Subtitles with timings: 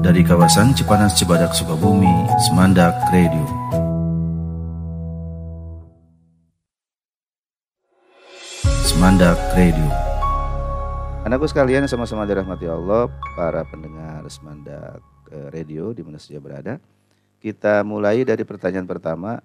[0.00, 2.10] dari kawasan Cipanas Cibadak Sukabumi,
[2.48, 3.44] Semandak Radio.
[8.84, 9.88] Semandak Radio.
[11.24, 13.08] Anakku sekalian sama-sama dirahmati Allah,
[13.38, 15.00] para pendengar Semandak
[15.32, 16.76] eh, Radio di mana saja berada.
[17.40, 19.40] Kita mulai dari pertanyaan pertama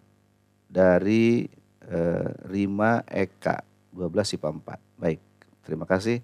[0.68, 1.48] dari
[1.88, 3.64] eh, Rima Eka
[3.96, 4.50] 12 IPA
[5.00, 5.00] 4.
[5.00, 5.20] Baik,
[5.64, 6.20] terima kasih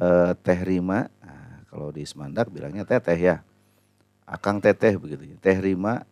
[0.00, 1.08] eh, Teh Rima.
[1.20, 3.36] Nah, kalau di Semandak bilangnya teteh ya.
[4.30, 5.36] Akang teteh begitu ya.
[5.42, 6.06] Teh Rima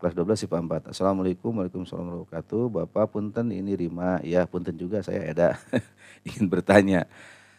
[0.00, 0.96] kelas 12 IPA 4.
[0.96, 2.62] Assalamualaikum warahmatullahi wabarakatuh.
[2.72, 4.16] Bapak punten ini Rima.
[4.24, 5.60] Ya punten juga saya Eda
[6.28, 7.04] ingin bertanya.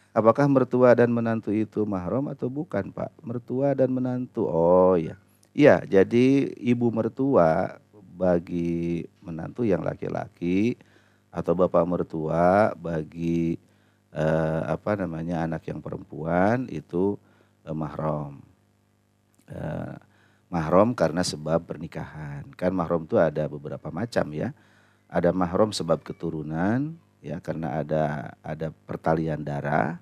[0.09, 3.13] Apakah mertua dan menantu itu mahram atau bukan Pak?
[3.21, 4.49] Mertua dan menantu.
[4.49, 5.21] Oh ya.
[5.53, 10.81] Iya, jadi ibu mertua bagi menantu yang laki-laki
[11.29, 13.61] atau bapak mertua bagi
[14.09, 17.21] eh, apa namanya anak yang perempuan itu
[17.67, 18.44] eh, mahram.
[19.45, 19.95] Eh,
[20.49, 22.45] mahram karena sebab pernikahan.
[22.57, 24.53] Kan mahram itu ada beberapa macam ya.
[25.09, 30.01] Ada mahram sebab keturunan ya karena ada ada pertalian darah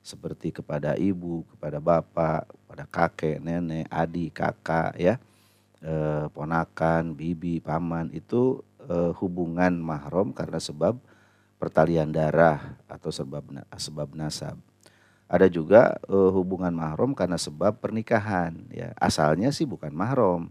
[0.00, 5.14] seperti kepada ibu, kepada bapak, kepada kakek, nenek, adik, kakak ya
[5.84, 10.96] eh, ponakan, bibi, paman itu eh, hubungan mahram karena sebab
[11.60, 13.44] pertalian darah atau sebab
[13.76, 14.56] sebab nasab.
[15.30, 18.90] Ada juga eh, hubungan mahram karena sebab pernikahan ya.
[18.98, 20.50] Asalnya sih bukan mahram.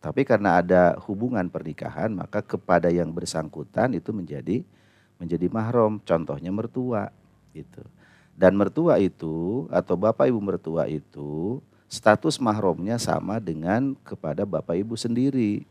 [0.00, 4.64] Tapi karena ada hubungan pernikahan maka kepada yang bersangkutan itu menjadi
[5.20, 6.00] menjadi mahram.
[6.00, 7.12] Contohnya mertua
[7.52, 7.84] gitu.
[8.32, 14.96] Dan mertua itu atau bapak ibu mertua itu status mahramnya sama dengan kepada bapak ibu
[14.96, 15.62] sendiri.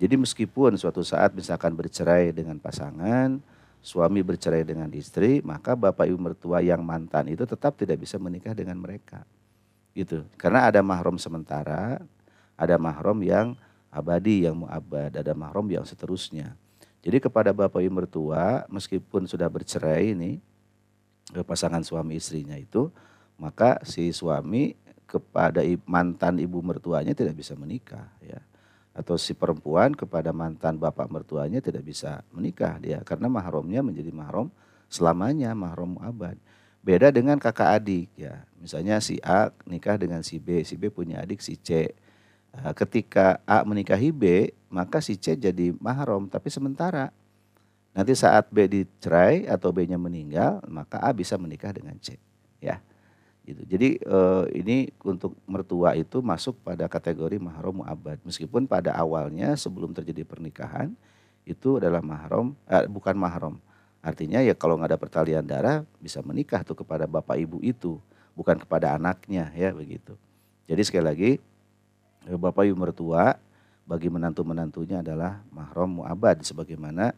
[0.00, 3.38] Jadi meskipun suatu saat misalkan bercerai dengan pasangan,
[3.80, 8.52] suami bercerai dengan istri, maka bapak ibu mertua yang mantan itu tetap tidak bisa menikah
[8.52, 9.24] dengan mereka.
[9.96, 10.24] Gitu.
[10.36, 12.00] Karena ada mahram sementara,
[12.54, 13.56] ada mahram yang
[13.88, 16.54] abadi, yang muabad, ada mahram yang seterusnya.
[17.00, 20.38] Jadi kepada bapak ibu mertua meskipun sudah bercerai ini
[21.48, 22.92] pasangan suami istrinya itu,
[23.40, 24.76] maka si suami
[25.08, 28.38] kepada mantan ibu mertuanya tidak bisa menikah ya
[28.90, 34.50] atau si perempuan kepada mantan bapak mertuanya tidak bisa menikah dia karena mahramnya menjadi mahram
[34.90, 36.34] selamanya mahram abad.
[36.80, 38.42] Beda dengan kakak adik ya.
[38.58, 41.94] Misalnya si A nikah dengan si B si B punya adik si C.
[42.50, 47.14] Nah, ketika A menikahi B maka si C jadi mahram tapi sementara.
[47.90, 52.14] Nanti saat B dicerai atau B-nya meninggal maka A bisa menikah dengan C
[52.62, 52.78] ya
[53.50, 53.62] Gitu.
[53.66, 58.22] Jadi eh, ini untuk mertua itu masuk pada kategori mahram muabad.
[58.22, 60.94] Meskipun pada awalnya sebelum terjadi pernikahan
[61.42, 63.58] itu adalah mahram, eh, bukan mahram.
[64.00, 67.98] Artinya ya kalau nggak ada pertalian darah bisa menikah tuh kepada bapak ibu itu,
[68.38, 70.14] bukan kepada anaknya ya begitu.
[70.70, 71.30] Jadi sekali lagi
[72.30, 73.34] eh, bapak ibu mertua
[73.82, 77.10] bagi menantu menantunya adalah mahram muabad sebagaimana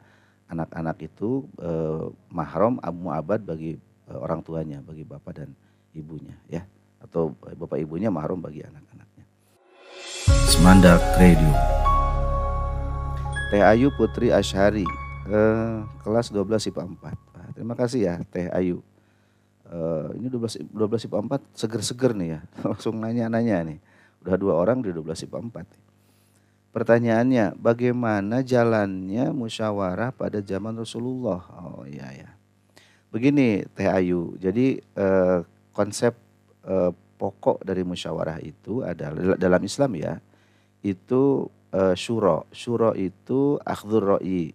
[0.49, 3.77] anak-anak itu eh, mahram muabad bagi
[4.09, 5.53] eh, orang tuanya, bagi bapak dan
[5.93, 6.65] ibunya ya
[7.03, 9.25] atau bapak ibunya mahrum bagi anak-anaknya.
[10.49, 11.53] Semandak Radio.
[13.53, 14.87] Teh Ayu Putri Ashari
[15.29, 15.77] eh,
[16.07, 17.37] kelas 12 IPA 4.
[17.37, 18.81] Nah, terima kasih ya Teh Ayu.
[19.69, 22.41] Eh, ini 12 12 IPA 4 seger-seger nih ya.
[22.71, 23.79] Langsung nanya-nanya nih.
[24.23, 26.73] Udah dua orang di 12 IPA 4.
[26.73, 31.45] Pertanyaannya, bagaimana jalannya musyawarah pada zaman Rasulullah?
[31.61, 32.31] Oh iya ya.
[33.13, 35.39] Begini Teh Ayu, jadi eh,
[35.73, 36.15] konsep
[36.69, 40.15] eh, pokok dari musyawarah itu adalah dalam Islam ya
[40.85, 42.47] itu eh, syuro.
[42.53, 44.53] Syuro itu akhdur ro'i.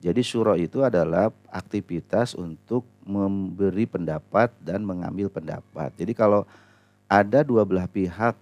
[0.00, 5.92] Jadi syuro itu adalah aktivitas untuk memberi pendapat dan mengambil pendapat.
[5.92, 6.48] Jadi kalau
[7.04, 8.32] ada dua belah pihak,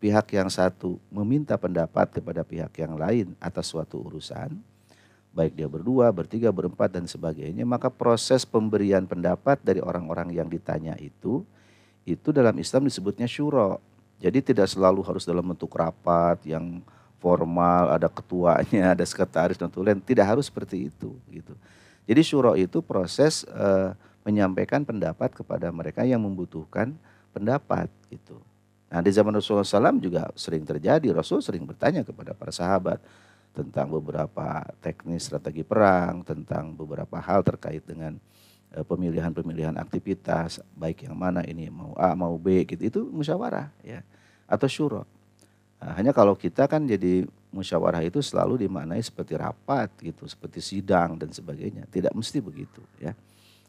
[0.00, 4.56] pihak yang satu meminta pendapat kepada pihak yang lain atas suatu urusan,
[5.32, 10.92] baik dia berdua, bertiga, berempat dan sebagainya, maka proses pemberian pendapat dari orang-orang yang ditanya
[11.00, 11.42] itu
[12.04, 13.80] itu dalam Islam disebutnya syuro.
[14.22, 16.84] Jadi tidak selalu harus dalam bentuk rapat yang
[17.18, 21.54] formal, ada ketuanya, ada sekretaris dan tulen, tidak harus seperti itu gitu.
[22.02, 23.94] Jadi syuro itu proses e,
[24.26, 26.94] menyampaikan pendapat kepada mereka yang membutuhkan
[27.30, 28.42] pendapat gitu.
[28.90, 32.98] Nah di zaman Rasulullah SAW juga sering terjadi, Rasul sering bertanya kepada para sahabat
[33.52, 38.16] tentang beberapa teknis strategi perang, tentang beberapa hal terkait dengan
[38.72, 44.00] Eh, pemilihan-pemilihan aktivitas baik yang mana ini mau A mau B gitu itu musyawarah ya
[44.48, 45.04] atau syuro.
[45.76, 51.20] Nah, hanya kalau kita kan jadi musyawarah itu selalu dimaknai seperti rapat gitu, seperti sidang
[51.20, 51.84] dan sebagainya.
[51.84, 53.12] Tidak mesti begitu ya.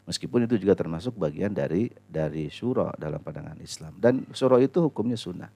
[0.08, 5.20] Meskipun itu juga termasuk bagian dari dari syuro dalam pandangan Islam dan syuro itu hukumnya
[5.20, 5.52] sunnah.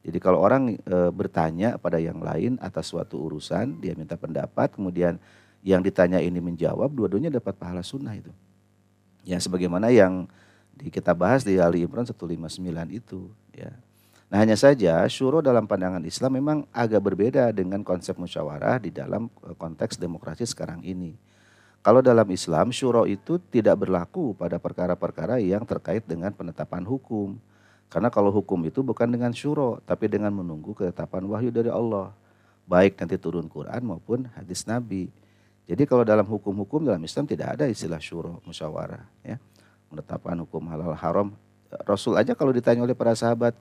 [0.00, 5.20] Jadi kalau orang e, bertanya pada yang lain atas suatu urusan, dia minta pendapat, kemudian
[5.60, 8.32] yang ditanya ini menjawab, dua-duanya dapat pahala sunnah itu.
[9.28, 10.24] Ya sebagaimana yang
[10.72, 13.28] di, kita bahas di Ali Imran 159 itu.
[13.52, 13.76] Ya.
[14.32, 19.28] Nah hanya saja syuro dalam pandangan Islam memang agak berbeda dengan konsep musyawarah di dalam
[19.44, 21.12] e, konteks demokrasi sekarang ini.
[21.84, 27.36] Kalau dalam Islam syuro itu tidak berlaku pada perkara-perkara yang terkait dengan penetapan hukum
[27.90, 32.14] karena kalau hukum itu bukan dengan syuro, tapi dengan menunggu ketetapan wahyu dari Allah.
[32.70, 35.10] Baik nanti turun Quran maupun hadis Nabi.
[35.66, 39.02] Jadi kalau dalam hukum-hukum dalam Islam tidak ada istilah syuro, musyawarah.
[39.26, 39.42] Ya.
[39.90, 41.34] Penetapan hukum halal haram.
[41.82, 43.58] Rasul aja kalau ditanya oleh para sahabat,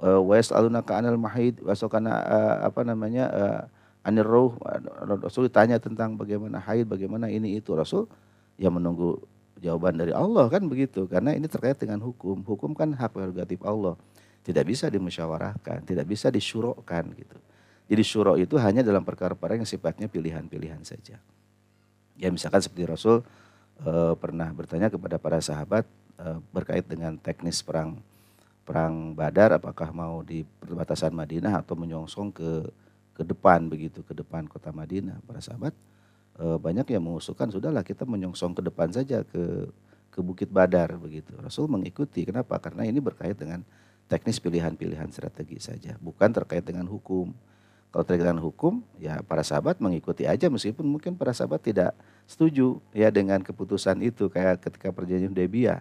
[0.00, 3.60] eh, Wes aluna anil mahid, wasokana eh, apa namanya eh,
[4.08, 4.56] anir roh.
[5.20, 7.76] Rasul ditanya tentang bagaimana haid, bagaimana ini itu.
[7.76, 8.08] Rasul
[8.56, 9.20] yang menunggu
[9.60, 11.08] jawaban dari Allah kan begitu.
[11.08, 12.44] Karena ini terkait dengan hukum.
[12.44, 13.96] Hukum kan hak prerogatif Allah.
[14.46, 17.36] Tidak bisa dimusyawarahkan tidak bisa disyurokkan gitu.
[17.86, 21.18] Jadi syuro itu hanya dalam perkara-perkara yang sifatnya pilihan-pilihan saja.
[22.18, 23.22] Ya misalkan seperti Rasul
[23.82, 25.86] e, pernah bertanya kepada para sahabat
[26.18, 27.98] e, berkait dengan teknis perang
[28.66, 32.50] perang Badar apakah mau di perbatasan Madinah atau menyongsong ke
[33.14, 35.22] ke depan begitu ke depan kota Madinah.
[35.22, 35.74] Para sahabat
[36.36, 39.72] Eh, banyak yang mengusulkan sudahlah kita menyongsong ke depan saja ke
[40.12, 41.32] ke Bukit Badar begitu.
[41.40, 42.28] Rasul mengikuti.
[42.28, 42.60] Kenapa?
[42.60, 43.64] Karena ini berkait dengan
[44.04, 47.32] teknis pilihan-pilihan strategi saja, bukan terkait dengan hukum.
[47.88, 51.96] Kalau terkait dengan hukum, ya para sahabat mengikuti aja meskipun mungkin para sahabat tidak
[52.28, 55.80] setuju ya dengan keputusan itu kayak ketika perjanjian Hudaybiyah.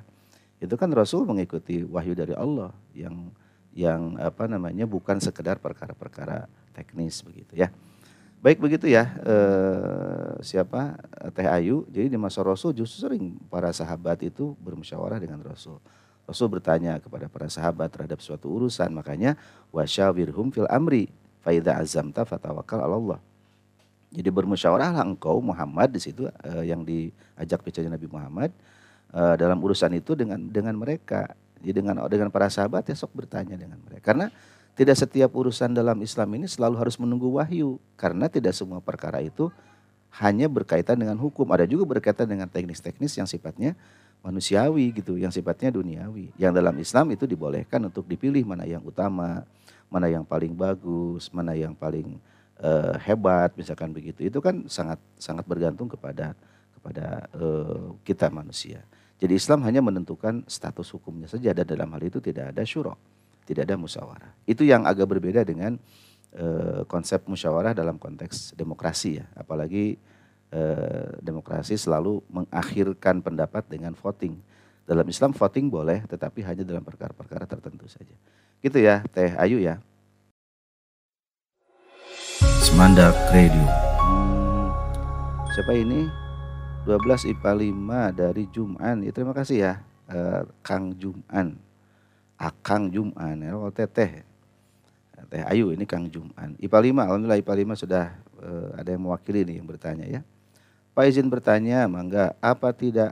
[0.63, 3.27] Itu kan Rasul mengikuti wahyu dari Allah yang
[3.75, 7.67] yang apa namanya bukan sekedar perkara-perkara teknis begitu ya.
[8.43, 10.99] Baik begitu ya, eh, siapa
[11.33, 11.87] Teh Ayu.
[11.89, 15.81] Jadi di masa Rasul justru sering para sahabat itu bermusyawarah dengan Rasul.
[16.25, 19.37] Rasul bertanya kepada para sahabat terhadap suatu urusan, makanya
[19.69, 21.09] wasyawirhum fil amri
[21.45, 23.21] faida azamta fatawakal Allah.
[24.09, 28.49] Jadi bermusyawarahlah engkau Muhammad di situ eh, yang diajak bicara Nabi Muhammad
[29.13, 31.29] eh, dalam urusan itu dengan dengan mereka.
[31.61, 34.13] Jadi dengan dengan para sahabat ya sok bertanya dengan mereka.
[34.13, 34.29] Karena
[34.75, 39.48] tidak setiap urusan dalam Islam ini selalu harus menunggu wahyu karena tidak semua perkara itu
[40.19, 43.75] hanya berkaitan dengan hukum, ada juga berkaitan dengan teknis-teknis yang sifatnya
[44.19, 46.31] manusiawi gitu, yang sifatnya duniawi.
[46.39, 49.44] Yang dalam Islam itu dibolehkan untuk dipilih mana yang utama,
[49.92, 52.16] mana yang paling bagus, mana yang paling
[52.63, 54.24] uh, hebat, misalkan begitu.
[54.24, 56.31] Itu kan sangat sangat bergantung kepada
[56.80, 58.83] kepada uh, kita manusia.
[59.19, 63.00] Jadi Islam hanya menentukan status hukumnya saja dan dalam hal itu tidak ada syurok
[63.45, 64.31] tidak ada musyawarah.
[64.44, 65.77] Itu yang agak berbeda dengan
[66.36, 70.01] uh, konsep musyawarah dalam konteks demokrasi ya, apalagi
[70.51, 74.36] uh, demokrasi selalu mengakhirkan pendapat dengan voting.
[74.86, 78.13] Dalam Islam voting boleh, tetapi hanya dalam perkara-perkara tertentu saja.
[78.62, 79.81] Gitu ya, Teh Ayu ya.
[82.62, 83.65] Semandak Radio.
[84.01, 84.69] Hmm,
[85.53, 86.06] siapa ini?
[86.86, 89.01] 12 IPA 5 dari Juman.
[89.01, 89.74] Ya, terima kasih ya,
[90.06, 91.64] uh, Kang Juman.
[92.35, 94.23] Akang Juman, ya, oh teteh.
[95.25, 96.53] Teh Ayu ini Kang Juman.
[96.61, 98.05] IPA 5, alhamdulillah IPA 5 sudah
[98.39, 100.21] uh, ada yang mewakili nih yang bertanya ya.
[100.95, 103.11] Pak izin bertanya, mangga apa tidak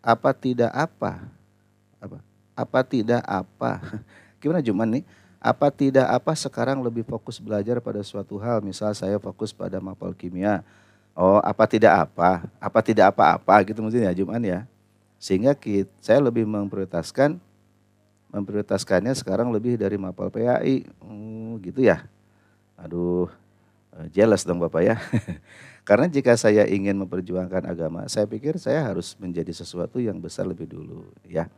[0.00, 1.28] apa tidak apa?
[2.00, 2.18] Apa?
[2.56, 3.70] Apa tidak apa?
[4.40, 5.04] Gimana Juman nih?
[5.40, 10.12] Apa tidak apa sekarang lebih fokus belajar pada suatu hal, misal saya fokus pada mapel
[10.12, 10.64] kimia.
[11.12, 12.44] Oh, apa tidak apa?
[12.56, 14.64] Apa tidak apa-apa gitu mungkin ya Juman ya.
[15.20, 17.36] Sehingga kita, saya lebih memprioritaskan
[18.30, 20.86] memprioritaskannya sekarang lebih dari mapal PAI.
[21.02, 22.06] Hmm, gitu ya.
[22.78, 23.28] Aduh,
[23.98, 24.96] eh, jelas dong Bapak ya.
[25.88, 30.70] Karena jika saya ingin memperjuangkan agama, saya pikir saya harus menjadi sesuatu yang besar lebih
[30.70, 31.50] dulu ya.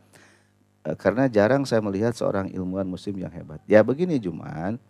[0.83, 3.61] Eh, karena jarang saya melihat seorang ilmuwan muslim yang hebat.
[3.69, 4.81] Ya begini Juman,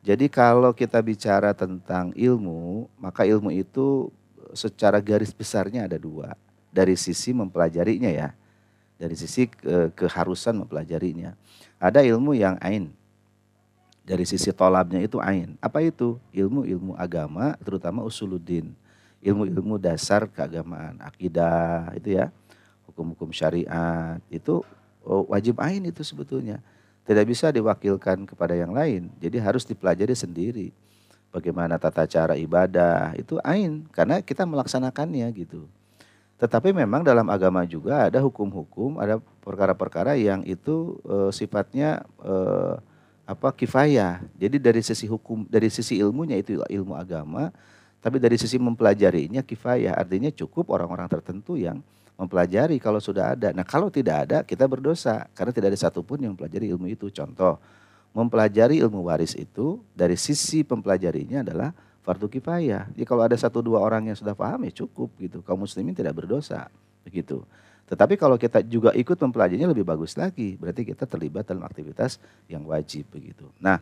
[0.00, 4.08] jadi kalau kita bicara tentang ilmu, maka ilmu itu
[4.56, 6.34] secara garis besarnya ada dua.
[6.72, 8.32] Dari sisi mempelajarinya ya
[9.02, 11.34] dari sisi ke, keharusan mempelajarinya.
[11.82, 12.94] Ada ilmu yang ain.
[14.06, 15.58] Dari sisi tolabnya itu ain.
[15.58, 16.22] Apa itu?
[16.30, 18.70] Ilmu-ilmu agama, terutama usuluddin.
[19.18, 22.30] Ilmu-ilmu dasar keagamaan, akidah itu ya.
[22.86, 24.62] Hukum-hukum syariat itu
[25.02, 26.62] oh, wajib ain itu sebetulnya.
[27.02, 29.10] Tidak bisa diwakilkan kepada yang lain.
[29.18, 30.70] Jadi harus dipelajari sendiri.
[31.34, 35.66] Bagaimana tata cara ibadah itu ain karena kita melaksanakannya gitu.
[36.42, 42.34] Tetapi memang dalam agama juga ada hukum-hukum, ada perkara-perkara yang itu e, sifatnya e,
[43.22, 44.18] apa kifayah.
[44.34, 47.54] Jadi dari sisi hukum, dari sisi ilmunya itu ilmu agama,
[48.02, 49.94] tapi dari sisi mempelajarinya kifayah.
[49.94, 51.78] Artinya cukup orang-orang tertentu yang
[52.18, 53.54] mempelajari kalau sudah ada.
[53.54, 57.06] Nah kalau tidak ada kita berdosa karena tidak ada satupun yang mempelajari ilmu itu.
[57.14, 57.62] Contoh
[58.18, 61.70] mempelajari ilmu waris itu dari sisi mempelajarinya adalah
[62.02, 62.90] fardu kifayah.
[62.92, 65.40] Jadi kalau ada satu dua orang yang sudah paham ya cukup gitu.
[65.42, 66.68] Kaum muslimin tidak berdosa
[67.06, 67.46] begitu.
[67.86, 70.58] Tetapi kalau kita juga ikut mempelajarinya lebih bagus lagi.
[70.58, 72.18] Berarti kita terlibat dalam aktivitas
[72.50, 73.46] yang wajib begitu.
[73.62, 73.78] Nah,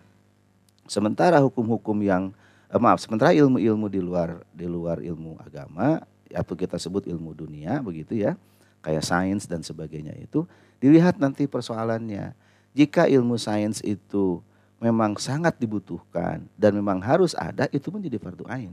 [0.84, 2.32] sementara hukum-hukum yang
[2.68, 7.82] eh, maaf, sementara ilmu-ilmu di luar di luar ilmu agama atau kita sebut ilmu dunia
[7.82, 8.38] begitu ya,
[8.84, 10.46] kayak sains dan sebagainya itu
[10.80, 12.32] dilihat nanti persoalannya
[12.72, 14.40] jika ilmu sains itu
[14.80, 18.72] memang sangat dibutuhkan dan memang harus ada, itu menjadi fardu ain.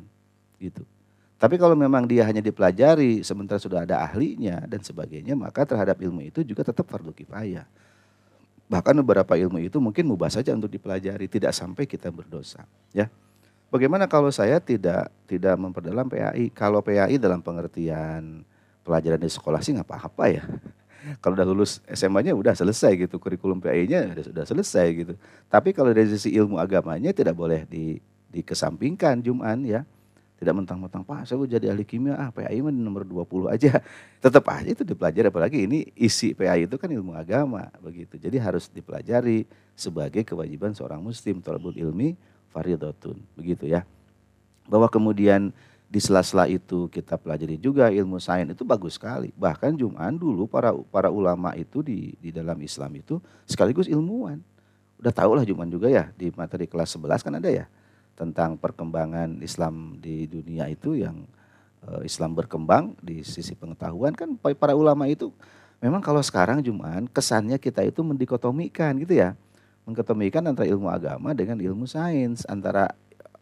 [0.58, 0.82] Gitu.
[1.38, 6.26] Tapi kalau memang dia hanya dipelajari sementara sudah ada ahlinya dan sebagainya, maka terhadap ilmu
[6.26, 7.68] itu juga tetap fardu kifayah.
[8.68, 12.66] Bahkan beberapa ilmu itu mungkin mubah saja untuk dipelajari, tidak sampai kita berdosa.
[12.90, 13.12] Ya,
[13.68, 16.48] Bagaimana kalau saya tidak tidak memperdalam PAI?
[16.56, 18.48] Kalau PAI dalam pengertian
[18.88, 20.44] pelajaran di sekolah sih nggak apa-apa ya
[21.24, 25.14] kalau udah lulus SMA-nya udah selesai gitu, kurikulum PAI-nya sudah selesai gitu.
[25.48, 29.82] Tapi kalau dari sisi ilmu agamanya tidak boleh di, dikesampingkan Juman ya.
[30.38, 33.82] Tidak mentang-mentang, Pak saya jadi ahli kimia, ah PAI mah nomor 20 aja.
[34.24, 38.22] Tetap aja itu dipelajari, apalagi ini isi PAI itu kan ilmu agama begitu.
[38.22, 42.14] Jadi harus dipelajari sebagai kewajiban seorang muslim, tolabul ilmi
[42.54, 43.82] faridatun, begitu ya.
[44.70, 45.50] Bahwa kemudian
[45.88, 49.32] di sela-sela itu kita pelajari juga ilmu sains itu bagus sekali.
[49.40, 54.44] Bahkan Juman dulu para para ulama itu di di dalam Islam itu sekaligus ilmuwan.
[55.00, 57.66] Udah tau lah Juman juga ya di materi kelas 11 kan ada ya
[58.20, 61.24] tentang perkembangan Islam di dunia itu yang
[61.88, 65.32] uh, Islam berkembang di sisi pengetahuan kan para ulama itu
[65.80, 69.40] memang kalau sekarang Juman kesannya kita itu mendikotomikan gitu ya.
[69.88, 72.92] Mengkotomikan antara ilmu agama dengan ilmu sains, antara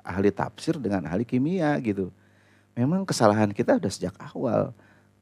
[0.06, 2.14] ahli tafsir dengan ahli kimia gitu
[2.76, 4.76] memang kesalahan kita udah sejak awal.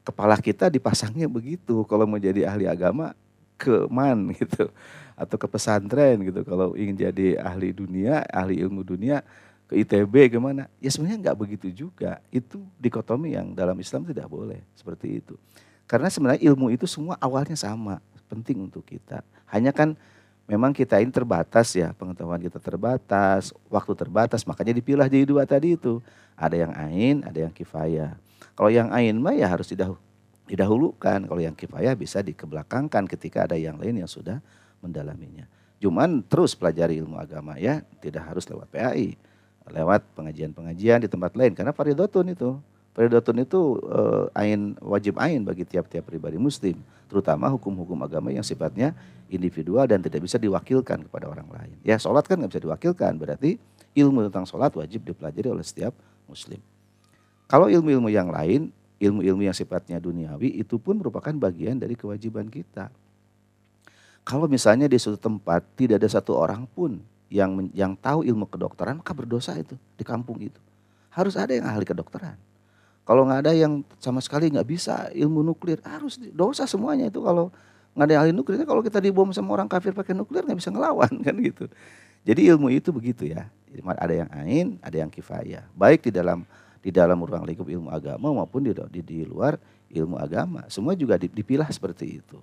[0.04, 1.86] Kepala kita dipasangnya begitu.
[1.88, 3.16] Kalau mau jadi ahli agama
[3.56, 4.68] ke man gitu
[5.14, 6.42] atau ke pesantren gitu.
[6.44, 9.22] Kalau ingin jadi ahli dunia, ahli ilmu dunia
[9.70, 10.68] ke ITB gimana?
[10.82, 12.20] Ya sebenarnya nggak begitu juga.
[12.28, 15.38] Itu dikotomi yang dalam Islam tidak boleh seperti itu.
[15.88, 19.24] Karena sebenarnya ilmu itu semua awalnya sama, penting untuk kita.
[19.48, 19.96] Hanya kan
[20.44, 25.76] memang kita ini terbatas ya, pengetahuan kita terbatas, waktu terbatas, makanya dipilah jadi dua tadi
[25.76, 26.04] itu.
[26.36, 28.18] Ada yang ain, ada yang kifayah.
[28.54, 29.70] Kalau yang ain mah ya harus
[30.46, 34.38] didahulukan, kalau yang kifayah bisa dikebelakangkan ketika ada yang lain yang sudah
[34.84, 35.48] mendalaminya.
[35.80, 39.16] Cuman terus pelajari ilmu agama ya, tidak harus lewat PAI,
[39.68, 42.56] lewat pengajian-pengajian di tempat lain karena faridotun itu.
[42.94, 46.78] Faridotun itu uh, ain wajib ain bagi tiap-tiap pribadi muslim,
[47.14, 48.90] terutama hukum-hukum agama yang sifatnya
[49.30, 51.78] individual dan tidak bisa diwakilkan kepada orang lain.
[51.86, 53.54] Ya sholat kan nggak bisa diwakilkan, berarti
[53.94, 55.94] ilmu tentang sholat wajib dipelajari oleh setiap
[56.26, 56.58] muslim.
[57.46, 62.90] Kalau ilmu-ilmu yang lain, ilmu-ilmu yang sifatnya duniawi itu pun merupakan bagian dari kewajiban kita.
[64.26, 66.98] Kalau misalnya di suatu tempat tidak ada satu orang pun
[67.30, 70.58] yang yang tahu ilmu kedokteran, maka berdosa itu di kampung itu.
[71.14, 72.34] Harus ada yang ahli kedokteran
[73.04, 77.52] kalau nggak ada yang sama sekali nggak bisa ilmu nuklir, harus dosa semuanya itu kalau
[77.92, 78.64] nggak ada ahli nuklir.
[78.64, 81.68] Kalau kita dibom sama orang kafir pakai nuklir nggak bisa ngelawan kan gitu.
[82.24, 83.44] Jadi ilmu itu begitu ya.
[84.00, 85.68] Ada yang ain, ada yang kifayah.
[85.76, 86.48] Baik di dalam
[86.80, 89.60] di dalam ruang lingkup ilmu agama maupun di, di, di luar
[89.92, 90.64] ilmu agama.
[90.72, 92.40] Semua juga dipilah seperti itu.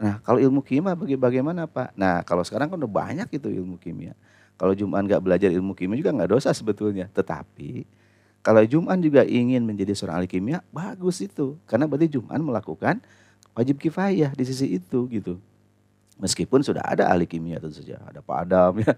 [0.00, 1.92] Nah kalau ilmu kimia baga bagaimana Pak?
[2.00, 4.16] Nah kalau sekarang kan udah banyak itu ilmu kimia.
[4.56, 7.12] Kalau Jumat nggak belajar ilmu kimia juga nggak dosa sebetulnya.
[7.12, 7.84] Tetapi
[8.42, 11.54] kalau Juman juga ingin menjadi seorang ahli kimia, bagus itu.
[11.70, 12.98] Karena berarti Juman melakukan
[13.54, 15.38] wajib kifayah di sisi itu gitu.
[16.18, 18.94] Meskipun sudah ada ahli kimia tentu saja, ada Pak Adam ya,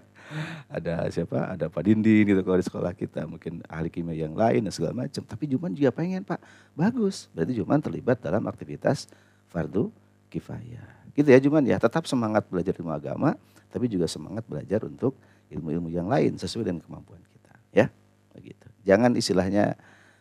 [0.67, 4.65] ada siapa, ada Pak Dindin gitu kalau di sekolah kita, mungkin ahli kimia yang lain
[4.65, 5.21] dan segala macam.
[5.21, 6.41] Tapi Juman juga pengen Pak,
[6.73, 7.29] bagus.
[7.31, 9.07] Berarti Juman terlibat dalam aktivitas
[9.53, 9.93] fardu
[10.33, 11.13] kifayah.
[11.13, 13.37] Gitu ya Juman ya, tetap semangat belajar ilmu agama,
[13.69, 15.13] tapi juga semangat belajar untuk
[15.53, 17.53] ilmu-ilmu yang lain sesuai dengan kemampuan kita.
[17.71, 17.87] Ya,
[18.35, 18.74] begitu.
[18.85, 19.73] Jangan istilahnya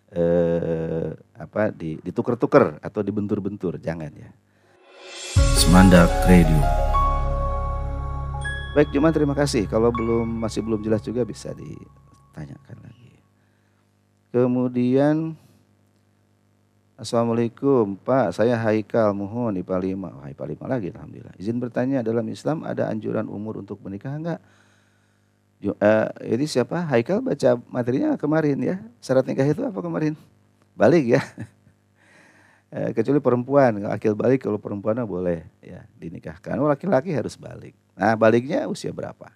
[0.08, 4.32] eh, apa di, ditukar-tukar atau dibentur-bentur, jangan ya.
[5.60, 6.60] Semandak Radio.
[8.74, 9.70] Baik, cuma terima kasih.
[9.70, 13.14] Kalau belum masih belum jelas juga bisa ditanyakan lagi.
[14.34, 15.38] Kemudian
[16.94, 20.14] Assalamualaikum Pak, saya Haikal Muhon IPA 5.
[20.14, 21.34] Wah, IPA 5 lagi Alhamdulillah.
[21.42, 24.38] Izin bertanya, dalam Islam ada anjuran umur untuk menikah enggak?
[25.72, 26.84] Uh, ini siapa?
[26.84, 28.76] Haikal baca materinya kemarin ya.
[29.00, 30.12] Syarat nikah itu apa kemarin?
[30.76, 31.22] Balik ya.
[32.68, 36.60] uh, kecuali perempuan, akil balik kalau perempuan boleh ya dinikahkan.
[36.60, 37.72] Oh laki-laki harus balik.
[37.96, 39.32] Nah baliknya usia berapa?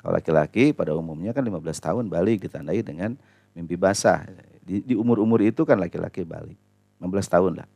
[0.00, 3.16] Kalau laki-laki pada umumnya kan 15 tahun balik ditandai dengan
[3.52, 4.24] mimpi basah.
[4.64, 6.56] Di, di umur-umur itu kan laki-laki balik.
[7.00, 7.68] 15 tahun lah.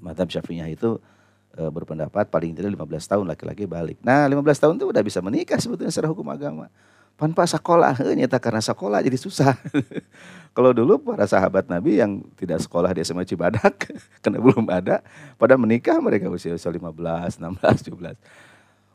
[0.00, 0.96] Madhab syafi'iyah itu
[1.54, 3.96] e, berpendapat paling tidak 15 tahun laki-laki balik.
[4.02, 6.68] Nah 15 tahun itu udah bisa menikah sebetulnya secara hukum agama.
[7.18, 9.58] Pan pak sekolah, nyata karena sekolah jadi susah.
[10.56, 13.90] Kalau dulu para sahabat Nabi yang tidak sekolah di SMA Cibadak,
[14.22, 15.02] karena belum ada,
[15.34, 18.14] pada menikah mereka usia usia 15, 16, 17.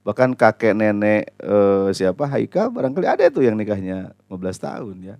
[0.08, 5.16] Bahkan kakek nenek eh, siapa Haika barangkali ada tuh yang nikahnya 15 tahun ya.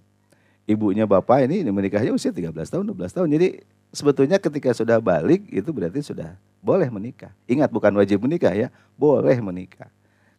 [0.64, 3.28] Ibunya bapak ini, menikahnya usia 13 tahun, 12 tahun.
[3.36, 3.48] Jadi
[3.92, 7.36] sebetulnya ketika sudah balik itu berarti sudah boleh menikah.
[7.52, 9.92] Ingat bukan wajib menikah ya, boleh menikah.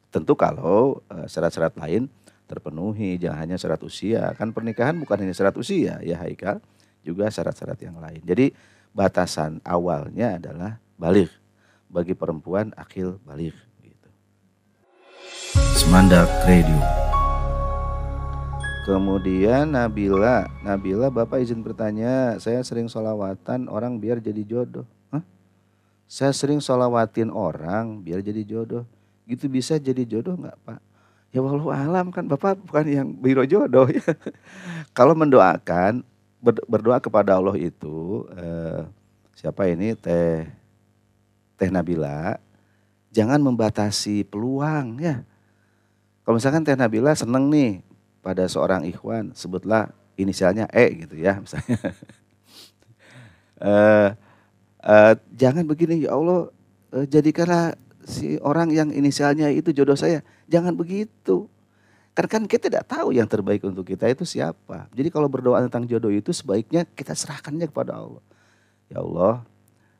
[0.08, 2.08] Tentu kalau eh, syarat-syarat lain
[2.48, 4.32] terpenuhi, jangan hanya syarat usia.
[4.40, 6.64] Kan pernikahan bukan hanya syarat usia ya Haikal,
[7.04, 8.24] juga syarat-syarat yang lain.
[8.24, 8.56] Jadi
[8.96, 11.28] batasan awalnya adalah balik.
[11.92, 13.54] Bagi perempuan akil balik.
[13.84, 14.08] Gitu.
[15.76, 17.13] Semandak Radio.
[18.84, 24.84] Kemudian Nabila, Nabila Bapak izin bertanya, saya sering solawatan orang biar jadi jodoh.
[25.08, 25.24] Hah?
[26.04, 28.84] Saya sering solawatin orang biar jadi jodoh.
[29.24, 30.80] Gitu bisa jadi jodoh nggak Pak?
[31.32, 34.04] Ya walau alam kan Bapak bukan yang biro jodoh ya.
[34.96, 36.04] Kalau mendoakan
[36.68, 38.84] berdoa kepada Allah itu eh,
[39.32, 40.44] siapa ini Teh
[41.56, 42.36] Teh Nabila
[43.16, 45.24] jangan membatasi peluang ya.
[46.20, 47.93] Kalau misalkan Teh Nabila seneng nih
[48.24, 51.76] pada seorang ikhwan sebutlah inisialnya E gitu ya misalnya.
[53.68, 54.08] eh,
[54.80, 56.48] eh, jangan begini ya Allah
[56.96, 57.76] eh, jadikanlah
[58.08, 60.24] si orang yang inisialnya itu jodoh saya.
[60.48, 61.52] Jangan begitu.
[62.14, 64.86] Karena kan kita tidak tahu yang terbaik untuk kita itu siapa.
[64.94, 68.22] Jadi kalau berdoa tentang jodoh itu sebaiknya kita serahkannya kepada Allah.
[68.86, 69.42] Ya Allah,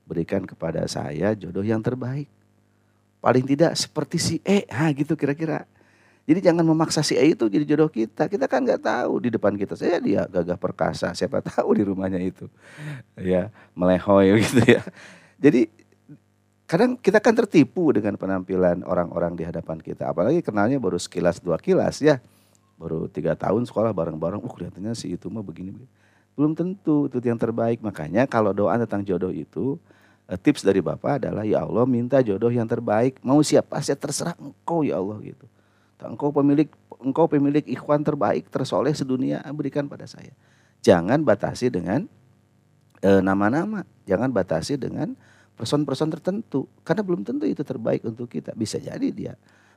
[0.07, 2.31] berikan kepada saya jodoh yang terbaik.
[3.19, 5.66] Paling tidak seperti si E, ha gitu kira-kira.
[6.25, 8.33] Jadi jangan memaksa si E itu jadi jodoh kita.
[8.33, 11.12] Kita kan nggak tahu di depan kita saya dia gagah perkasa.
[11.12, 12.49] Siapa tahu di rumahnya itu
[13.21, 14.81] ya melehoy gitu ya.
[15.37, 15.69] Jadi
[16.64, 20.09] kadang kita kan tertipu dengan penampilan orang-orang di hadapan kita.
[20.09, 22.25] Apalagi kenalnya baru sekilas dua kilas ya.
[22.81, 25.87] Baru tiga tahun sekolah bareng-bareng, uh kelihatannya si itu mah begini.
[26.35, 27.79] Belum tentu itu yang terbaik.
[27.85, 29.79] Makanya kalau doa tentang jodoh itu,
[30.27, 33.22] eh, tips dari Bapak adalah ya Allah minta jodoh yang terbaik.
[33.22, 35.46] Mau siapa saja terserah engkau ya Allah gitu.
[36.09, 36.69] Engkau pemilik
[37.05, 40.33] engkau pemilik ikhwan terbaik, tersoleh sedunia berikan pada saya.
[40.85, 42.09] Jangan batasi dengan
[43.05, 45.12] eh, nama-nama, e, jangan batasi dengan
[45.57, 46.69] person-person tertentu.
[46.85, 48.57] Karena belum tentu itu terbaik untuk kita.
[48.57, 49.35] Bisa jadi dia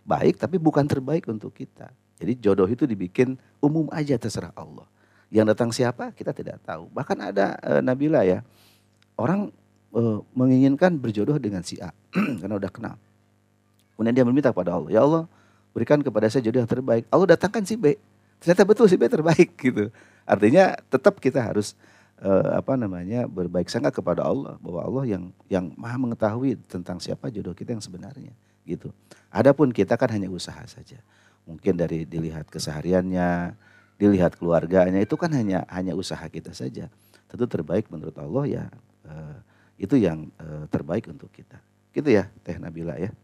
[0.07, 1.91] baik tapi bukan terbaik untuk kita.
[2.17, 4.87] Jadi jodoh itu dibikin umum aja terserah Allah.
[5.27, 6.87] Yang datang siapa kita tidak tahu.
[6.95, 8.41] Bahkan ada e, Nabila ya.
[9.19, 9.51] Orang
[9.91, 11.91] e, menginginkan berjodoh dengan si A
[12.41, 12.95] karena udah kenal.
[13.93, 15.27] Kemudian dia meminta kepada Allah ya Allah
[15.77, 17.93] berikan kepada saya jodoh yang terbaik Allah datangkan si B
[18.41, 19.93] ternyata betul si B terbaik gitu
[20.25, 21.77] artinya tetap kita harus
[22.21, 27.29] uh, apa namanya berbaik sangka kepada Allah bahwa Allah yang yang maha mengetahui tentang siapa
[27.29, 28.33] jodoh kita yang sebenarnya
[28.67, 28.91] gitu.
[29.31, 30.99] Adapun kita kan hanya usaha saja.
[31.47, 33.55] Mungkin dari dilihat kesehariannya,
[33.95, 36.91] dilihat keluarganya itu kan hanya hanya usaha kita saja.
[37.31, 38.63] Tentu terbaik menurut Allah ya
[39.07, 39.37] uh,
[39.79, 41.57] itu yang uh, terbaik untuk kita.
[41.95, 43.15] Gitu ya Teh Nabila ya.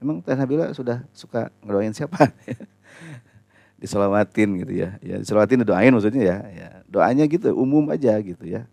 [0.00, 2.32] Emang Teh Nabila sudah suka ngedoain siapa?
[3.80, 4.96] diselawatin gitu ya.
[5.04, 6.38] Ya diselawatin doain maksudnya ya.
[6.56, 6.68] ya.
[6.88, 8.64] Doanya gitu umum aja gitu ya.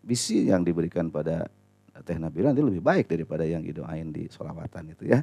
[0.00, 1.52] Bisi yang diberikan pada
[2.00, 5.20] Teh Nabila nanti lebih baik daripada yang didoain di solawatan itu ya.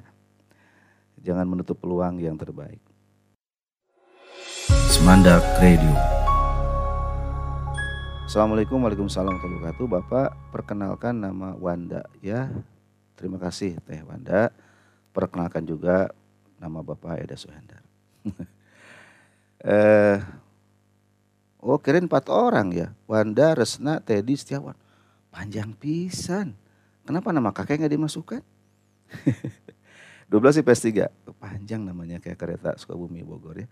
[1.26, 2.78] Jangan menutup peluang yang terbaik.
[4.94, 5.98] Semandak Radio.
[8.30, 9.88] Assalamualaikum Waalaikumsalam warahmatullahi wabarakatuh.
[9.90, 12.46] Bapak perkenalkan nama Wanda ya.
[13.18, 14.54] Terima kasih Teh Wanda.
[15.18, 16.14] Perkenalkan juga
[16.62, 17.82] nama Bapak Eda Suhendar.
[19.66, 20.22] eh,
[21.58, 22.88] oh keren empat orang ya.
[23.10, 24.78] Wanda, Resna, Teddy, Setiawan.
[25.34, 26.54] Panjang pisan.
[27.02, 28.46] Kenapa nama kakek nggak dimasukkan?
[30.30, 31.10] 12 IPS 3.
[31.42, 33.68] Panjang namanya kayak kereta Sukabumi Bogor ya.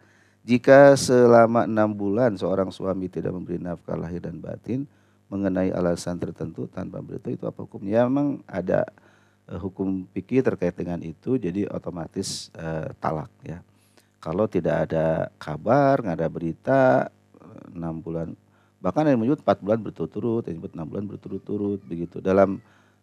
[0.45, 4.89] Jika selama enam bulan seorang suami tidak memberi nafkah lahir dan batin
[5.29, 8.01] mengenai alasan tertentu tanpa beritahu itu apa hukumnya?
[8.01, 8.86] Ya, memang ada
[9.49, 13.62] uh, hukum pikir terkait dengan itu, jadi otomatis uh, talak ya.
[14.21, 16.81] Kalau tidak ada kabar, nggak ada berita,
[17.75, 18.34] enam bulan,
[18.81, 22.17] bahkan yang menyebut empat bulan berturut-turut, yang menyebut enam bulan berturut-turut, begitu.
[22.25, 22.58] Dalam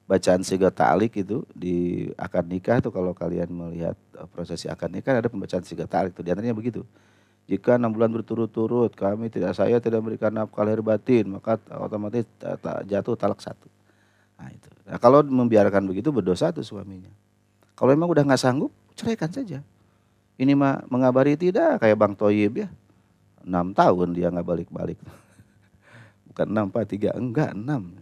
[0.07, 5.14] bacaan siga ta'alik itu di akad nikah itu kalau kalian melihat eh, prosesi akad nikah
[5.14, 6.83] ada pembacaan siga ta'alik itu di antaranya begitu.
[7.46, 12.26] Jika enam bulan berturut-turut kami tidak saya tidak memberikan nafkah lahir batin maka otomatis
[12.87, 13.66] jatuh talak satu.
[14.42, 14.68] Nah itu.
[14.90, 17.11] Nah, kalau membiarkan begitu berdosa tuh suaminya.
[17.78, 19.62] Kalau memang udah nggak sanggup ceraikan saja.
[20.35, 22.68] Ini mah mengabari tidak kayak Bang Toyib ya.
[23.46, 24.98] Enam tahun dia nggak balik-balik.
[26.26, 27.94] Bukan enam, pak, tiga, enggak enam.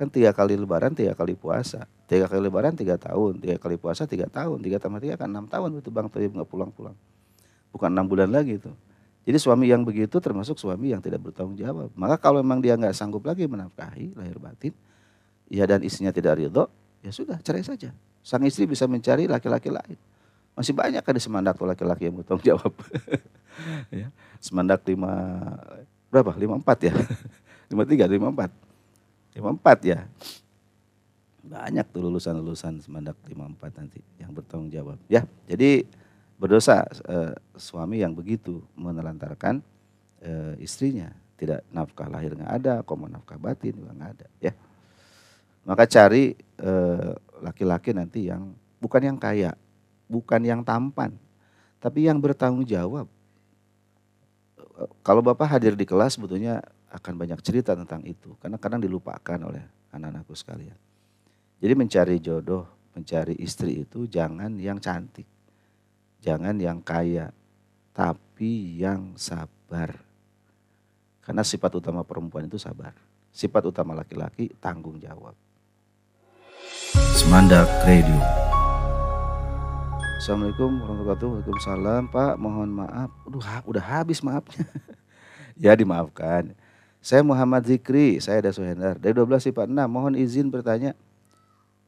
[0.00, 1.84] Kan tiga kali lebaran, tiga kali puasa.
[2.08, 5.44] Tiga kali lebaran tiga tahun, tiga kali puasa tiga tahun, tiga tambah tiga kan enam
[5.44, 6.96] tahun itu Bang Toyib nggak pulang-pulang.
[7.72, 8.72] Bukan enam bulan lagi itu.
[9.24, 11.88] Jadi suami yang begitu termasuk suami yang tidak bertanggung jawab.
[11.96, 14.76] Maka kalau memang dia nggak sanggup lagi menafkahi lahir batin,
[15.48, 16.68] ya dan istrinya tidak ridho,
[17.04, 17.90] ya sudah cerai saja.
[18.24, 19.98] Sang istri bisa mencari laki-laki lain.
[20.54, 22.72] Masih banyak kan di Semandak tuh laki-laki yang bertanggung jawab.
[24.00, 24.08] ya.
[24.40, 25.12] Semandak lima
[26.08, 26.32] berapa?
[26.38, 26.94] Lima empat ya.
[27.72, 28.52] Lima tiga, lima empat.
[29.34, 29.98] Lima empat ya.
[31.44, 35.00] Banyak tuh lulusan-lulusan Semandak lima empat nanti yang bertanggung jawab.
[35.08, 35.84] Ya, jadi
[36.38, 39.62] berdosa eh, suami yang begitu menelantarkan
[40.22, 44.52] eh, istrinya tidak nafkah lahir nggak ada koma nafkah batin juga nggak ada ya
[45.64, 49.52] maka cari eh, laki-laki eh, nanti yang bukan yang kaya
[50.08, 51.16] bukan yang tampan
[51.80, 53.08] tapi yang bertanggung jawab
[55.04, 56.60] kalau bapak hadir di kelas sebetulnya
[56.92, 60.76] akan banyak cerita tentang itu karena kadang dilupakan oleh anak-anakku sekalian
[61.58, 65.26] jadi mencari jodoh mencari istri itu jangan yang cantik
[66.24, 67.28] Jangan yang kaya,
[67.92, 69.92] tapi yang sabar.
[71.20, 72.96] Karena sifat utama perempuan itu sabar.
[73.28, 75.36] Sifat utama laki-laki tanggung jawab.
[76.94, 78.14] Semandak Radio.
[80.22, 81.28] Assalamualaikum warahmatullahi wabarakatuh.
[81.34, 83.10] Waalaikumsalam Pak, mohon maaf.
[83.26, 84.62] Udah, udah habis maafnya.
[85.66, 86.54] ya dimaafkan.
[87.02, 88.94] Saya Muhammad Zikri, saya ada Suhendar.
[89.02, 90.94] Dari 12 sifat 6, mohon izin bertanya.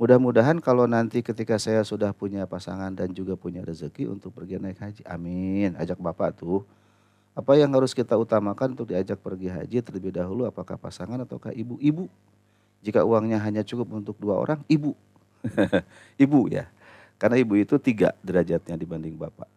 [0.03, 4.83] Mudah-mudahan kalau nanti ketika saya sudah punya pasangan dan juga punya rezeki untuk pergi naik
[4.83, 5.03] haji.
[5.07, 5.79] Amin.
[5.79, 6.67] Ajak Bapak tuh.
[7.39, 11.79] Apa yang harus kita utamakan untuk diajak pergi haji terlebih dahulu apakah pasangan ataukah ibu?
[11.79, 12.11] Ibu.
[12.87, 14.95] Jika uangnya hanya cukup untuk dua orang, ibu.
[16.23, 16.71] ibu ya.
[17.19, 19.51] Karena ibu itu tiga derajatnya dibanding bapak.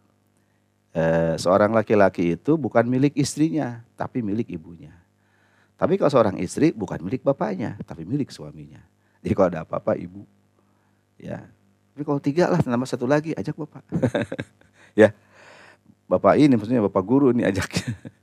[0.90, 4.98] E, seorang laki-laki itu bukan milik istrinya, tapi milik ibunya.
[5.78, 8.82] Tapi kalau seorang istri bukan milik bapaknya, tapi milik suaminya.
[9.22, 10.26] Jadi kalau ada apa-apa ibu,
[11.22, 11.46] ya.
[11.94, 13.86] Tapi kalau tiga lah, nama satu lagi, ajak bapak.
[15.06, 15.14] ya,
[16.10, 17.70] bapak ini maksudnya bapak guru ini ajak.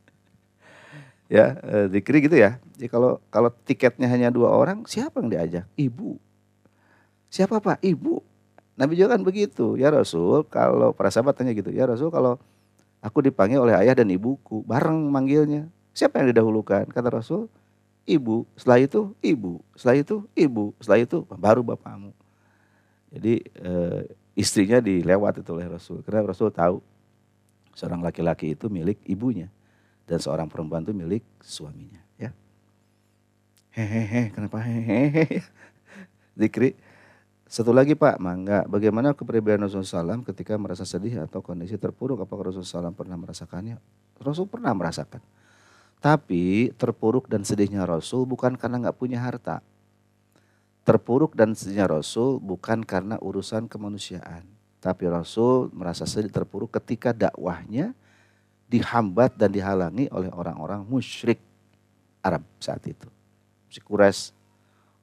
[1.26, 2.58] ya, eh, dikri gitu ya.
[2.78, 5.64] Jadi kalau kalau tiketnya hanya dua orang, siapa yang diajak?
[5.74, 6.18] Ibu.
[7.30, 7.82] Siapa pak?
[7.82, 8.22] Ibu.
[8.76, 9.74] Nabi juga kan begitu.
[9.80, 12.36] Ya Rasul, kalau para sahabat tanya gitu, ya Rasul kalau
[13.00, 15.66] aku dipanggil oleh ayah dan ibuku, bareng manggilnya.
[15.96, 16.92] Siapa yang didahulukan?
[16.92, 17.48] Kata Rasul,
[18.04, 22.12] ibu, setelah itu ibu, setelah itu ibu, setelah itu baru bapakmu.
[23.16, 23.72] Jadi e,
[24.36, 26.04] istrinya dilewat itu oleh Rasul.
[26.04, 26.84] Karena Rasul tahu
[27.72, 29.48] seorang laki-laki itu milik ibunya
[30.06, 31.98] dan seorang perempuan itu milik suaminya.
[32.14, 32.30] Ya.
[33.74, 35.42] Hehehe, kenapa hehehe?
[36.38, 36.78] Dikri.
[37.46, 38.66] Satu lagi Pak, mangga.
[38.66, 42.18] Bagaimana kepribadian Rasulullah SAW ketika merasa sedih atau kondisi terpuruk?
[42.22, 43.78] Apakah Rasulullah SAW pernah merasakannya?
[44.18, 45.22] Rasul pernah merasakan.
[46.02, 49.62] Tapi terpuruk dan sedihnya Rasul bukan karena nggak punya harta.
[50.86, 54.46] Terpuruk dan sedihnya Rasul bukan karena urusan kemanusiaan.
[54.78, 57.94] Tapi Rasul merasa sedih terpuruk ketika dakwahnya
[58.66, 61.38] dihambat dan dihalangi oleh orang-orang musyrik
[62.22, 63.06] Arab saat itu.
[63.70, 64.34] Si Kures,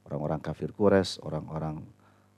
[0.04, 1.80] orang-orang kafir Kures, orang-orang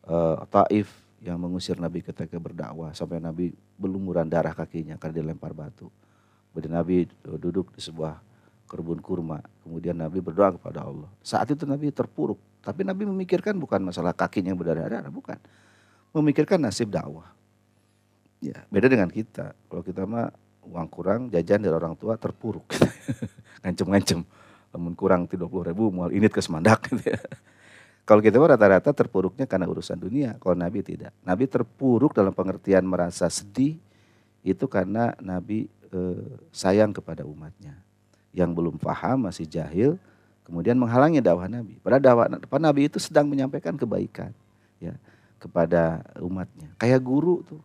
[0.05, 0.89] uh, Taif
[1.25, 3.49] yang mengusir Nabi ketika berdakwah sampai Nabi
[3.81, 5.89] belumuran darah kakinya karena dilempar batu.
[6.53, 8.21] Kemudian Nabi duduk di sebuah
[8.69, 9.41] kerbun kurma.
[9.65, 11.09] Kemudian Nabi berdoa kepada Allah.
[11.25, 12.37] Saat itu Nabi terpuruk.
[12.61, 15.37] Tapi Nabi memikirkan bukan masalah kakinya yang berdarah-darah, bukan.
[16.15, 17.27] Memikirkan nasib dakwah.
[18.39, 19.51] Ya, beda dengan kita.
[19.67, 20.31] Kalau kita mah
[20.65, 22.65] uang kurang, jajan dari orang tua terpuruk.
[23.63, 24.21] Ngancem-ngancem.
[24.75, 25.39] Namun kurang 30
[25.71, 26.89] ribu, mual init ke semandak.
[26.91, 27.21] Gitu ya.
[28.05, 30.37] Kalau kita mah rata-rata terpuruknya karena urusan dunia.
[30.37, 31.15] Kalau Nabi tidak.
[31.25, 33.81] Nabi terpuruk dalam pengertian merasa sedih,
[34.45, 37.81] itu karena Nabi eh, sayang kepada umatnya
[38.35, 39.95] yang belum paham, masih jahil,
[40.43, 41.79] kemudian menghalangi dakwah Nabi.
[41.79, 44.35] Padahal dakwah Nabi itu sedang menyampaikan kebaikan
[44.77, 44.93] ya
[45.39, 46.75] kepada umatnya.
[46.75, 47.63] Kayak guru tuh.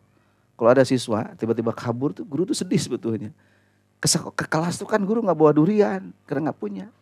[0.61, 3.33] Kalau ada siswa tiba-tiba kabur tuh guru tuh sedih sebetulnya.
[3.97, 6.93] Ke, ke kelas tuh kan guru nggak bawa durian karena nggak punya.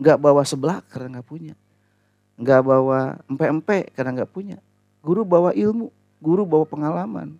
[0.00, 1.52] Nggak bawa seblak karena nggak punya.
[2.40, 4.56] Nggak bawa empe-empe karena nggak punya.
[5.04, 7.36] Guru bawa ilmu, guru bawa pengalaman,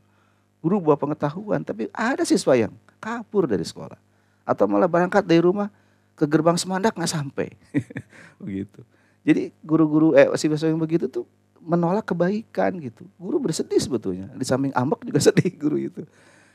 [0.60, 1.64] guru bawa pengetahuan.
[1.64, 3.96] Tapi ada siswa yang kabur dari sekolah
[4.44, 5.72] atau malah berangkat dari rumah
[6.12, 7.56] ke gerbang Semandak nggak sampai.
[8.44, 8.84] begitu.
[9.24, 11.24] Jadi guru-guru eh siswa yang begitu tuh
[11.64, 13.08] menolak kebaikan gitu.
[13.16, 14.28] Guru bersedih sebetulnya.
[14.36, 16.04] Di samping ambek juga sedih guru itu.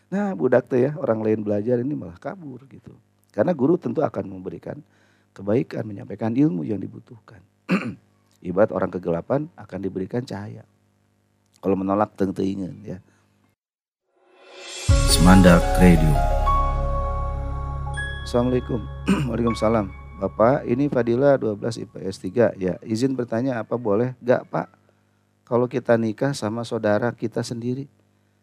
[0.10, 2.94] Nah budak tuh ya orang lain belajar ini malah kabur gitu.
[3.34, 4.78] Karena guru tentu akan memberikan
[5.34, 7.42] kebaikan, menyampaikan ilmu yang dibutuhkan.
[8.50, 10.66] Ibarat orang kegelapan akan diberikan cahaya.
[11.60, 12.98] Kalau menolak tentu ingin ya.
[15.12, 16.16] Semandak Radio.
[18.24, 18.80] Assalamualaikum.
[19.30, 19.92] Waalaikumsalam.
[20.20, 22.60] Bapak, ini Fadila 12 IPS 3.
[22.60, 24.16] Ya, izin bertanya apa boleh?
[24.20, 24.79] Gak Pak.
[25.50, 27.90] Kalau kita nikah sama saudara kita sendiri.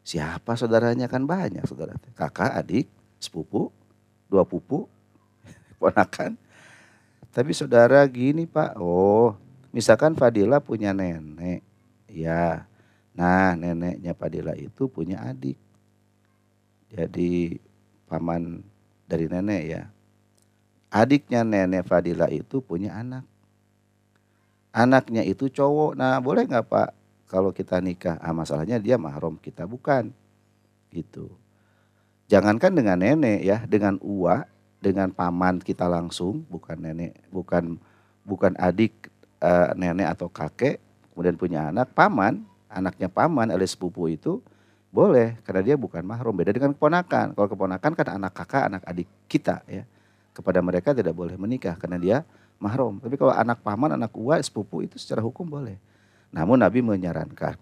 [0.02, 1.94] Siapa saudaranya kan banyak saudara.
[2.18, 2.90] Kakak, adik,
[3.22, 3.70] sepupu,
[4.26, 4.90] dua pupu,
[5.78, 6.34] ponakan.
[7.30, 9.38] Tapi saudara gini pak, oh
[9.70, 11.62] misalkan Fadila punya nenek.
[12.10, 12.66] Ya,
[13.14, 15.58] nah neneknya Fadila itu punya adik.
[16.90, 17.62] Jadi
[18.10, 18.66] paman
[19.06, 19.82] dari nenek ya.
[20.90, 23.22] Adiknya nenek Fadila itu punya anak
[24.76, 25.96] anaknya itu cowok.
[25.96, 26.88] Nah boleh nggak Pak
[27.26, 28.18] kalau kita nikah?
[28.22, 30.14] Ah, masalahnya dia mahram kita bukan.
[30.90, 31.30] Gitu.
[32.26, 34.46] Jangankan dengan nenek ya, dengan uwa,
[34.82, 37.78] dengan paman kita langsung, bukan nenek, bukan
[38.26, 40.82] bukan adik uh, nenek atau kakek,
[41.14, 44.42] kemudian punya anak, paman, anaknya paman alias sepupu itu
[44.90, 46.32] boleh karena dia bukan mahram.
[46.34, 47.36] Beda dengan keponakan.
[47.36, 49.84] Kalau keponakan kan anak kakak, anak adik kita ya.
[50.32, 52.16] Kepada mereka tidak boleh menikah karena dia
[52.60, 52.96] mahram.
[53.00, 55.76] Tapi kalau anak paman, anak uwa, sepupu itu secara hukum boleh.
[56.36, 57.56] Namun Nabi menyarankan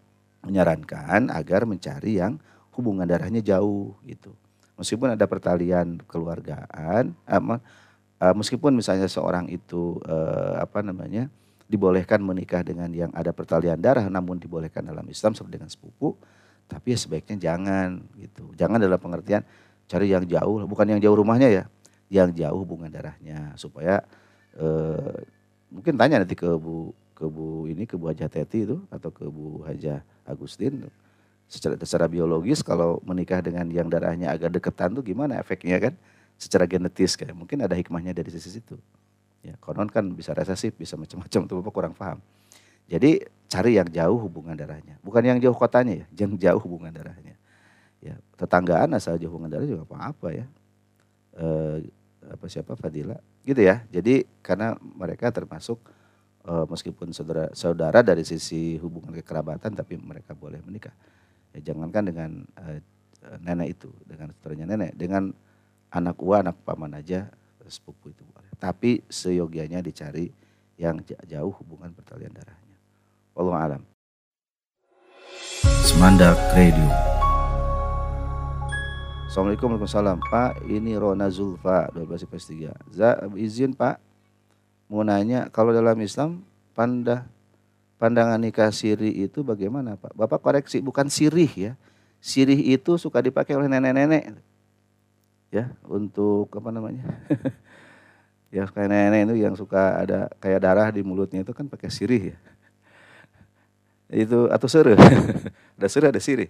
[0.45, 2.37] menyarankan agar mencari yang
[2.77, 4.37] hubungan darahnya jauh gitu.
[4.77, 11.31] Meskipun ada pertalian keluargaan, uh, meskipun misalnya seorang itu uh, apa namanya
[11.71, 16.19] dibolehkan menikah dengan yang ada pertalian darah, namun dibolehkan dalam Islam seperti dengan sepupu,
[16.67, 18.53] tapi ya sebaiknya jangan gitu.
[18.59, 19.47] Jangan dalam pengertian
[19.89, 21.65] cari yang jauh, bukan yang jauh rumahnya ya,
[22.13, 24.05] yang jauh hubungan darahnya supaya
[24.59, 25.19] eh,
[25.73, 29.25] mungkin tanya nanti ke Bu ke Bu ini ke Bu Hajah Teti itu atau ke
[29.31, 30.91] Bu Hajah Agustin.
[31.47, 35.95] Secara secara biologis kalau menikah dengan yang darahnya agak deketan tuh gimana efeknya kan?
[36.35, 38.75] Secara genetis kayak mungkin ada hikmahnya dari sisi situ.
[39.45, 42.19] Ya konon kan bisa resesif bisa macam-macam tuh bapak kurang paham.
[42.91, 44.99] Jadi cari yang jauh hubungan darahnya.
[45.01, 47.39] Bukan yang jauh kotanya ya yang jauh hubungan darahnya.
[48.03, 50.47] Ya tetanggaan asal jauh hubungan darah juga apa apa ya.
[51.39, 51.47] E,
[52.25, 52.75] apa siapa?
[52.75, 53.21] Fadila.
[53.45, 53.85] Gitu ya.
[53.93, 55.77] Jadi karena mereka termasuk
[56.49, 60.93] uh, meskipun saudara saudara dari sisi hubungan kekerabatan tapi mereka boleh menikah.
[61.57, 62.31] Ya jangankan dengan
[62.61, 62.79] uh,
[63.41, 64.93] nenek itu dengan saudaranya nenek.
[64.97, 65.33] Dengan
[65.93, 67.31] anak uwa anak paman aja
[67.65, 68.51] sepupu itu boleh.
[68.61, 70.29] Tapi seyogianya dicari
[70.77, 72.77] yang jauh hubungan pertalian darahnya.
[73.35, 73.83] Allah alam.
[75.85, 77.15] Semandak Radio.
[79.35, 83.99] Assalamualaikum Waalaikumsalam Pak ini Rona Zulfa 12 plus 3 Za, izin Pak
[84.89, 86.45] mau nanya kalau dalam Islam
[86.77, 87.25] panda
[87.97, 90.13] pandangan nikah siri itu bagaimana Pak?
[90.13, 91.73] Bapak koreksi bukan sirih ya.
[92.21, 94.37] Sirih itu suka dipakai oleh nenek-nenek.
[95.49, 97.05] Ya untuk apa namanya?
[98.55, 102.31] Ya kayak nenek itu yang suka ada kayak darah di mulutnya itu kan pakai sirih
[102.31, 102.39] ya.
[104.15, 104.95] Itu atau sere
[105.75, 106.47] ada sere ada sirih.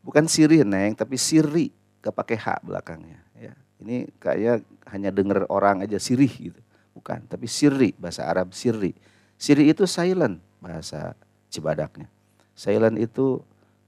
[0.00, 1.68] Bukan sirih neng tapi siri
[2.00, 3.52] pakai hak belakangnya ya.
[3.76, 6.64] Ini kayak hanya dengar orang aja sirih gitu
[6.98, 8.92] bukan tapi sirri bahasa Arab sirri.
[9.38, 11.14] Sirri itu silent bahasa
[11.48, 12.10] Cibadaknya.
[12.58, 13.40] Silent itu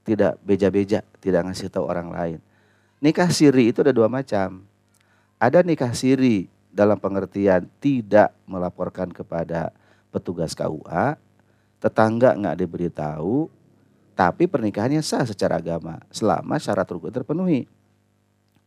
[0.07, 2.39] tidak beja-beja tidak ngasih tahu orang lain.
[3.03, 4.65] Nikah siri itu ada dua macam.
[5.37, 9.75] Ada nikah siri dalam pengertian tidak melaporkan kepada
[10.15, 11.19] petugas KUA
[11.81, 13.49] tetangga nggak diberitahu
[14.13, 17.65] tapi pernikahannya sah secara agama selama syarat rukun terpenuhi.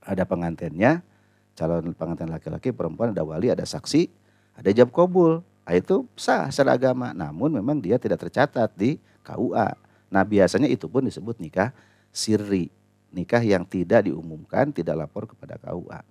[0.02, 1.06] Ada pengantinnya,
[1.54, 4.10] calon pengantin laki-laki, perempuan, ada wali, ada saksi,
[4.54, 5.42] ada jab kabul.
[5.64, 7.16] Nah, itu sah secara agama.
[7.16, 9.74] Namun memang dia tidak tercatat di KUA.
[10.14, 11.74] Nah biasanya itu pun disebut nikah
[12.14, 12.70] sirri.
[13.14, 16.02] Nikah yang tidak diumumkan, tidak lapor kepada KUA.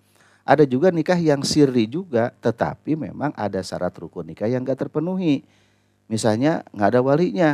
[0.42, 5.46] Ada juga nikah yang sirri juga, tetapi memang ada syarat rukun nikah yang gak terpenuhi.
[6.10, 7.50] Misalnya nggak ada walinya,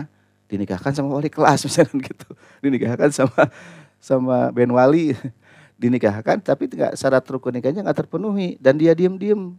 [0.49, 2.33] dinikahkan sama wali kelas misalnya gitu.
[2.65, 3.53] Dinikahkan sama
[4.01, 5.13] sama ben wali
[5.79, 9.55] dinikahkan tapi tidak syarat rukun nikahnya nggak terpenuhi dan dia diem-diem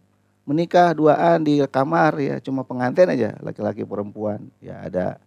[0.50, 4.50] menikah duaan di kamar ya cuma pengantin aja laki-laki perempuan.
[4.58, 5.22] Ya ada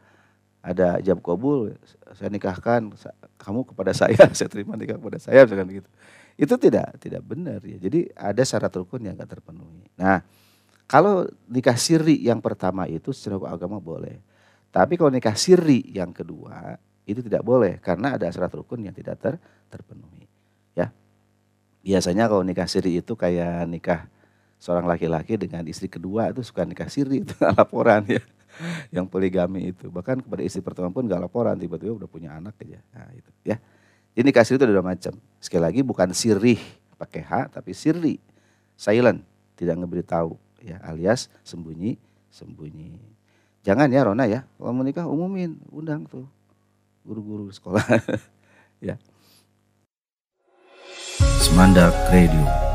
[0.58, 1.78] ada jab kabul
[2.18, 2.90] saya nikahkan
[3.38, 5.90] kamu kepada saya saya terima nikah kepada saya misalkan gitu
[6.34, 7.78] itu tidak tidak benar ya.
[7.78, 9.86] Jadi ada syarat rukun yang nggak terpenuhi.
[9.94, 10.26] Nah
[10.90, 14.18] kalau nikah siri yang pertama itu secara agama boleh.
[14.74, 16.74] Tapi kalau nikah siri yang kedua
[17.06, 19.34] itu tidak boleh karena ada syarat rukun yang tidak ter,
[19.70, 20.26] terpenuhi.
[20.74, 20.90] Ya
[21.86, 24.10] biasanya kalau nikah siri itu kayak nikah
[24.62, 28.22] seorang laki-laki dengan istri kedua itu suka nikah siri itu laporan ya.
[28.94, 29.90] Yang poligami itu.
[29.90, 32.78] Bahkan kepada istri pertama pun gak laporan tiba-tiba udah punya anak aja.
[32.94, 33.58] Nah, itu ya.
[34.14, 35.18] Ini nikah siri itu ada dua macam.
[35.42, 36.62] Sekali lagi bukan sirih
[36.94, 38.22] pakai h tapi siri
[38.78, 39.26] silent
[39.58, 40.78] tidak ngeberitahu ya.
[40.86, 41.98] Alias sembunyi
[42.30, 43.02] sembunyi.
[43.66, 44.46] Jangan ya Rona ya.
[44.46, 46.30] Kalau mau nikah umumin undang tuh.
[47.02, 47.82] Guru-guru sekolah
[48.78, 48.94] ya.
[51.42, 52.71] Semandak Radio.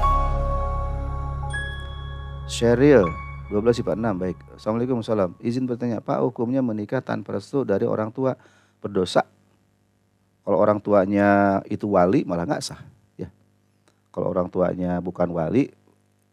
[2.48, 3.04] Sheryl
[3.52, 4.40] 12 sifat 6, baik.
[4.56, 5.36] Assalamualaikum salam.
[5.44, 8.40] Izin bertanya, Pak hukumnya menikah tanpa restu dari orang tua
[8.80, 9.28] berdosa?
[10.48, 12.80] Kalau orang tuanya itu wali malah nggak sah.
[13.20, 13.28] ya.
[14.16, 15.76] Kalau orang tuanya bukan wali,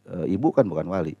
[0.07, 1.19] e, ibu kan bukan wali.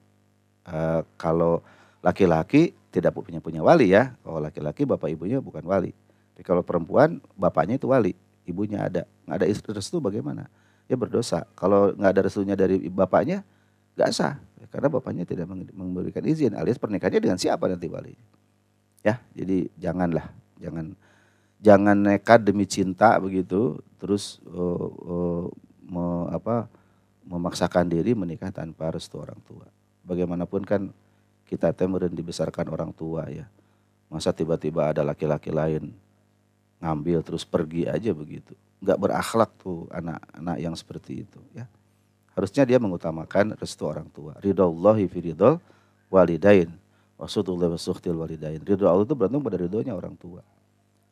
[0.63, 1.59] E, kalau
[1.99, 4.15] laki-laki tidak punya punya wali ya.
[4.23, 5.91] Kalau laki-laki bapak ibunya bukan wali.
[6.39, 8.15] Tapi kalau perempuan bapaknya itu wali,
[8.47, 9.03] ibunya ada.
[9.27, 10.47] Nggak ada restu bagaimana?
[10.87, 11.43] Ya berdosa.
[11.51, 13.43] Kalau nggak ada restunya dari bapaknya,
[13.99, 14.39] nggak sah
[14.75, 18.11] karena bapaknya tidak memberikan izin alias pernikahannya dengan siapa nanti wali
[19.07, 20.27] ya jadi janganlah
[20.59, 20.91] jangan
[21.63, 25.47] jangan nekat demi cinta begitu terus uh, uh,
[25.87, 26.67] me, apa
[27.25, 29.65] memaksakan diri menikah tanpa restu orang tua.
[30.05, 30.93] Bagaimanapun kan
[31.49, 33.49] kita temurin dibesarkan orang tua ya.
[34.09, 35.89] Masa tiba-tiba ada laki-laki lain
[36.77, 38.53] ngambil terus pergi aja begitu.
[38.85, 41.65] Nggak berakhlak tuh anak-anak yang seperti itu ya
[42.35, 44.35] harusnya dia mengutamakan restu orang tua.
[44.43, 45.57] Ridho Allahi fi ridho
[46.11, 46.69] walidain.
[47.15, 48.59] Wasudullah wasuhtil walidain.
[48.59, 50.43] Ridho Allah itu bergantung pada ridhonya orang tua.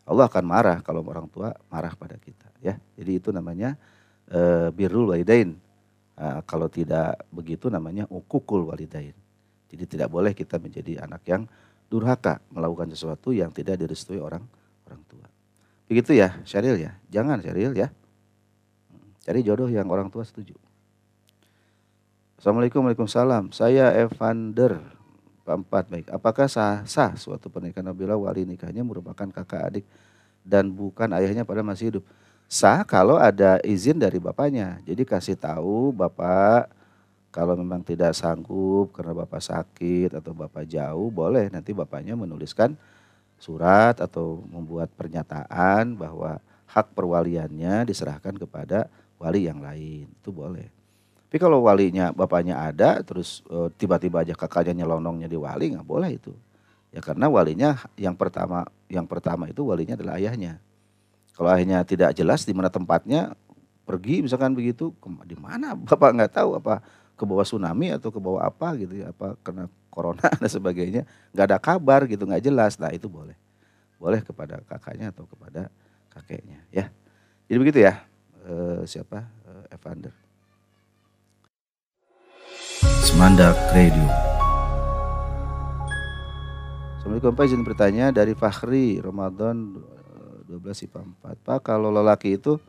[0.03, 2.51] Allah akan marah kalau orang tua marah pada kita.
[2.59, 2.75] ya.
[2.99, 3.79] Jadi itu namanya
[4.27, 5.55] e, birrul walidain.
[6.19, 9.15] E, kalau tidak begitu namanya ukukul walidain.
[9.71, 11.47] Jadi tidak boleh kita menjadi anak yang
[11.87, 14.43] durhaka melakukan sesuatu yang tidak direstui orang
[14.91, 15.25] orang tua.
[15.87, 16.99] Begitu ya, Syaril ya.
[17.07, 17.87] Jangan Syaril ya.
[19.23, 20.51] Cari jodoh yang orang tua setuju.
[22.39, 23.53] Assalamualaikum Waalaikumsalam.
[23.53, 24.81] Saya Evander
[25.43, 26.07] Empat baik.
[26.07, 29.85] Apakah sah sah suatu pernikahan apabila wali nikahnya merupakan kakak adik
[30.39, 32.03] dan bukan ayahnya pada masih hidup?
[32.47, 34.79] Sah kalau ada izin dari bapaknya.
[34.87, 36.71] Jadi kasih tahu bapak
[37.27, 42.79] kalau memang tidak sanggup karena bapak sakit atau bapak jauh boleh nanti bapaknya menuliskan
[43.35, 46.39] surat atau membuat pernyataan bahwa
[46.71, 48.87] hak perwaliannya diserahkan kepada
[49.19, 50.07] wali yang lain.
[50.23, 50.82] Itu boleh.
[51.33, 56.13] Tapi kalau walinya bapaknya ada terus eh, tiba-tiba aja kakaknya nyelonongnya di wali nggak boleh
[56.13, 56.29] itu.
[56.93, 60.61] Ya karena walinya yang pertama yang pertama itu walinya adalah ayahnya.
[61.33, 63.33] Kalau ayahnya tidak jelas di mana tempatnya
[63.81, 64.93] pergi misalkan begitu
[65.25, 65.73] di mana?
[65.89, 66.85] Bapak nggak tahu apa
[67.17, 71.01] ke bawah tsunami atau ke bawah apa gitu ya apa kena corona dan sebagainya
[71.33, 72.77] nggak ada kabar gitu nggak jelas.
[72.77, 73.33] Nah itu boleh.
[73.97, 75.73] Boleh kepada kakaknya atau kepada
[76.13, 76.93] kakeknya ya.
[77.49, 78.05] Jadi begitu ya
[78.45, 79.25] e, siapa?
[79.49, 80.22] E, Evander
[83.03, 84.07] Semandak Radio.
[86.95, 89.75] Assalamualaikum Pak izin bertanya dari Fahri Ramadan
[90.47, 91.43] 12 eh, IPA 4.
[91.43, 92.63] Pak kalau lelaki itu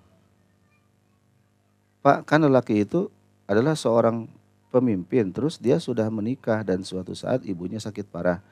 [2.03, 3.07] Pak kan lelaki itu
[3.47, 4.27] adalah seorang
[4.75, 8.43] pemimpin terus dia sudah menikah dan suatu saat ibunya sakit parah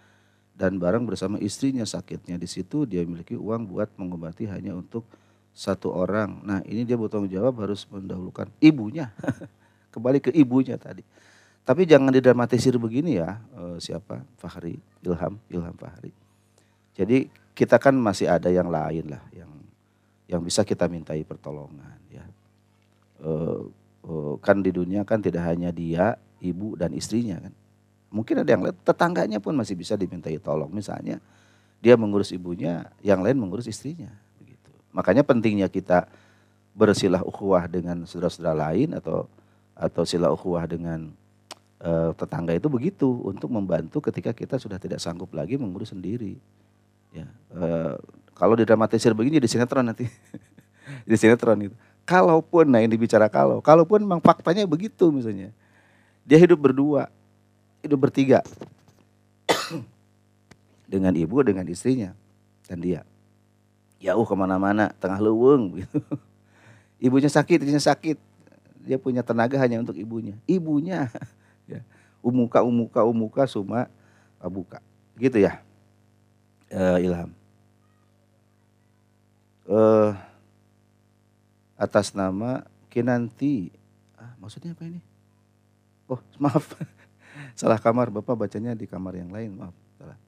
[0.55, 5.03] dan bareng bersama istrinya sakitnya di situ dia memiliki uang buat mengobati hanya untuk
[5.51, 6.47] satu orang.
[6.47, 9.11] Nah ini dia bertanggung jawab harus mendahulukan ibunya.
[9.92, 11.03] Kembali ke ibunya tadi.
[11.62, 14.27] Tapi jangan didramatisir begini ya, uh, siapa?
[14.35, 16.11] Fahri, Ilham, Ilham Fahri.
[16.98, 19.53] Jadi kita kan masih ada yang lain lah yang
[20.27, 22.25] yang bisa kita mintai pertolongan ya.
[23.22, 23.70] Uh,
[24.03, 27.55] uh, kan di dunia kan tidak hanya dia, ibu dan istrinya kan.
[28.12, 30.68] Mungkin ada yang lain, tetangganya pun masih bisa dimintai tolong.
[30.68, 31.22] Misalnya
[31.79, 34.11] dia mengurus ibunya, yang lain mengurus istrinya.
[34.42, 34.68] Begitu.
[34.90, 36.11] Makanya pentingnya kita
[36.75, 39.31] bersilah ukhuwah dengan saudara-saudara lain atau
[39.72, 41.14] atau silah ukhuwah dengan
[41.83, 46.38] uh, tetangga itu begitu untuk membantu ketika kita sudah tidak sanggup lagi mengurus sendiri.
[47.12, 47.99] Ya, uh,
[48.33, 50.09] kalau didramatisir begini di sinetron nanti,
[51.11, 51.77] di sinetron itu.
[52.03, 55.55] Kalaupun, nah ini bicara kalau, kalaupun memang faktanya begitu misalnya,
[56.27, 57.07] dia hidup berdua,
[57.79, 58.42] hidup bertiga,
[60.90, 62.11] dengan ibu, dengan istrinya,
[62.66, 63.01] dan dia.
[64.03, 66.03] Jauh ke mana-mana, tengah leweng gitu.
[67.07, 68.18] Ibunya sakit, istrinya sakit.
[68.83, 70.35] Dia punya tenaga hanya untuk ibunya.
[70.42, 71.07] Ibunya
[71.68, 71.81] ya.
[72.22, 73.90] Umuka umuka umuka suma
[74.38, 74.79] abuka.
[75.18, 75.62] Gitu ya.
[76.72, 77.31] Uh, Ilham.
[79.68, 80.16] Uh,
[81.79, 83.75] atas nama Kinanti.
[84.14, 85.01] Ah, maksudnya apa ini?
[86.07, 86.77] Oh, maaf.
[87.57, 89.75] Salah kamar, Bapak bacanya di kamar yang lain, maaf.
[89.96, 90.18] Salah.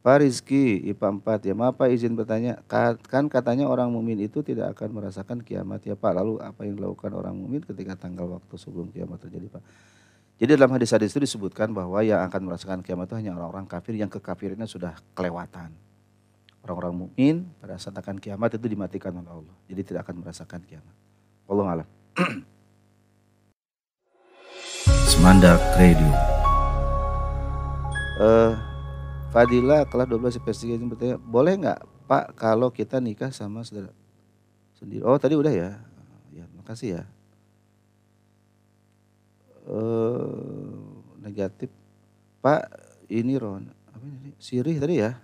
[0.00, 1.54] Pak Rizky, IPA 4 ya.
[1.54, 2.62] Maaf Pak izin bertanya,
[3.10, 6.12] kan katanya orang mumin itu tidak akan merasakan kiamat ya Pak.
[6.16, 9.62] Lalu apa yang dilakukan orang mumin ketika tanggal waktu sebelum kiamat terjadi Pak?
[10.36, 14.12] Jadi dalam hadis-hadis itu disebutkan bahwa yang akan merasakan kiamat itu hanya orang-orang kafir yang
[14.12, 15.72] kekafirannya sudah kelewatan.
[16.60, 19.56] Orang-orang mukmin pada saat akan kiamat itu dimatikan oleh Allah.
[19.64, 20.92] Jadi tidak akan merasakan kiamat.
[21.48, 21.88] Allah alam.
[25.08, 26.12] Semandak Radio.
[28.20, 28.52] Uh,
[29.32, 33.88] Fadila kelas 12 investigasi bertanya, boleh nggak Pak kalau kita nikah sama saudara
[34.76, 35.00] sendiri?
[35.00, 35.80] Oh tadi udah ya.
[36.28, 37.15] Ya, makasih ya
[39.66, 40.74] eh,
[41.22, 41.70] negatif.
[42.40, 42.62] Pak
[43.10, 44.30] ini Ron apa ini?
[44.38, 45.16] Sirih tadi ya?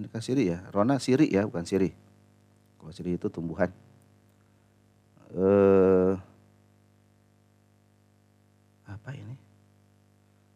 [0.00, 0.58] Nikah sirih ya?
[0.72, 1.92] Rona sirih ya bukan sirih
[2.80, 3.68] kalau sirih itu tumbuhan.
[5.36, 6.14] Eh
[8.88, 9.36] apa ini?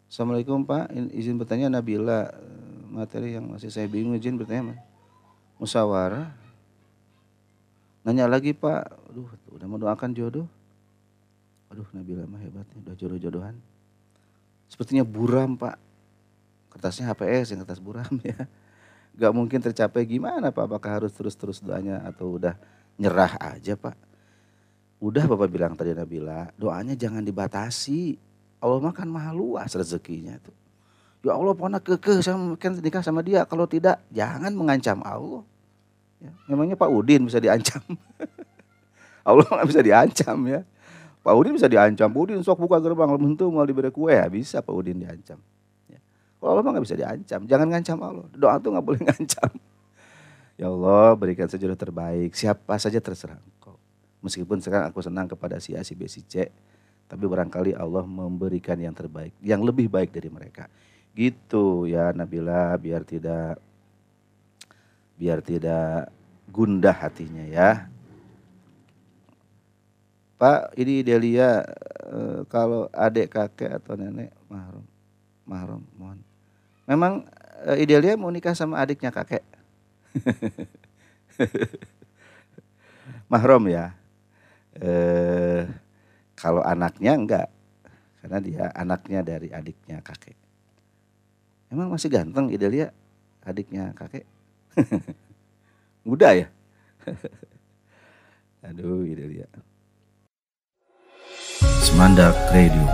[0.08, 0.90] Assalamualaikum Pak.
[1.12, 2.32] Izin bertanya Nabila.
[2.94, 4.78] Materi yang masih saya bingung izin bertanya
[5.58, 6.30] musyawarah
[8.06, 8.86] nanya lagi Pak.
[9.10, 10.46] Aduh udah doakan jodoh
[11.74, 13.58] aduh Nabila mah hebatnya udah jodoh-jodohan
[14.70, 15.74] sepertinya buram Pak
[16.70, 18.46] kertasnya HPS yang kertas buram ya
[19.18, 22.54] gak mungkin tercapai gimana Pak apakah harus terus-terus doanya atau udah
[22.94, 23.98] nyerah aja Pak
[25.02, 28.14] udah Bapak bilang tadi Nabila doanya jangan dibatasi
[28.62, 30.54] Allah makan maha luas rezekinya tuh
[31.24, 33.48] Ya Allah pernah kekeh sama kan nikah sama dia.
[33.48, 35.40] Kalau tidak jangan mengancam Allah.
[36.20, 37.80] Ya, memangnya Pak Udin bisa diancam.
[39.28, 40.60] Allah nggak bisa diancam ya.
[41.24, 42.12] Pak Udin bisa diancam.
[42.12, 45.40] Pak Udin sok buka gerbang bentuk mau diberi kue ya bisa Pak Udin diancam.
[45.88, 45.96] Ya.
[46.36, 47.40] Kalau Allah nggak bisa diancam.
[47.48, 48.26] Jangan ngancam Allah.
[48.36, 49.50] Doa tuh nggak boleh ngancam.
[50.60, 52.36] Ya Allah berikan sejodoh terbaik.
[52.36, 53.80] Siapa saja terserah engkau.
[54.20, 56.52] Meskipun sekarang aku senang kepada si A, si B, si C.
[57.08, 59.32] Tapi barangkali Allah memberikan yang terbaik.
[59.40, 60.68] Yang lebih baik dari mereka.
[61.16, 63.56] Gitu ya Nabila biar tidak
[65.16, 66.12] biar tidak
[66.52, 67.88] gundah hatinya ya.
[70.44, 71.64] Pak, ini Delia
[72.04, 74.84] e, kalau adik kakek atau nenek mahrum,
[75.48, 76.20] mahrum mohon.
[76.84, 77.24] Memang
[77.64, 79.40] e, Idelia mau nikah sama adiknya kakek.
[83.32, 83.96] mahrum ya.
[84.76, 84.92] E,
[86.36, 87.48] kalau anaknya enggak,
[88.20, 90.36] karena dia anaknya dari adiknya kakek.
[91.72, 92.92] Emang masih ganteng Idelia
[93.48, 94.28] adiknya kakek?
[96.04, 96.52] Muda ya?
[98.68, 99.48] Aduh Idelia.
[101.82, 102.86] Semandak Radio.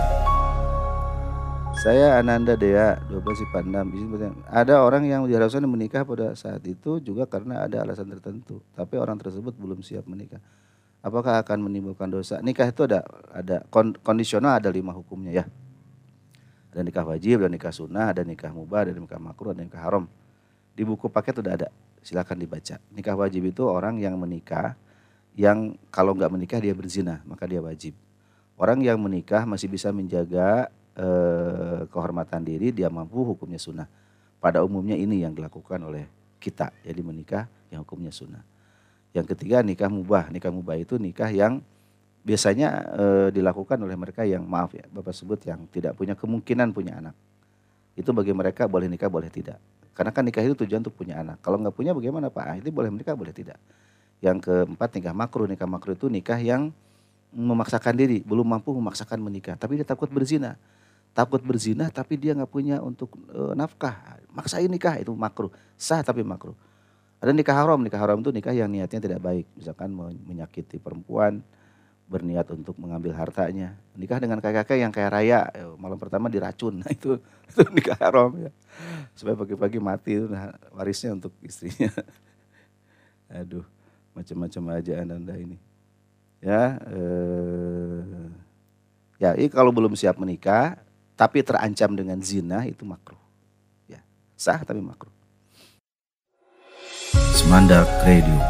[1.77, 3.89] Saya Ananda Dea, 12 Pandam.
[4.49, 8.65] Ada orang yang diharuskan menikah pada saat itu juga karena ada alasan tertentu.
[8.73, 10.41] Tapi orang tersebut belum siap menikah.
[11.05, 12.41] Apakah akan menimbulkan dosa?
[12.41, 13.61] Nikah itu ada ada
[14.05, 15.45] kondisional ada lima hukumnya ya.
[16.73, 20.05] Ada nikah wajib, ada nikah sunnah, ada nikah mubah, ada nikah makruh, ada nikah haram.
[20.73, 21.67] Di buku paket sudah ada,
[22.01, 22.81] silakan dibaca.
[22.89, 24.77] Nikah wajib itu orang yang menikah,
[25.37, 27.93] yang kalau nggak menikah dia berzina, maka dia wajib.
[28.57, 33.87] Orang yang menikah masih bisa menjaga eh, kehormatan diri, dia mampu hukumnya sunnah.
[34.41, 36.09] Pada umumnya ini yang dilakukan oleh
[36.41, 38.41] kita, jadi menikah yang hukumnya sunnah.
[39.13, 41.61] Yang ketiga nikah mubah, nikah mubah itu nikah yang
[42.21, 47.01] biasanya e, dilakukan oleh mereka yang maaf ya Bapak sebut yang tidak punya kemungkinan punya
[47.01, 47.15] anak.
[47.97, 49.59] Itu bagi mereka boleh nikah boleh tidak.
[49.91, 51.43] Karena kan nikah itu tujuan untuk punya anak.
[51.43, 52.45] Kalau nggak punya bagaimana Pak?
[52.47, 53.59] Ah, itu boleh menikah boleh tidak.
[54.23, 55.47] Yang keempat nikah makruh.
[55.49, 56.71] Nikah makruh itu nikah yang
[57.31, 60.59] memaksakan diri, belum mampu memaksakan menikah, tapi dia takut berzina.
[61.11, 64.19] Takut berzina tapi dia nggak punya untuk e, nafkah.
[64.31, 65.51] Maksain nikah itu makruh.
[65.75, 66.55] Sah tapi makruh.
[67.19, 69.43] Ada nikah haram, nikah haram itu nikah yang niatnya tidak baik.
[69.59, 69.91] Misalkan
[70.23, 71.43] menyakiti perempuan,
[72.11, 73.79] berniat untuk mengambil hartanya.
[73.95, 76.83] Nikah dengan kakek-kakek yang kayak raya, ya, malam pertama diracun.
[76.83, 77.15] Nah itu,
[77.47, 78.51] itu nikah haram ya.
[79.15, 81.87] Supaya pagi-pagi mati itu nah, warisnya untuk istrinya.
[83.39, 83.63] Aduh,
[84.11, 85.70] macam-macam aja anda ini.
[86.41, 88.01] Ya, eh,
[89.21, 90.81] ya ini kalau belum siap menikah,
[91.13, 93.21] tapi terancam dengan zina itu makruh.
[93.85, 94.01] Ya,
[94.33, 95.13] sah tapi makruh.
[97.37, 98.41] Semandak Radio.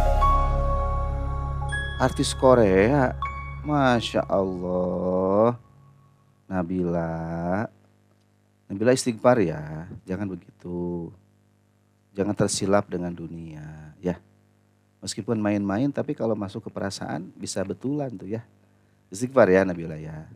[1.99, 3.13] Artis Korea
[3.61, 5.53] Masya Allah.
[6.49, 7.67] Nabila.
[8.65, 9.85] Nabila istighfar ya.
[10.09, 11.13] Jangan begitu.
[12.17, 13.93] Jangan tersilap dengan dunia.
[14.01, 14.17] Ya.
[15.01, 18.45] Meskipun main-main tapi kalau masuk ke perasaan bisa betulan tuh ya.
[19.09, 20.29] Istighfar ya Nabila ya.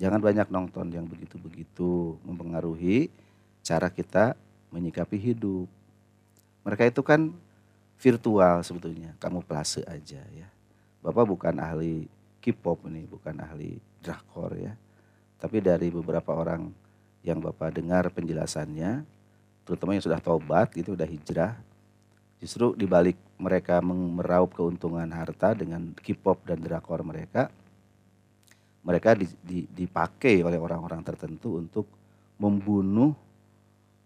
[0.00, 3.12] Jangan banyak nonton yang begitu-begitu mempengaruhi
[3.60, 4.36] cara kita
[4.72, 5.68] menyikapi hidup.
[6.64, 7.32] Mereka itu kan
[7.96, 10.48] virtual sebetulnya, kamu plase aja ya.
[11.00, 12.10] Bapak bukan ahli
[12.42, 14.74] K-pop ini bukan ahli drakor ya.
[15.36, 16.72] Tapi dari beberapa orang
[17.26, 19.02] yang Bapak dengar penjelasannya,
[19.66, 21.58] terutama yang sudah taubat gitu, sudah hijrah,
[22.40, 27.48] justru dibalik mereka meraup keuntungan harta dengan K-pop dan drakor mereka,
[28.86, 29.18] mereka
[29.72, 31.88] dipakai oleh orang-orang tertentu untuk
[32.38, 33.16] membunuh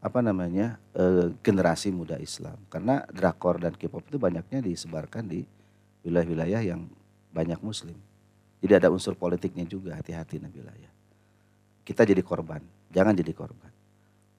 [0.01, 5.45] apa namanya e, generasi muda Islam karena drakor dan K-pop itu banyaknya disebarkan di
[6.01, 6.89] wilayah-wilayah yang
[7.29, 7.97] banyak Muslim.
[8.61, 10.93] Jadi ada unsur politiknya juga, hati-hati Nabila ya.
[11.85, 12.61] Kita jadi korban,
[12.93, 13.73] jangan jadi korban.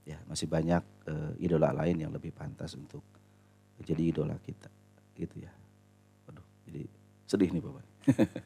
[0.06, 3.02] Ya, masih banyak uh, idola lain yang lebih pantas untuk
[3.84, 4.70] jadi idola kita.
[5.18, 5.52] Gitu ya.
[6.30, 6.88] Waduh, jadi
[7.28, 7.86] sedih nih Bapak.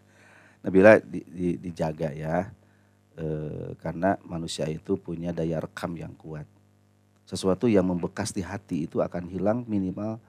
[0.66, 2.50] Nabila di, di, dijaga ya.
[3.16, 3.26] e,
[3.80, 6.48] karena manusia itu punya daya rekam yang kuat.
[7.26, 10.20] Sesuatu yang membekas di hati itu akan hilang minimal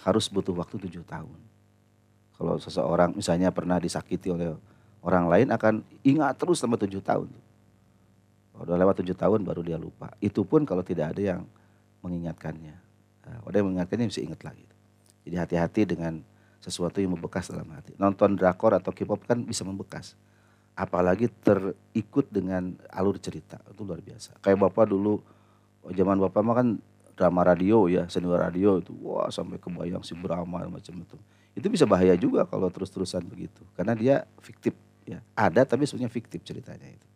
[0.00, 1.40] harus butuh waktu tujuh tahun.
[2.36, 4.56] Kalau seseorang misalnya pernah disakiti oleh
[5.04, 7.28] orang lain akan ingat terus selama tujuh tahun.
[8.62, 10.12] Udah lewat tujuh tahun baru dia lupa.
[10.22, 11.40] Itu pun kalau tidak ada yang
[12.04, 12.76] mengingatkannya.
[13.22, 14.66] Nah, yang mengingatkannya mesti ingat lagi.
[15.22, 16.22] Jadi hati-hati dengan
[16.62, 17.94] sesuatu yang membekas dalam hati.
[17.98, 20.14] Nonton drakor atau K-pop kan bisa membekas.
[20.74, 23.58] Apalagi terikut dengan alur cerita.
[23.70, 24.38] Itu luar biasa.
[24.42, 25.22] Kayak Bapak dulu,
[25.90, 26.68] zaman Bapak mah kan
[27.18, 28.94] drama radio ya, senior radio itu.
[29.02, 31.18] Wah sampai kebayang si Brahma macam itu.
[31.52, 33.62] Itu bisa bahaya juga kalau terus-terusan begitu.
[33.76, 34.72] Karena dia fiktif.
[35.02, 37.06] ya Ada tapi sebenarnya fiktif ceritanya itu.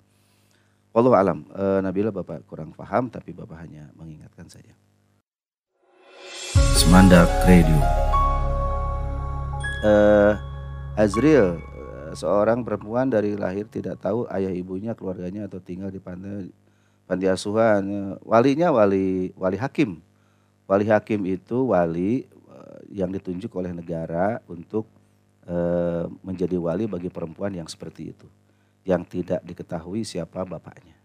[0.97, 4.73] Wallahu alam, e, Nabila Bapak kurang paham tapi Bapak hanya mengingatkan saja.
[6.57, 7.77] Semandak Radio.
[9.85, 10.33] Uh,
[10.97, 11.61] Azril
[12.17, 16.49] seorang perempuan dari lahir tidak tahu ayah ibunya keluarganya atau tinggal di pantai
[17.05, 18.17] panti asuhan.
[18.25, 20.01] Walinya wali wali hakim.
[20.65, 24.89] Wali hakim itu wali uh, yang ditunjuk oleh negara untuk
[25.45, 28.27] uh, menjadi wali bagi perempuan yang seperti itu.
[28.89, 30.96] Yang tidak diketahui siapa bapaknya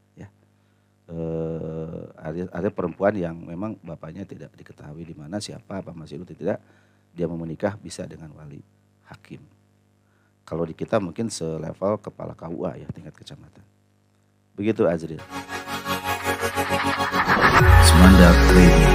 [1.11, 6.33] uh, ada, ada perempuan yang memang bapaknya tidak diketahui di mana siapa apa masih itu
[6.33, 6.63] tidak
[7.11, 8.63] dia mau menikah bisa dengan wali
[9.11, 9.43] hakim.
[10.47, 13.63] Kalau di kita mungkin selevel kepala KUA ya tingkat kecamatan.
[14.55, 15.21] Begitu Azril.
[17.87, 18.90] Semandak Radio.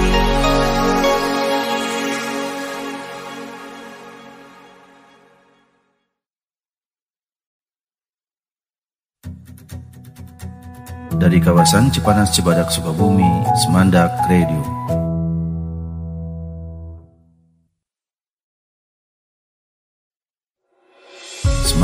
[11.16, 13.28] Dari kawasan Cipanas Cibadak Sukabumi,
[13.64, 14.86] Semandak Radio.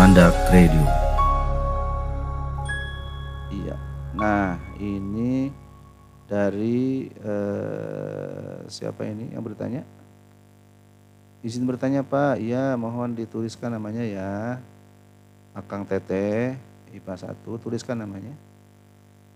[0.02, 0.82] Mandak Radio.
[3.54, 3.76] Iya.
[4.18, 5.46] Nah, ini
[6.26, 9.86] dari uh, siapa ini yang bertanya?
[11.46, 14.58] Izin bertanya Pak, iya mohon dituliskan namanya ya.
[15.54, 16.58] Akang Tete,
[16.90, 18.34] IPA 1, tuliskan namanya.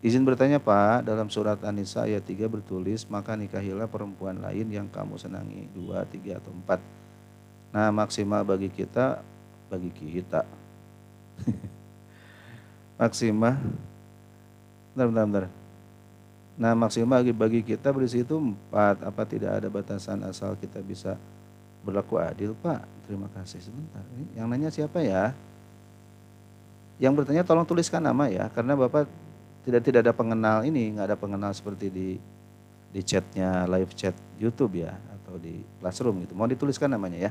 [0.04, 5.16] Izin bertanya Pak, dalam surat An-Nisa ayat 3 bertulis, maka nikahilah perempuan lain yang kamu
[5.16, 6.84] senangi, dua, tiga, atau empat.
[7.72, 9.24] Nah maksimal bagi kita
[9.72, 10.44] bagi kita.
[13.00, 13.56] maksimal,
[14.92, 15.44] bentar, bentar, bentar.
[16.56, 21.16] Nah maksimal bagi, bagi kita berisi itu empat, apa tidak ada batasan asal kita bisa
[21.84, 22.84] berlaku adil Pak?
[23.08, 24.04] Terima kasih sebentar.
[24.36, 25.32] Yang nanya siapa ya?
[26.96, 29.25] Yang bertanya tolong tuliskan nama ya, karena Bapak
[29.66, 32.08] tidak tidak ada pengenal ini, nggak ada pengenal seperti di
[32.86, 36.38] di chatnya live chat YouTube ya atau di classroom gitu.
[36.38, 37.30] Mohon dituliskan namanya ya.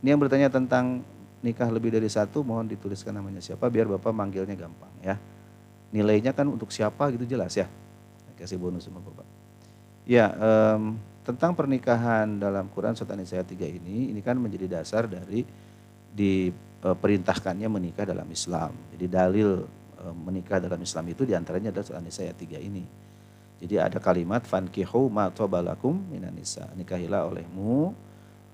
[0.00, 1.04] Ini yang bertanya tentang
[1.44, 5.20] nikah lebih dari satu mohon dituliskan namanya siapa biar Bapak manggilnya gampang ya.
[5.92, 7.68] Nilainya kan untuk siapa gitu jelas ya.
[8.34, 9.26] Kasih bonus sama Bapak.
[10.08, 15.44] Ya, um, tentang pernikahan dalam Quran surat An-Nisa 3 ini ini kan menjadi dasar dari
[16.16, 18.72] diperintahkannya e, menikah dalam Islam.
[18.96, 19.68] Jadi dalil
[20.14, 22.84] menikah dalam Islam itu di antaranya adalah surat An-Nisa 3 ini.
[23.58, 26.70] Jadi ada kalimat fankihu ma tobalakum minan nisa.
[26.78, 27.90] Nikahilah olehmu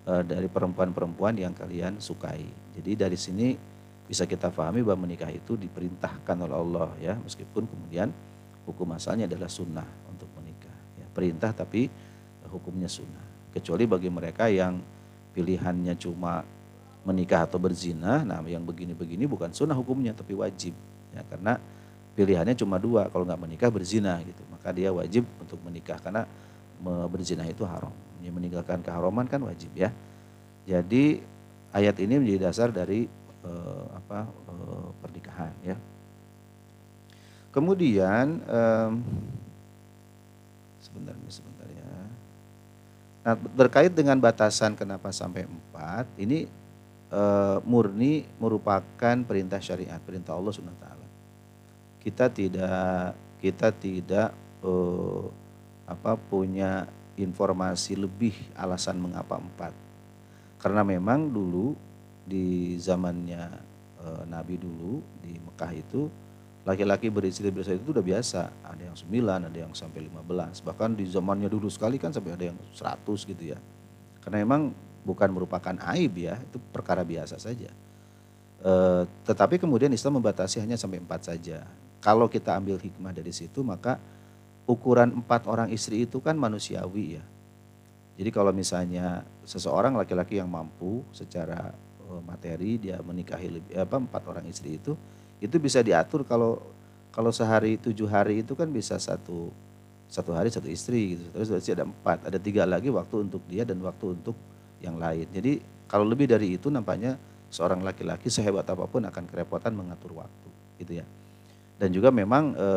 [0.08, 2.48] uh, dari perempuan-perempuan yang kalian sukai.
[2.72, 3.52] Jadi dari sini
[4.08, 8.08] bisa kita pahami bahwa menikah itu diperintahkan oleh Allah ya, meskipun kemudian
[8.64, 10.72] hukum asalnya adalah sunnah untuk menikah.
[10.96, 11.92] Ya, perintah tapi
[12.48, 13.52] hukumnya sunnah.
[13.52, 14.80] Kecuali bagi mereka yang
[15.36, 16.40] pilihannya cuma
[17.04, 20.72] menikah atau berzina, nah yang begini-begini bukan sunnah hukumnya tapi wajib
[21.14, 21.62] ya karena
[22.18, 26.26] pilihannya cuma dua kalau nggak menikah berzina gitu maka dia wajib untuk menikah karena
[27.08, 27.94] berzina itu haram
[28.24, 29.92] ya, meninggalkan keharaman kan wajib ya.
[30.64, 31.20] Jadi
[31.76, 33.04] ayat ini menjadi dasar dari
[33.44, 35.76] uh, apa uh, pernikahan ya.
[37.52, 38.92] Kemudian um,
[40.80, 41.86] sebentar sebentar ya.
[43.24, 46.50] Nah, berkait dengan batasan kenapa sampai empat, ini
[47.14, 50.83] uh, murni merupakan perintah syariat, perintah Allah taala.
[52.04, 55.24] Kita tidak kita tidak uh,
[55.88, 59.72] apa punya informasi lebih alasan mengapa empat.
[60.58, 61.76] Karena memang dulu
[62.24, 63.44] di zamannya
[64.00, 66.08] e, Nabi dulu di Mekah itu
[66.64, 68.42] laki-laki beristri bersatu itu udah biasa.
[68.64, 70.64] Ada yang sembilan, ada yang sampai lima belas.
[70.64, 73.58] Bahkan di zamannya dulu sekali kan sampai ada yang seratus gitu ya.
[74.24, 74.72] Karena memang
[75.04, 77.68] bukan merupakan aib ya, itu perkara biasa saja.
[78.64, 78.72] E,
[79.28, 81.68] tetapi kemudian Islam membatasi hanya sampai empat saja.
[82.04, 83.96] Kalau kita ambil hikmah dari situ maka
[84.68, 87.24] ukuran empat orang istri itu kan manusiawi ya.
[88.20, 91.72] Jadi kalau misalnya seseorang laki-laki yang mampu secara
[92.04, 94.92] eh, materi dia menikahi lebih, apa empat orang istri itu
[95.40, 96.60] itu bisa diatur kalau
[97.08, 99.48] kalau sehari tujuh hari itu kan bisa satu
[100.06, 101.24] satu hari satu istri gitu.
[101.32, 104.36] Terus berarti ada empat, ada tiga lagi waktu untuk dia dan waktu untuk
[104.78, 105.26] yang lain.
[105.32, 107.16] Jadi kalau lebih dari itu nampaknya
[107.48, 110.48] seorang laki-laki sehebat apa pun akan kerepotan mengatur waktu,
[110.78, 111.06] gitu ya.
[111.74, 112.68] Dan juga memang e,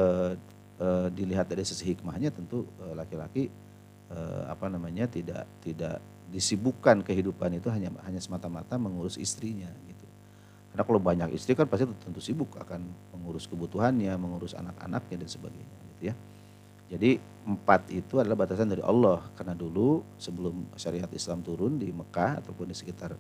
[0.82, 3.50] e, dilihat dari sisi hikmahnya tentu eh, laki-laki
[4.10, 4.20] e,
[4.50, 10.06] apa namanya tidak tidak disibukkan kehidupan itu hanya hanya semata-mata mengurus istrinya gitu.
[10.74, 12.84] Karena kalau banyak istri kan pasti tentu sibuk akan
[13.16, 16.16] mengurus kebutuhannya, mengurus anak-anaknya dan sebagainya gitu ya.
[16.88, 22.39] Jadi empat itu adalah batasan dari Allah karena dulu sebelum syariat Islam turun di Mekah
[22.43, 23.16] ataupun di sekitar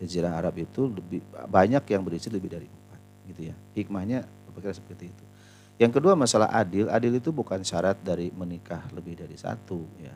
[0.00, 3.54] Jazirah Arab itu lebih banyak yang berisi lebih dari empat gitu ya.
[3.76, 4.24] Hikmahnya
[4.54, 5.24] berpikir seperti itu.
[5.74, 10.14] Yang kedua masalah adil, adil itu bukan syarat dari menikah lebih dari satu ya.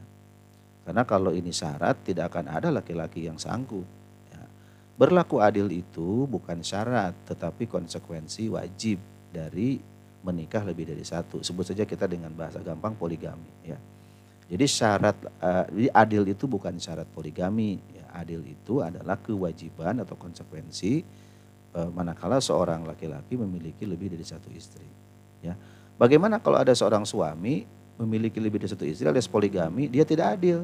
[0.86, 3.84] Karena kalau ini syarat tidak akan ada laki-laki yang sanggup.
[4.30, 4.46] Ya.
[4.94, 9.02] Berlaku adil itu bukan syarat tetapi konsekuensi wajib
[9.34, 9.82] dari
[10.22, 11.42] menikah lebih dari satu.
[11.42, 13.76] Sebut saja kita dengan bahasa gampang poligami ya.
[14.48, 18.08] Jadi syarat uh, jadi adil itu bukan syarat poligami, ya.
[18.16, 21.04] Adil itu adalah kewajiban atau konsekuensi
[21.94, 24.86] manakala seorang laki-laki memiliki lebih dari satu istri,
[25.44, 25.54] ya.
[25.98, 27.66] Bagaimana kalau ada seorang suami
[27.98, 30.62] memiliki lebih dari satu istri alias poligami, dia tidak adil.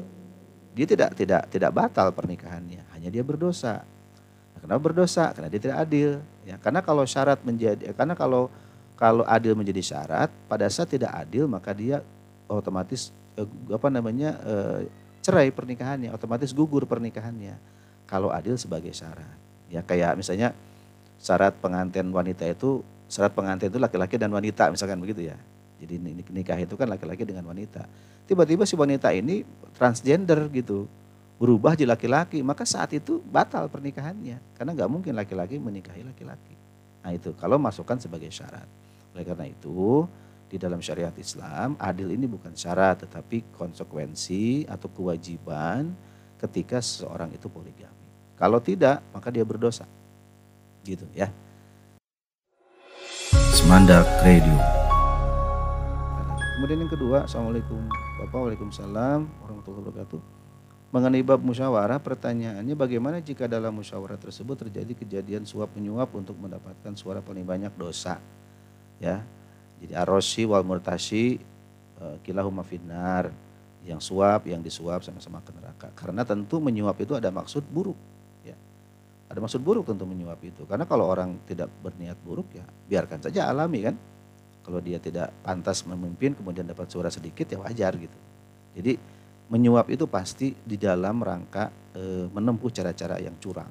[0.75, 3.83] Dia tidak tidak tidak batal pernikahannya, hanya dia berdosa.
[4.59, 5.31] Kenapa berdosa?
[5.35, 6.19] Karena dia tidak adil.
[6.43, 8.51] Ya, karena kalau syarat menjadi, karena kalau
[8.95, 11.99] kalau adil menjadi syarat, pada saat tidak adil maka dia
[12.47, 14.79] otomatis eh, apa namanya eh,
[15.19, 17.59] cerai pernikahannya, otomatis gugur pernikahannya.
[18.07, 19.35] Kalau adil sebagai syarat,
[19.67, 20.55] ya kayak misalnya
[21.25, 25.37] syarat pengantin wanita itu syarat pengantin itu laki-laki dan wanita misalkan begitu ya.
[25.81, 25.97] Jadi
[26.29, 27.89] nikah itu kan laki-laki dengan wanita.
[28.29, 29.41] Tiba-tiba si wanita ini
[29.73, 30.85] transgender gitu,
[31.41, 36.53] berubah jadi laki-laki, maka saat itu batal pernikahannya karena nggak mungkin laki-laki menikahi laki-laki.
[37.01, 38.65] Nah itu kalau masukkan sebagai syarat.
[39.13, 40.05] Oleh karena itu,
[40.45, 45.89] di dalam syariat Islam, adil ini bukan syarat tetapi konsekuensi atau kewajiban
[46.37, 48.05] ketika seseorang itu poligami.
[48.37, 49.87] Kalau tidak, maka dia berdosa.
[50.85, 51.33] Gitu ya.
[53.57, 54.53] Semandak Radio.
[56.55, 57.89] Kemudian yang kedua, Assalamualaikum
[58.21, 60.21] Bapak, Waalaikumsalam warahmatullahi wabarakatuh.
[60.93, 66.93] Mengenai bab musyawarah, pertanyaannya bagaimana jika dalam musyawarah tersebut terjadi kejadian suap menyuap untuk mendapatkan
[66.95, 68.21] suara paling banyak dosa?
[68.99, 69.23] ya
[69.83, 71.39] jadi arosi wal murtasi
[71.99, 73.31] uh, kilahuma finnar
[73.85, 77.97] yang suap yang disuap sama-sama ke neraka karena tentu menyuap itu ada maksud buruk
[79.35, 83.51] ada maksud buruk tentu menyuap itu karena kalau orang tidak berniat buruk ya biarkan saja
[83.51, 83.95] alami kan
[84.63, 88.17] kalau dia tidak pantas memimpin kemudian dapat suara sedikit ya wajar gitu
[88.79, 88.95] jadi
[89.51, 93.69] menyuap itu pasti di dalam rangka e, menempuh cara-cara yang curang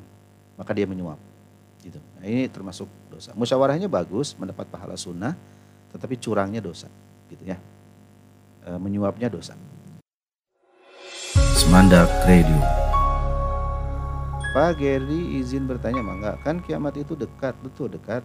[0.60, 1.34] maka dia menyuap
[1.84, 2.00] Gitu.
[2.16, 3.36] Nah, ini termasuk dosa.
[3.36, 5.36] Musyawarahnya bagus, mendapat pahala sunnah,
[5.92, 6.88] tetapi curangnya dosa.
[7.28, 7.60] Gitu ya.
[8.64, 9.52] E, menyuapnya dosa.
[11.52, 12.83] Semandak Radio.
[14.54, 18.22] Pak Geri izin bertanya mangga, kan kiamat itu dekat, betul dekat.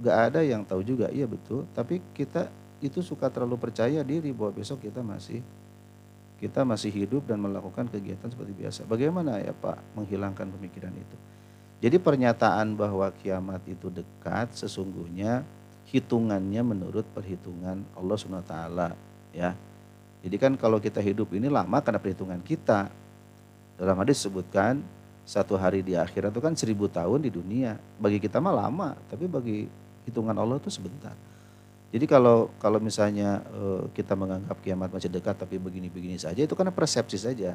[0.00, 1.68] Gak ada yang tahu juga, iya betul.
[1.76, 2.48] Tapi kita
[2.80, 5.44] itu suka terlalu percaya diri bahwa besok kita masih
[6.40, 8.88] kita masih hidup dan melakukan kegiatan seperti biasa.
[8.88, 11.16] Bagaimana ya Pak menghilangkan pemikiran itu?
[11.84, 15.44] Jadi pernyataan bahwa kiamat itu dekat sesungguhnya
[15.92, 18.54] hitungannya menurut perhitungan Allah SWT
[19.36, 19.52] ya.
[20.24, 22.88] Jadi kan kalau kita hidup ini lama karena perhitungan kita.
[23.76, 24.99] Dalam hadis disebutkan
[25.30, 27.78] satu hari di akhirat itu kan seribu tahun di dunia.
[28.02, 29.70] Bagi kita mah lama, tapi bagi
[30.10, 31.14] hitungan Allah itu sebentar.
[31.94, 36.74] Jadi kalau kalau misalnya eh, kita menganggap kiamat masih dekat tapi begini-begini saja itu karena
[36.74, 37.54] persepsi saja.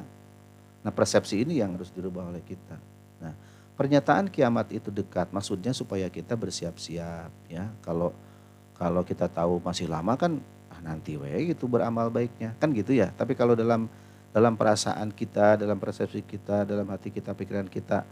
[0.80, 2.76] Nah persepsi ini yang harus dirubah oleh kita.
[3.20, 3.32] Nah
[3.76, 7.68] Pernyataan kiamat itu dekat, maksudnya supaya kita bersiap-siap ya.
[7.84, 8.16] Kalau
[8.72, 10.40] kalau kita tahu masih lama kan
[10.72, 13.12] ah, nanti we itu beramal baiknya kan gitu ya.
[13.12, 13.84] Tapi kalau dalam
[14.36, 18.04] dalam perasaan kita, dalam persepsi kita, dalam hati kita, pikiran kita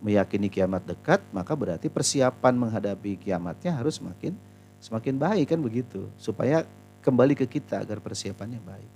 [0.00, 4.32] meyakini kiamat dekat, maka berarti persiapan menghadapi kiamatnya harus semakin
[4.80, 6.08] semakin baik kan begitu.
[6.16, 6.64] Supaya
[7.04, 8.90] kembali ke kita agar persiapannya baik.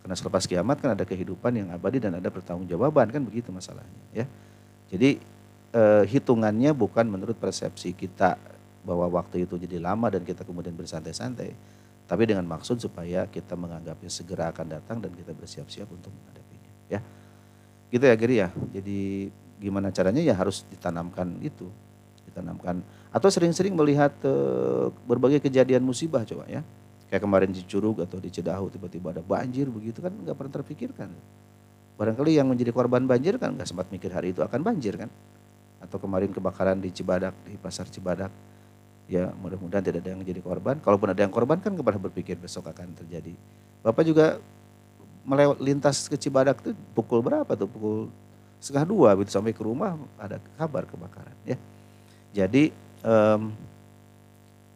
[0.00, 4.24] Karena selepas kiamat kan ada kehidupan yang abadi dan ada pertanggungjawaban kan begitu masalahnya ya.
[4.88, 5.20] Jadi
[5.76, 8.40] eh, hitungannya bukan menurut persepsi kita
[8.88, 11.52] bahwa waktu itu jadi lama dan kita kemudian bersantai-santai,
[12.06, 16.70] tapi dengan maksud supaya kita menganggapnya segera akan datang dan kita bersiap-siap untuk menghadapinya.
[16.86, 17.00] Ya,
[17.90, 18.48] gitu ya Giri ya.
[18.70, 21.66] Jadi gimana caranya ya harus ditanamkan itu,
[22.30, 22.78] ditanamkan
[23.10, 26.62] atau sering-sering melihat eh, berbagai kejadian musibah coba ya.
[27.06, 31.10] Kayak kemarin di Curug atau di Cedahu tiba-tiba ada banjir begitu kan nggak pernah terpikirkan.
[31.98, 35.10] Barangkali yang menjadi korban banjir kan nggak sempat mikir hari itu akan banjir kan
[35.82, 38.30] atau kemarin kebakaran di Cibadak di pasar Cibadak
[39.06, 40.82] Ya mudah-mudahan tidak ada yang jadi korban.
[40.82, 43.38] Kalaupun ada yang korban kan kepada berpikir besok akan terjadi.
[43.86, 44.42] Bapak juga
[45.22, 47.70] melewat lintas ke Cibadak itu pukul berapa tuh?
[47.70, 48.10] Pukul
[48.58, 51.58] setengah dua begitu sampai ke rumah ada kabar kebakaran ya.
[52.34, 52.74] Jadi
[53.06, 53.54] um,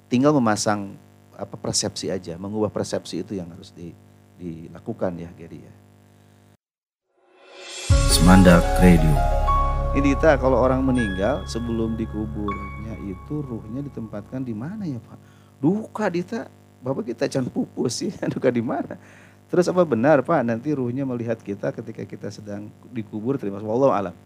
[0.06, 0.94] tinggal memasang
[1.34, 3.90] apa persepsi aja, mengubah persepsi itu yang harus di,
[4.36, 5.74] dilakukan ya Gary ya.
[8.10, 9.16] Semandak Radio.
[9.90, 12.79] Ini kita kalau orang meninggal sebelum dikuburnya
[13.10, 15.18] itu ruhnya ditempatkan di mana ya Pak?
[15.60, 16.48] Duka Dita,
[16.80, 18.96] Bapak kita can pupus sih, duka di mana?
[19.50, 23.92] Terus apa benar Pak nanti ruhnya melihat kita ketika kita sedang dikubur terima kasih Allah
[23.92, 24.16] alam.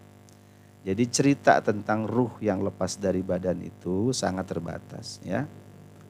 [0.85, 5.49] Jadi cerita tentang ruh yang lepas dari badan itu sangat terbatas ya.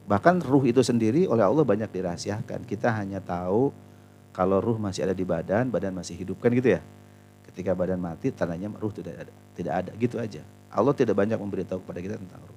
[0.04, 2.66] Bahkan ruh itu sendiri oleh Allah banyak dirahasiakan.
[2.66, 3.70] Kita hanya tahu
[4.34, 6.82] kalau ruh masih ada di badan, badan masih hidup kan gitu ya.
[7.46, 10.42] Ketika badan mati tandanya ruh tidak ada, tidak ada gitu aja.
[10.74, 12.53] Allah tidak banyak memberitahu kepada kita tentang ruh.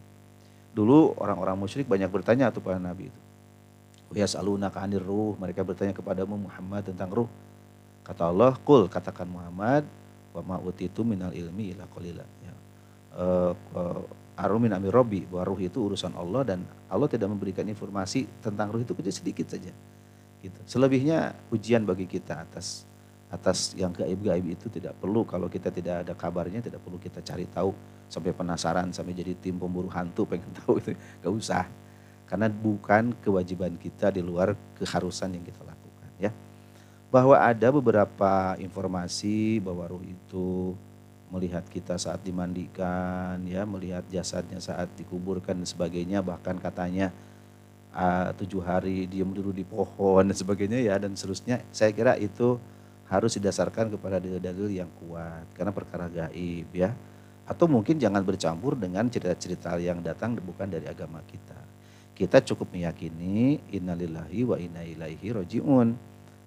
[0.78, 3.20] Dulu orang-orang musyrik banyak bertanya tuh pada Nabi itu.
[4.14, 5.34] Yas'aluna ka'anir ruh.
[5.42, 7.30] Mereka bertanya kepadamu Muhammad tentang ruh.
[8.06, 9.90] Kata Allah, kul katakan Muhammad,
[10.38, 12.26] wa ma utitu minal ilmi ila qalila.
[12.46, 12.54] Ya.
[13.18, 14.06] Uh, uh,
[14.38, 16.62] Arumin amir robi, bahwa ruh itu urusan Allah dan
[16.94, 19.74] Allah tidak memberikan informasi tentang ruh itu kecil sedikit saja.
[20.46, 20.60] Gitu.
[20.70, 22.86] Selebihnya ujian bagi kita atas
[23.28, 25.28] atas yang gaib-gaib itu tidak perlu.
[25.28, 27.76] Kalau kita tidak ada kabarnya tidak perlu kita cari tahu.
[28.08, 30.96] Sampai penasaran sampai jadi tim pemburu hantu pengen tahu itu.
[30.96, 31.68] Gak usah.
[32.28, 36.32] Karena bukan kewajiban kita di luar keharusan yang kita lakukan ya.
[37.08, 40.76] Bahwa ada beberapa informasi bahwa ruh itu
[41.28, 46.24] melihat kita saat dimandikan ya, melihat jasadnya saat dikuburkan dan sebagainya.
[46.24, 47.12] Bahkan katanya
[47.92, 50.96] uh, tujuh hari diam dulu di pohon dan sebagainya ya.
[50.96, 51.64] Dan seterusnya.
[51.76, 52.60] Saya kira itu
[53.08, 56.92] harus didasarkan kepada dalil-dalil yang kuat karena perkara gaib ya
[57.48, 61.68] atau mungkin jangan bercampur dengan cerita-cerita yang datang bukan dari agama kita
[62.18, 65.94] kita cukup meyakini innalillahi wa inna ilaihi rojiun.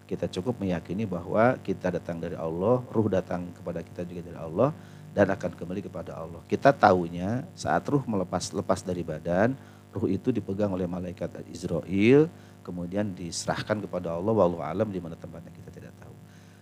[0.03, 4.75] Kita cukup meyakini bahwa kita datang dari Allah, ruh datang kepada kita juga dari Allah
[5.15, 6.43] dan akan kembali kepada Allah.
[6.51, 9.55] Kita tahunya saat ruh melepas lepas dari badan,
[9.95, 12.27] ruh itu dipegang oleh malaikat Israel,
[12.67, 15.90] kemudian diserahkan kepada Allah wallahu alam di mana tempatnya kita tidak.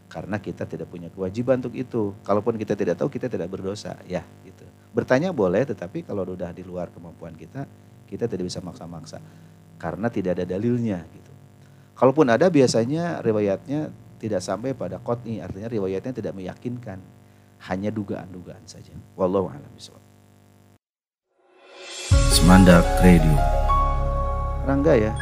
[0.09, 2.17] Karena kita tidak punya kewajiban untuk itu.
[2.25, 4.65] Kalaupun kita tidak tahu, kita tidak berdosa, ya gitu.
[4.97, 7.69] Bertanya boleh, tetapi kalau sudah di luar kemampuan kita,
[8.09, 9.21] kita tidak bisa maksa-maksa
[9.79, 11.33] karena tidak ada dalilnya gitu.
[11.95, 16.99] Kalaupun ada biasanya riwayatnya tidak sampai pada kotni, artinya riwayatnya tidak meyakinkan,
[17.71, 18.91] hanya dugaan-dugaan saja.
[19.15, 20.03] Wallahu a'lam bishawab.
[22.33, 23.35] Semandak Radio.
[24.69, 25.13] Rangga ya,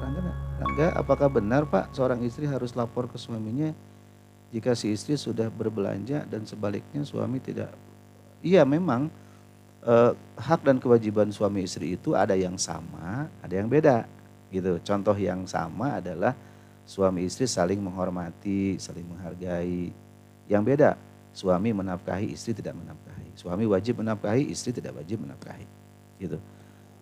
[0.00, 0.20] Rangga,
[0.56, 3.76] Rangga, apakah benar Pak seorang istri harus lapor ke suaminya
[4.54, 7.74] jika si istri sudah berbelanja dan sebaliknya suami tidak?
[8.38, 9.10] Iya memang
[9.82, 14.06] eh, hak dan kewajiban suami istri itu ada yang sama, ada yang beda.
[14.54, 14.78] Gitu.
[14.86, 16.38] Contoh yang sama adalah
[16.86, 19.90] suami istri saling menghormati, saling menghargai.
[20.46, 20.90] Yang beda,
[21.34, 23.34] suami menafkahi, istri tidak menafkahi.
[23.34, 25.66] Suami wajib menafkahi, istri tidak wajib menafkahi.
[26.22, 26.38] Gitu.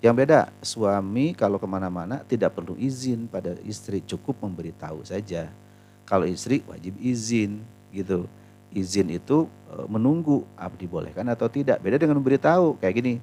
[0.01, 5.53] Yang beda, suami kalau ke mana-mana tidak perlu izin pada istri, cukup memberitahu saja.
[6.05, 7.63] Kalau istri wajib izin
[7.95, 8.27] gitu
[8.73, 10.45] izin itu e, menunggu
[10.81, 11.79] dibolehkan atau tidak.
[11.79, 13.15] Beda dengan memberitahu kayak gini.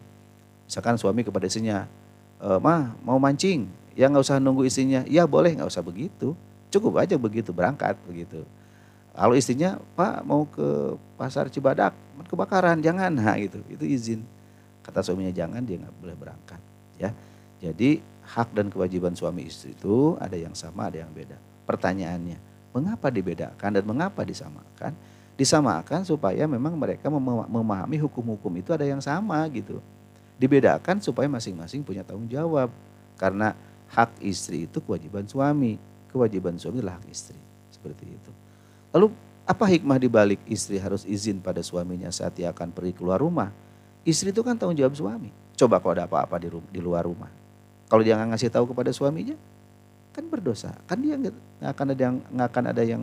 [0.70, 1.90] Misalkan suami kepada istrinya,
[2.38, 3.66] e, mah mau mancing,
[3.98, 5.02] ya nggak usah nunggu istrinya.
[5.10, 6.38] Ya boleh nggak usah begitu,
[6.70, 8.46] cukup aja begitu berangkat begitu.
[9.10, 11.92] Kalau istrinya, Pak mau ke pasar Cibadak,
[12.30, 14.22] kebakaran, jangan, nah gitu, itu izin.
[14.86, 16.62] Kata suaminya jangan, dia nggak boleh berangkat.
[17.02, 17.12] Ya,
[17.60, 18.00] jadi
[18.30, 21.36] hak dan kewajiban suami istri itu ada yang sama, ada yang beda.
[21.66, 24.94] Pertanyaannya, mengapa dibedakan dan mengapa disamakan?
[25.40, 27.08] disamakan supaya memang mereka
[27.48, 29.80] memahami hukum-hukum itu ada yang sama gitu.
[30.36, 32.68] Dibedakan supaya masing-masing punya tanggung jawab.
[33.16, 33.56] Karena
[33.88, 35.80] hak istri itu kewajiban suami,
[36.12, 37.40] kewajiban suami adalah hak istri.
[37.72, 38.32] Seperti itu.
[38.92, 39.16] Lalu
[39.48, 43.56] apa hikmah dibalik istri harus izin pada suaminya saat dia akan pergi keluar rumah?
[44.04, 45.32] Istri itu kan tanggung jawab suami.
[45.56, 47.32] Coba kalau ada apa-apa di, di luar rumah.
[47.88, 49.40] Kalau dia nggak ngasih tahu kepada suaminya,
[50.20, 50.76] kan berdosa.
[50.84, 53.02] Kan dia nggak akan ada yang nggak akan ada yang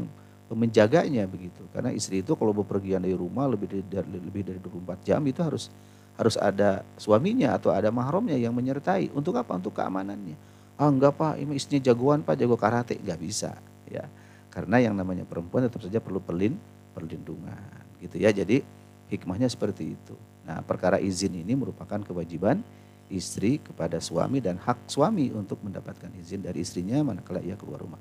[0.53, 1.65] menjaganya begitu.
[1.73, 5.73] Karena istri itu kalau bepergian dari rumah lebih dari lebih dari 24 jam itu harus
[6.21, 9.11] harus ada suaminya atau ada mahramnya yang menyertai.
[9.17, 9.57] Untuk apa?
[9.57, 10.37] Untuk keamanannya.
[10.77, 13.01] Ah enggak Pak, ini istrinya jagoan Pak, jago karate.
[13.01, 13.57] Enggak bisa
[13.89, 14.05] ya.
[14.53, 16.61] Karena yang namanya perempuan tetap saja perlu pelin
[16.93, 18.29] perlindungan gitu ya.
[18.29, 18.61] Jadi
[19.09, 20.15] hikmahnya seperti itu.
[20.47, 22.63] Nah, perkara izin ini merupakan kewajiban
[23.11, 28.01] istri kepada suami dan hak suami untuk mendapatkan izin dari istrinya manakala ia keluar rumah.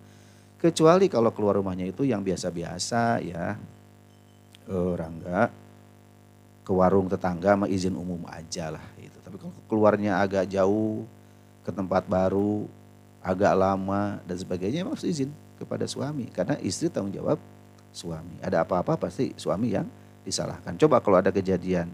[0.57, 3.59] Kecuali kalau keluar rumahnya itu yang biasa-biasa ya,
[4.65, 5.51] eh, Rangga,
[6.65, 9.17] ke warung tetangga sama izin umum aja lah itu.
[9.21, 11.05] Tapi kalau keluarnya agak jauh
[11.61, 12.65] ke tempat baru,
[13.21, 15.29] agak lama dan sebagainya harus izin
[15.61, 17.37] kepada suami karena istri tanggung jawab
[17.93, 18.41] suami.
[18.41, 19.85] Ada apa-apa pasti suami yang
[20.25, 20.73] disalahkan.
[20.81, 21.93] Coba kalau ada kejadian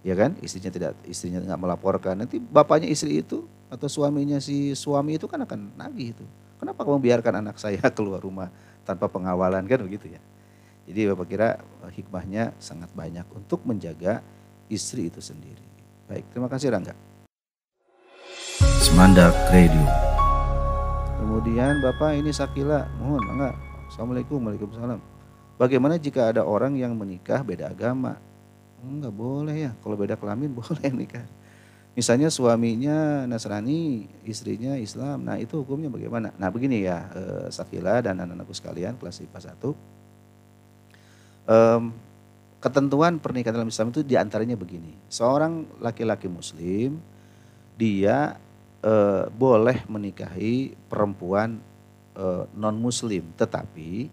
[0.00, 0.36] ya kan?
[0.40, 2.14] Istrinya tidak istrinya nggak melaporkan.
[2.16, 6.24] Nanti bapaknya istri itu atau suaminya si suami itu kan akan nagih itu.
[6.60, 8.48] Kenapa kamu biarkan anak saya keluar rumah
[8.84, 9.64] tanpa pengawalan?
[9.64, 10.20] Kan begitu ya.
[10.90, 11.48] Jadi bapak kira
[11.86, 14.24] eh, hikmahnya sangat banyak untuk menjaga
[14.66, 15.62] istri itu sendiri.
[16.10, 16.94] Baik terima kasih Rangga.
[18.80, 19.86] Semandak Radio.
[21.20, 22.88] Kemudian bapak ini Sakila.
[22.98, 23.54] Mohon enggak
[23.90, 25.00] Assalamualaikum Waalaikumsalam.
[25.58, 28.16] Bagaimana jika ada orang yang menikah beda agama
[28.80, 31.26] Enggak boleh ya, kalau beda kelamin boleh nikah.
[31.90, 36.30] Misalnya suaminya Nasrani, istrinya Islam, nah itu hukumnya bagaimana?
[36.38, 39.74] Nah begini ya, eh, Sakila dan anak-anakku sekalian kelas IPA 1.
[41.50, 41.90] Um,
[42.62, 44.94] ketentuan pernikahan dalam Islam itu di antaranya begini.
[45.10, 47.00] Seorang laki-laki muslim,
[47.74, 48.36] dia
[48.84, 51.58] eh, boleh menikahi perempuan
[52.14, 54.12] eh, non-muslim, tetapi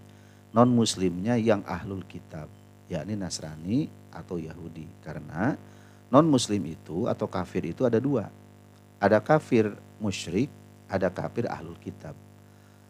[0.56, 2.48] non-muslimnya yang ahlul kitab,
[2.88, 4.90] yakni Nasrani atau Yahudi.
[5.06, 5.54] Karena
[6.10, 8.34] non muslim itu atau kafir itu ada dua.
[8.98, 10.50] Ada kafir musyrik,
[10.90, 12.18] ada kafir ahlul kitab.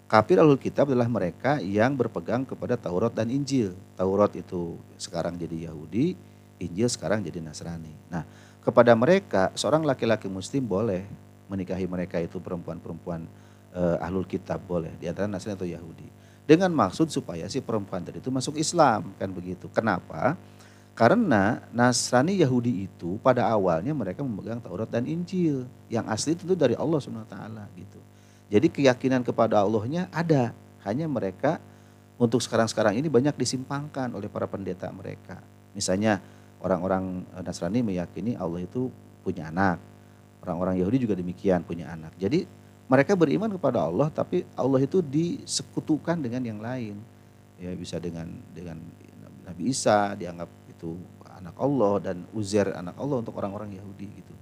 [0.07, 3.75] Kafir ahlul kitab adalah mereka yang berpegang kepada Taurat dan Injil.
[3.99, 6.15] Taurat itu sekarang jadi Yahudi,
[6.63, 7.91] Injil sekarang jadi Nasrani.
[8.07, 8.23] Nah,
[8.63, 11.03] kepada mereka seorang laki-laki muslim boleh
[11.51, 13.27] menikahi mereka itu perempuan-perempuan
[13.75, 16.07] eh, ahlul kitab boleh di antara Nasrani atau Yahudi.
[16.47, 19.67] Dengan maksud supaya si perempuan tadi itu masuk Islam kan begitu.
[19.75, 20.39] Kenapa?
[20.97, 26.73] Karena Nasrani Yahudi itu pada awalnya mereka memegang Taurat dan Injil yang asli tentu dari
[26.73, 27.37] Allah SWT
[27.77, 28.01] gitu.
[28.49, 31.61] Jadi keyakinan kepada Allahnya ada, hanya mereka
[32.17, 35.37] untuk sekarang-sekarang ini banyak disimpangkan oleh para pendeta mereka.
[35.77, 36.17] Misalnya
[36.65, 38.89] orang-orang Nasrani meyakini Allah itu
[39.21, 39.77] punya anak.
[40.41, 42.17] Orang-orang Yahudi juga demikian punya anak.
[42.17, 42.49] Jadi
[42.89, 46.97] mereka beriman kepada Allah tapi Allah itu disekutukan dengan yang lain.
[47.61, 48.81] Ya bisa dengan dengan
[49.45, 50.93] Nabi Isa dianggap itu
[51.37, 54.33] anak Allah dan Uzair anak Allah untuk orang-orang Yahudi gitu.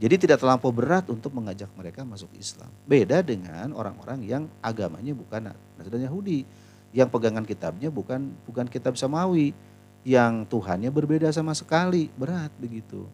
[0.00, 2.72] Jadi tidak terlampau berat untuk mengajak mereka masuk Islam.
[2.88, 6.38] Beda dengan orang-orang yang agamanya bukan Nasrani Yahudi,
[6.96, 9.52] yang pegangan kitabnya bukan bukan kitab Samawi,
[10.00, 13.04] yang Tuhannya berbeda sama sekali, berat begitu.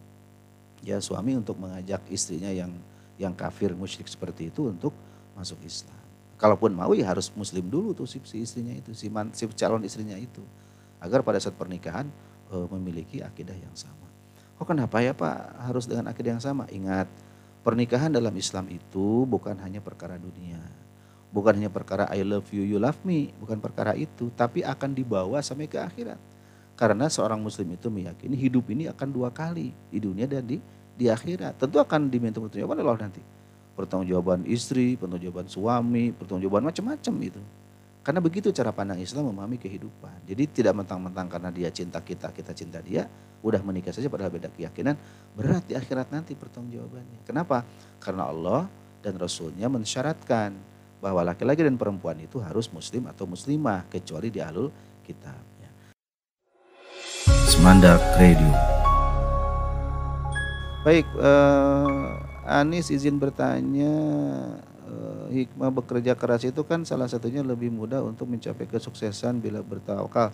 [0.86, 2.70] Ya suami untuk mengajak istrinya yang
[3.18, 4.94] yang kafir musyrik seperti itu untuk
[5.34, 5.98] masuk Islam.
[6.38, 9.82] Kalaupun mau ya harus muslim dulu tuh si, si istrinya itu, si, man, si calon
[9.82, 10.44] istrinya itu.
[11.00, 12.06] Agar pada saat pernikahan
[12.50, 14.06] uh, memiliki akidah yang sama.
[14.56, 16.64] Oh kenapa ya Pak harus dengan akidah yang sama?
[16.72, 17.08] Ingat,
[17.60, 20.60] pernikahan dalam Islam itu bukan hanya perkara dunia.
[21.28, 23.36] Bukan hanya perkara I love you, you love me.
[23.36, 26.16] Bukan perkara itu, tapi akan dibawa sampai ke akhirat.
[26.76, 29.76] Karena seorang muslim itu meyakini hidup ini akan dua kali.
[29.92, 30.56] Di dunia dan di,
[30.96, 31.60] di akhirat.
[31.60, 33.20] Tentu akan diminta pertanggungjawaban Allah nanti.
[33.76, 37.42] Pertanggungjawaban istri, pertanggungjawaban suami, pertanggungjawaban macam-macam itu.
[38.06, 40.30] Karena begitu cara pandang Islam memahami kehidupan.
[40.30, 43.10] Jadi tidak mentang-mentang karena dia cinta kita, kita cinta dia,
[43.42, 44.94] udah menikah saja padahal beda keyakinan,
[45.34, 47.26] berat di akhirat nanti pertanggungjawabannya.
[47.26, 47.66] Kenapa?
[47.98, 48.70] Karena Allah
[49.02, 50.54] dan Rasulnya mensyaratkan
[51.02, 54.70] bahwa laki-laki dan perempuan itu harus muslim atau muslimah kecuali di alul
[55.02, 55.42] kitab.
[57.50, 58.54] Semandak Radio.
[60.86, 63.90] Baik, uh, Anis izin bertanya
[65.30, 70.30] hikmah bekerja keras itu kan salah satunya lebih mudah untuk mencapai kesuksesan bila bertawakal.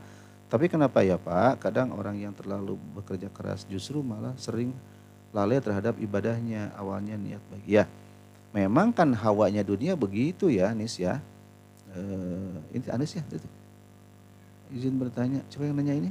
[0.52, 1.64] Tapi kenapa ya Pak?
[1.64, 4.76] Kadang orang yang terlalu bekerja keras justru malah sering
[5.32, 6.76] lalai terhadap ibadahnya.
[6.76, 7.64] Awalnya niat baik.
[7.64, 7.88] Ya,
[8.52, 11.24] memang kan hawanya dunia begitu ya Anis ya.
[11.96, 13.48] Uh, ini Anis ya itu.
[14.72, 16.10] Izin bertanya, coba yang nanya ini.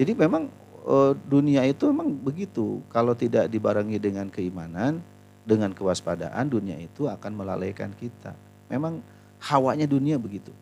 [0.00, 0.48] Jadi memang
[0.88, 2.80] uh, dunia itu memang begitu.
[2.88, 5.04] Kalau tidak dibarengi dengan keimanan,
[5.42, 8.34] dengan kewaspadaan dunia itu akan melalaikan kita.
[8.70, 9.02] Memang
[9.42, 10.54] hawanya dunia begitu.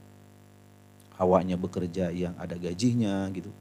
[1.21, 3.53] Hawanya bekerja yang ada gajinya gitu.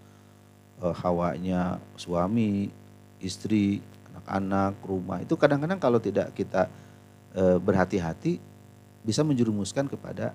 [0.79, 2.71] Uh, hawanya suami,
[3.19, 3.83] istri,
[4.15, 5.19] anak-anak, rumah.
[5.19, 6.71] Itu kadang-kadang kalau tidak kita
[7.35, 8.39] uh, berhati-hati
[9.03, 10.31] bisa menjerumuskan kepada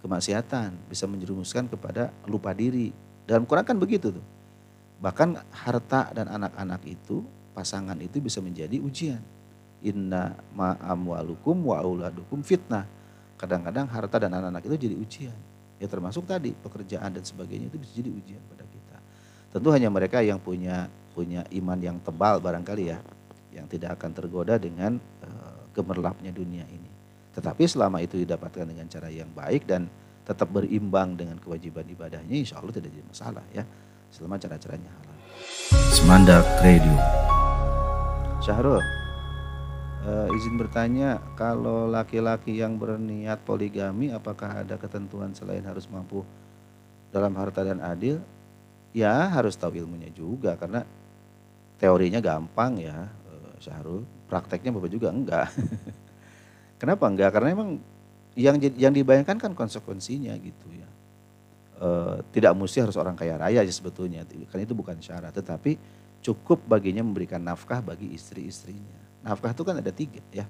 [0.00, 2.88] kemaksiatan, bisa menjerumuskan kepada lupa diri.
[3.28, 4.26] Dalam Quran kan begitu tuh.
[4.96, 7.20] Bahkan harta dan anak-anak itu,
[7.52, 9.20] pasangan itu bisa menjadi ujian
[9.84, 12.88] inna ma'amwalukum wa auladukum fitnah.
[13.36, 15.38] Kadang-kadang harta dan anak-anak itu jadi ujian.
[15.76, 18.96] Ya termasuk tadi pekerjaan dan sebagainya itu bisa jadi ujian pada kita.
[19.52, 23.00] Tentu hanya mereka yang punya punya iman yang tebal barangkali ya,
[23.52, 26.88] yang tidak akan tergoda dengan uh, gemerlapnya dunia ini.
[27.36, 29.88] Tetapi selama itu didapatkan dengan cara yang baik dan
[30.24, 33.64] tetap berimbang dengan kewajiban ibadahnya, insya Allah tidak jadi masalah ya.
[34.08, 35.16] Selama cara-caranya halal.
[35.92, 36.96] Semandak Radio.
[38.40, 38.84] Syahrul,
[40.06, 46.22] uh, izin bertanya, kalau laki-laki yang berniat poligami, apakah ada ketentuan selain harus mampu
[47.10, 48.22] dalam harta dan adil?
[48.96, 50.86] Ya harus tahu ilmunya juga, karena
[51.76, 54.06] teorinya gampang ya, uh, Syahrul.
[54.26, 55.50] Prakteknya bapak juga enggak.
[56.80, 57.30] Kenapa enggak?
[57.30, 57.70] Karena emang
[58.36, 60.88] yang yang dibayangkan kan konsekuensinya gitu ya.
[61.80, 61.88] E,
[62.36, 65.32] tidak mesti harus orang kaya raya aja sebetulnya, kan itu bukan syarat.
[65.32, 65.80] Tetapi
[66.20, 69.05] cukup baginya memberikan nafkah bagi istri-istrinya.
[69.26, 70.46] Nafkah itu kan ada tiga ya.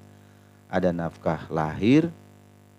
[0.68, 2.12] Ada nafkah lahir,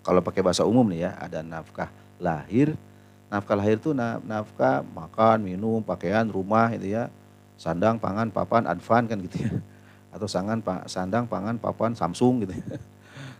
[0.06, 1.90] kalau pakai bahasa umum nih ya, ada nafkah
[2.22, 2.78] lahir.
[3.26, 3.90] Nafkah lahir itu
[4.22, 7.10] nafkah makan, minum, pakaian, rumah itu ya.
[7.58, 9.52] Sandang, pangan, papan, advan kan gitu ya.
[10.14, 12.78] Atau sangan, sandang, pangan, papan, Samsung gitu ya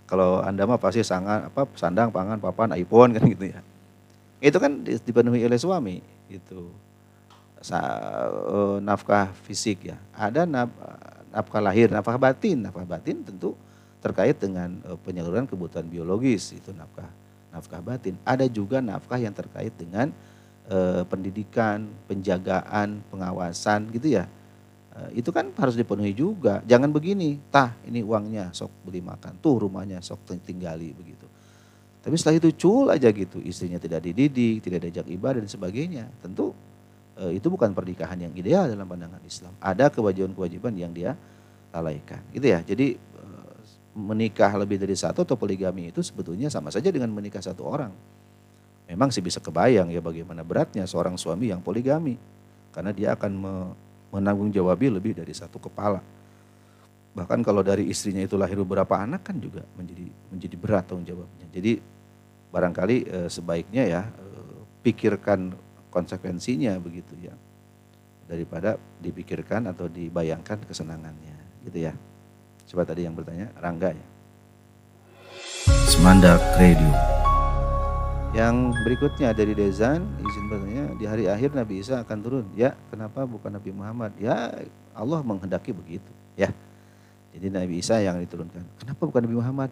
[0.08, 3.60] kalau Anda mah pasti sangat apa sandang, pangan, papan, iPhone kan gitu ya.
[4.40, 6.00] Itu kan dipenuhi oleh suami
[6.32, 6.72] itu.
[7.58, 9.98] Uh, nafkah fisik ya.
[10.14, 10.70] Ada naf,
[11.34, 12.62] nafkah lahir, nafkah batin.
[12.62, 13.58] Nafkah batin tentu
[13.98, 17.10] terkait dengan uh, penyaluran kebutuhan biologis itu nafkah
[17.50, 18.14] nafkah batin.
[18.22, 20.14] Ada juga nafkah yang terkait dengan
[20.70, 24.30] uh, pendidikan, penjagaan, pengawasan gitu ya
[24.98, 26.58] Eh, itu kan harus dipenuhi juga.
[26.66, 31.26] Jangan begini, tah ini uangnya sok beli makan, tuh rumahnya sok tinggali begitu.
[32.02, 36.04] Tapi setelah itu cul aja gitu, istrinya tidak dididik, tidak diajak ibadah dan sebagainya.
[36.24, 36.50] Tentu
[37.34, 39.50] itu bukan pernikahan yang ideal dalam pandangan Islam.
[39.58, 41.18] Ada kewajiban-kewajiban yang dia
[41.74, 42.62] lalaikan, gitu ya.
[42.62, 43.22] Jadi e,
[43.98, 47.90] menikah lebih dari satu atau poligami itu sebetulnya sama saja dengan menikah satu orang.
[48.86, 52.14] Memang sih bisa kebayang ya bagaimana beratnya seorang suami yang poligami,
[52.70, 53.54] karena dia akan me,
[54.14, 56.00] menanggung jawabi lebih dari satu kepala.
[57.18, 61.46] Bahkan kalau dari istrinya itu lahir beberapa anak kan juga menjadi menjadi berat tanggung jawabnya.
[61.50, 61.82] Jadi
[62.48, 64.02] barangkali e, sebaiknya ya
[64.80, 65.52] pikirkan
[65.98, 67.34] konsekuensinya begitu ya
[68.30, 71.34] daripada dipikirkan atau dibayangkan kesenangannya
[71.66, 71.92] gitu ya.
[72.68, 74.06] Coba tadi yang bertanya Rangga ya.
[75.88, 76.92] Semandak Radio.
[78.36, 82.46] Yang berikutnya dari Dezan, izin bertanya, di hari akhir Nabi Isa akan turun.
[82.52, 84.12] Ya, kenapa bukan Nabi Muhammad?
[84.20, 84.52] Ya,
[84.92, 86.12] Allah menghendaki begitu.
[86.36, 86.52] Ya,
[87.32, 88.62] jadi Nabi Isa yang diturunkan.
[88.84, 89.70] Kenapa bukan Nabi Muhammad?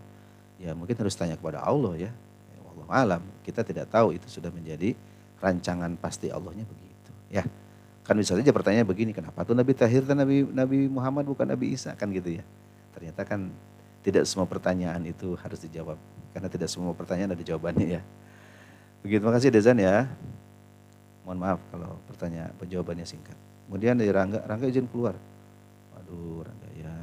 [0.57, 2.11] Ya, mungkin harus tanya kepada Allah ya.
[2.57, 4.97] ya Allah alam, kita tidak tahu itu sudah menjadi
[5.41, 7.11] rancangan pasti Allahnya begitu.
[7.28, 7.43] Ya,
[8.07, 11.74] kan bisa saja pertanyaan begini, kenapa tuh Nabi Tahir dan Nabi Nabi Muhammad bukan Nabi
[11.74, 12.45] Isa kan gitu ya?
[12.95, 13.53] Ternyata kan
[14.07, 15.99] tidak semua pertanyaan itu harus dijawab
[16.30, 18.03] karena tidak semua pertanyaan ada jawabannya ya.
[19.03, 20.07] Begitu, terima kasih Dezan ya.
[21.26, 23.34] Mohon maaf kalau pertanyaan jawabannya singkat.
[23.66, 25.18] Kemudian dari Rangga, Rangga izin keluar.
[25.91, 26.95] Waduh, Rangga ya.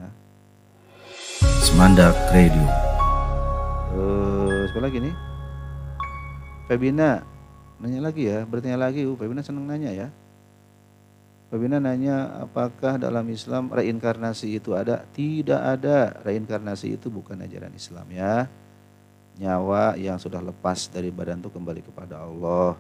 [1.60, 2.64] Semandak Radio.
[3.92, 5.16] Uh, siapa lagi nih?
[6.72, 7.20] Febina,
[7.84, 9.04] nanya lagi ya, bertanya lagi.
[9.04, 10.08] Uh, Febina senang nanya ya.
[11.52, 15.04] Febina nanya apakah dalam Islam reinkarnasi itu ada?
[15.12, 16.16] Tidak ada.
[16.24, 18.48] Reinkarnasi itu bukan ajaran Islam ya
[19.38, 22.78] nyawa yang sudah lepas dari badan itu kembali kepada Allah.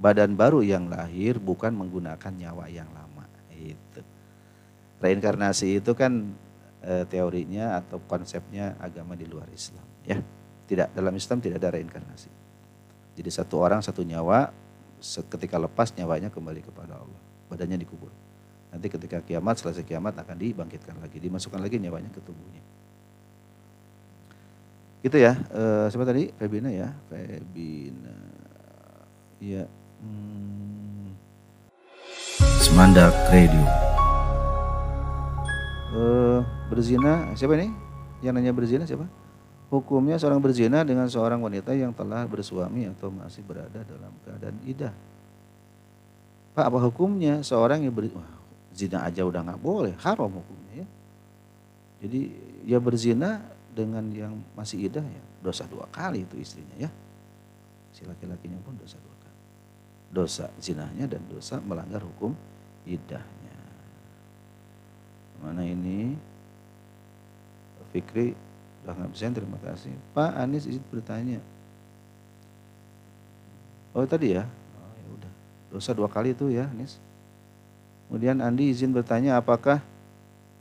[0.00, 3.28] Badan baru yang lahir bukan menggunakan nyawa yang lama.
[3.52, 4.02] Itu.
[4.98, 6.34] Reinkarnasi itu kan
[6.82, 10.18] e, teorinya atau konsepnya agama di luar Islam, ya.
[10.66, 12.41] Tidak dalam Islam tidak ada reinkarnasi.
[13.12, 14.48] Jadi satu orang satu nyawa
[15.02, 17.20] ketika lepas nyawanya kembali kepada Allah.
[17.52, 18.08] Badannya dikubur.
[18.72, 22.62] Nanti ketika kiamat selesai kiamat akan dibangkitkan lagi, dimasukkan lagi nyawanya ke tubuhnya.
[25.04, 25.36] Gitu ya.
[25.52, 26.32] Uh, siapa tadi?
[26.40, 26.94] Febina ya.
[27.12, 28.16] Febina.
[29.42, 29.68] Iya.
[30.00, 31.12] Hmm.
[32.62, 33.66] Semandak Radio.
[35.92, 36.40] Uh,
[36.72, 37.68] berzina, siapa nih?
[38.24, 39.04] Yang nanya berzina siapa?
[39.72, 44.92] Hukumnya seorang berzina dengan seorang wanita yang telah bersuami atau masih berada dalam keadaan idah.
[46.52, 48.28] Pak, apa hukumnya seorang yang ber, wah,
[48.76, 50.86] zina aja udah nggak boleh, haram hukumnya ya.
[52.04, 52.20] Jadi
[52.68, 53.40] ya berzina
[53.72, 56.90] dengan yang masih idah ya dosa dua kali itu istrinya ya.
[57.96, 59.40] Si laki-lakinya pun dosa dua kali.
[60.12, 62.36] Dosa zinahnya dan dosa melanggar hukum
[62.84, 63.56] idahnya.
[65.40, 66.12] Mana ini?
[67.96, 68.51] Fikri
[68.82, 69.94] bisa terima kasih.
[70.10, 71.38] Pak Anies izin bertanya.
[73.94, 74.42] Oh tadi ya?
[74.48, 75.32] Oh, ya udah.
[75.70, 76.98] Dosa dua kali itu ya Anies.
[78.12, 79.80] Kemudian Andi izin bertanya apakah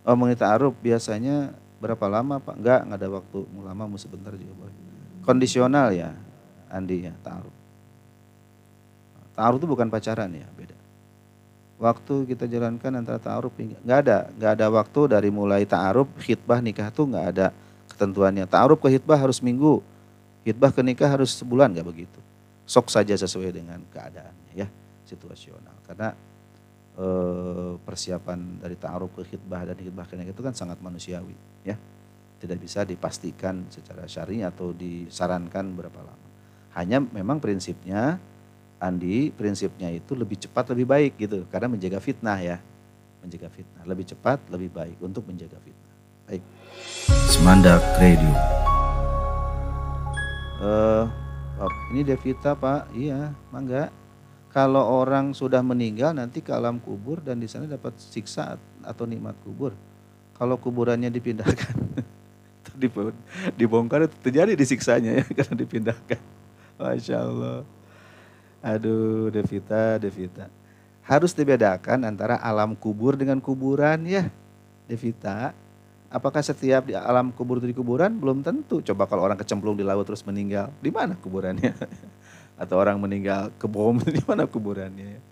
[0.08, 1.52] oh mengenai ta'aruf biasanya
[1.82, 2.56] berapa lama Pak?
[2.56, 3.40] Enggak, enggak ada waktu.
[3.52, 4.76] Mau lama mau sebentar juga boleh.
[5.26, 6.16] Kondisional ya,
[6.72, 7.52] Andi ya, taruh.
[9.36, 10.78] Taruh itu bukan pacaran ya, beda.
[11.82, 16.88] Waktu kita jalankan antara ta'aruf enggak ada, enggak ada waktu dari mulai ta'aruf, khidbah, nikah
[16.88, 17.48] tuh enggak ada
[17.94, 18.48] ketentuannya.
[18.48, 19.84] Ta'aruf ke khidbah harus minggu,
[20.48, 22.20] khidbah ke nikah harus sebulan enggak begitu.
[22.66, 24.68] Sok saja sesuai dengan keadaannya ya,
[25.04, 25.76] situasional.
[25.84, 26.16] Karena
[26.96, 31.36] eh, persiapan dari ta'aruf ke khidbah dan khidbah ke itu kan sangat manusiawi
[31.68, 31.76] ya.
[32.42, 36.28] Tidak bisa dipastikan secara syari atau disarankan berapa lama.
[36.74, 38.18] Hanya memang prinsipnya
[38.82, 41.46] Andi prinsipnya itu lebih cepat lebih baik gitu.
[41.54, 42.58] Karena menjaga fitnah ya.
[43.22, 43.86] Menjaga fitnah.
[43.86, 45.91] Lebih cepat lebih baik untuk menjaga fitnah
[46.32, 46.44] baik.
[47.28, 48.32] Semandak Radio
[50.64, 51.06] uh,
[51.60, 52.96] oh, ini Devita Pak.
[52.96, 53.92] Iya mangga.
[54.52, 59.36] Kalau orang sudah meninggal nanti ke alam kubur dan di sana dapat siksa atau nikmat
[59.44, 59.72] kubur.
[60.36, 61.76] Kalau kuburannya dipindahkan
[63.60, 66.20] dibongkar itu terjadi disiksanya ya karena dipindahkan.
[66.80, 67.60] Masya Allah.
[68.62, 70.50] Aduh, Devita, Devita.
[71.02, 74.30] Harus dibedakan antara alam kubur dengan kuburan ya,
[74.86, 75.54] Devita.
[76.12, 78.12] Apakah setiap di alam kubur itu di kuburan?
[78.20, 78.84] Belum tentu.
[78.84, 81.72] Coba kalau orang kecemplung di laut terus meninggal, di mana kuburannya?
[82.62, 85.24] Atau orang meninggal kebom, di mana kuburannya?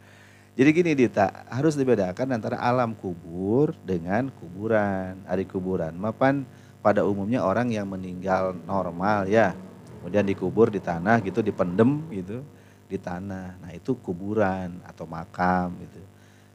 [0.55, 5.19] Jadi gini Dita, harus dibedakan antara alam kubur dengan kuburan.
[5.27, 6.47] Hari kuburan, mapan
[6.79, 9.51] pada umumnya orang yang meninggal normal ya,
[9.99, 12.39] kemudian dikubur di tanah gitu, dipendem gitu
[12.87, 13.59] di tanah.
[13.59, 16.08] Nah itu kuburan atau makam gitu.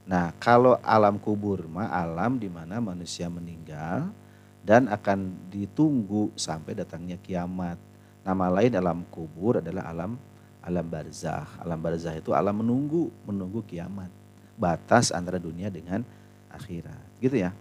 [0.05, 4.13] Nah kalau alam kubur mah alam di mana manusia meninggal
[4.61, 7.81] dan akan ditunggu sampai datangnya kiamat.
[8.25, 10.17] Nama lain alam kubur adalah alam
[10.65, 11.45] alam barzah.
[11.61, 14.09] Alam barzah itu alam menunggu, menunggu kiamat.
[14.57, 16.01] Batas antara dunia dengan
[16.49, 17.21] akhirat.
[17.21, 17.53] Gitu ya.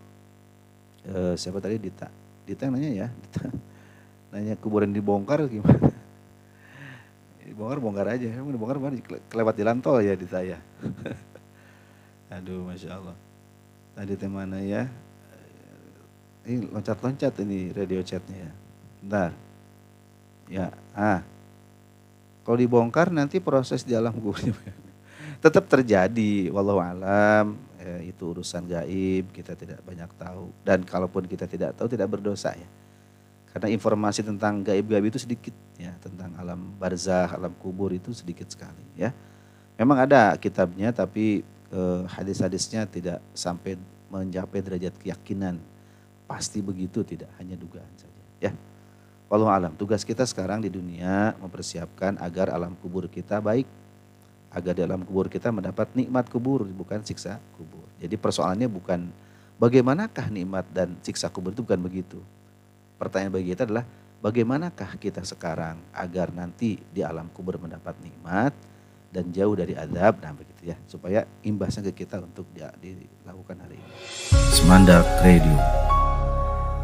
[1.03, 2.07] E, siapa tadi Dita?
[2.47, 3.07] Dita yang nanya ya.
[3.11, 3.43] Dita.
[4.33, 5.93] Nanya kuburan dibongkar gimana?
[7.53, 8.97] bongkar bongkar aja emang dibongkar mana
[9.29, 10.57] kelewat jalan tol ya di saya
[12.39, 13.17] aduh masya Allah.
[13.93, 14.89] Tadi temana ya?
[16.43, 18.51] Ini loncat-loncat ini radio chatnya ya.
[18.99, 19.31] Bentar.
[20.49, 20.65] Ya
[20.97, 21.21] ah.
[22.43, 24.35] Kalau dibongkar nanti proses di alam kubur.
[25.43, 27.55] Tetap terjadi walau alam.
[27.83, 30.51] Ya, itu urusan gaib kita tidak banyak tahu.
[30.63, 32.67] Dan kalaupun kita tidak tahu tidak berdosa ya.
[33.53, 38.81] Karena informasi tentang gaib-gaib itu sedikit ya, tentang alam barzah, alam kubur itu sedikit sekali
[38.97, 39.13] ya.
[39.77, 43.75] Memang ada kitabnya tapi eh, hadis-hadisnya tidak sampai
[44.13, 45.57] mencapai derajat keyakinan.
[46.29, 48.51] Pasti begitu tidak, hanya dugaan saja ya.
[49.27, 53.65] Walau alam, tugas kita sekarang di dunia mempersiapkan agar alam kubur kita baik.
[54.53, 57.89] Agar dalam kubur kita mendapat nikmat kubur, bukan siksa kubur.
[57.97, 59.09] Jadi persoalannya bukan
[59.57, 62.21] bagaimanakah nikmat dan siksa kubur itu bukan begitu
[63.03, 63.85] pertanyaan bagi kita adalah
[64.23, 68.55] bagaimanakah kita sekarang agar nanti di alam kubur mendapat nikmat
[69.13, 73.77] dan jauh dari adab, nah begitu ya, supaya imbasnya ke kita untuk dia, dilakukan hari
[73.77, 73.93] ini.
[74.49, 75.53] Semandak Radio.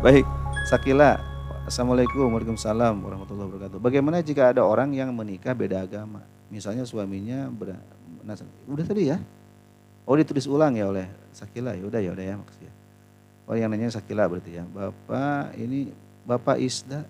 [0.05, 0.29] Baik,
[0.69, 1.17] Sakila,
[1.65, 3.77] Assalamualaikum, Waalaikumsalam warahmatullahi wabarakatuh.
[3.81, 6.21] Bagaimana jika ada orang yang menikah beda agama?
[6.53, 7.73] Misalnya suaminya ber,
[8.21, 8.37] nah,
[8.69, 9.17] udah tadi ya?
[10.05, 12.73] Oh ditulis ulang ya oleh Sakila, ya udah ya udah ya maksudnya.
[13.49, 14.65] Oh yang nanya Sakila berarti ya.
[14.65, 15.93] Bapak ini
[16.25, 17.05] Bapak Isda.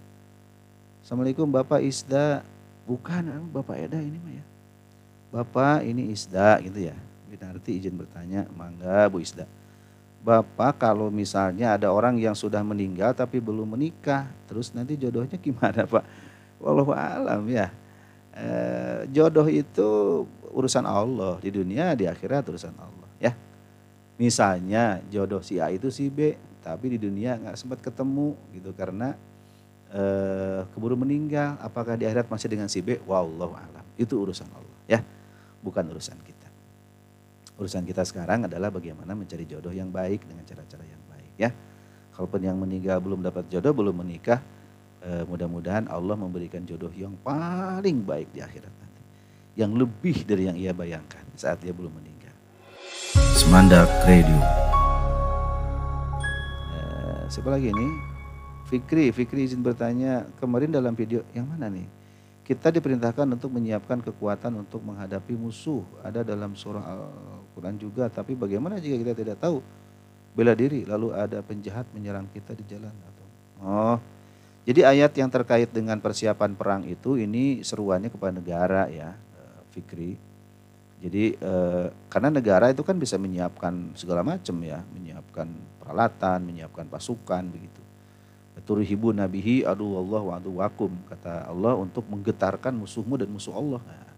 [1.03, 2.43] Assalamualaikum Bapak Isda.
[2.83, 4.43] Bukan, Bapak Eda ini mah ya.
[5.29, 6.97] Bapak ini Isda gitu ya.
[7.39, 9.45] Nanti izin bertanya, mangga Bu Isda.
[10.19, 15.87] Bapak kalau misalnya ada orang yang sudah meninggal tapi belum menikah, terus nanti jodohnya gimana
[15.87, 16.03] Pak?
[16.59, 17.71] Wallahu alam ya.
[18.35, 18.47] E,
[19.13, 23.31] jodoh itu urusan Allah di dunia, di akhirat urusan Allah ya.
[24.19, 29.15] Misalnya jodoh si A itu si B, tapi di dunia nggak sempat ketemu gitu karena
[29.95, 31.55] eh, keburu meninggal.
[31.63, 32.99] Apakah di akhirat masih dengan si B?
[33.07, 33.85] Wallahu alam.
[33.95, 34.99] Itu urusan Allah ya,
[35.59, 36.47] bukan urusan kita.
[37.59, 41.49] Urusan kita sekarang adalah bagaimana mencari jodoh yang baik dengan cara-cara yang baik ya.
[42.15, 44.39] Kalaupun yang meninggal belum dapat jodoh, belum menikah,
[45.03, 49.03] eh, mudah-mudahan Allah memberikan jodoh yang paling baik di akhirat nanti.
[49.59, 52.35] Yang lebih dari yang ia bayangkan saat dia belum meninggal.
[53.35, 54.69] Semandak Radio
[57.29, 57.87] siapa lagi ini?
[58.67, 61.85] Fikri, Fikri izin bertanya, kemarin dalam video yang mana nih?
[62.49, 65.85] Kita diperintahkan untuk menyiapkan kekuatan untuk menghadapi musuh.
[66.01, 69.61] Ada dalam surah Al-Quran juga, tapi bagaimana jika kita tidak tahu
[70.33, 72.89] bela diri, lalu ada penjahat menyerang kita di jalan?
[72.89, 73.25] atau
[73.61, 73.97] Oh,
[74.69, 80.13] jadi ayat yang terkait dengan persiapan perang itu ini seruannya kepada negara ya, eh, Fikri.
[80.99, 85.47] Jadi eh, karena negara itu kan bisa menyiapkan segala macam ya, menyiapkan
[85.81, 87.78] peralatan, menyiapkan pasukan begitu.
[88.63, 93.81] Turihibu nabihi adu Allah wa adu wakum kata Allah untuk menggetarkan musuhmu dan musuh Allah.
[93.83, 94.09] Nah,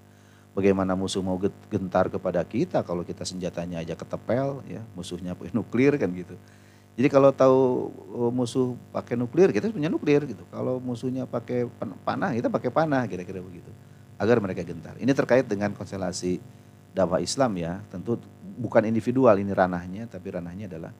[0.55, 1.39] bagaimana musuh mau
[1.71, 6.35] gentar kepada kita kalau kita senjatanya aja ketepel ya, musuhnya pakai nuklir kan gitu.
[6.99, 10.43] Jadi kalau tahu oh, musuh pakai nuklir, kita punya nuklir gitu.
[10.51, 11.65] Kalau musuhnya pakai
[12.03, 13.71] panah, kita pakai panah kira-kira begitu.
[14.19, 14.99] Agar mereka gentar.
[14.99, 16.43] Ini terkait dengan konstelasi
[16.91, 17.79] dakwah Islam ya.
[17.87, 18.19] Tentu
[18.59, 20.91] bukan individual ini ranahnya, tapi ranahnya adalah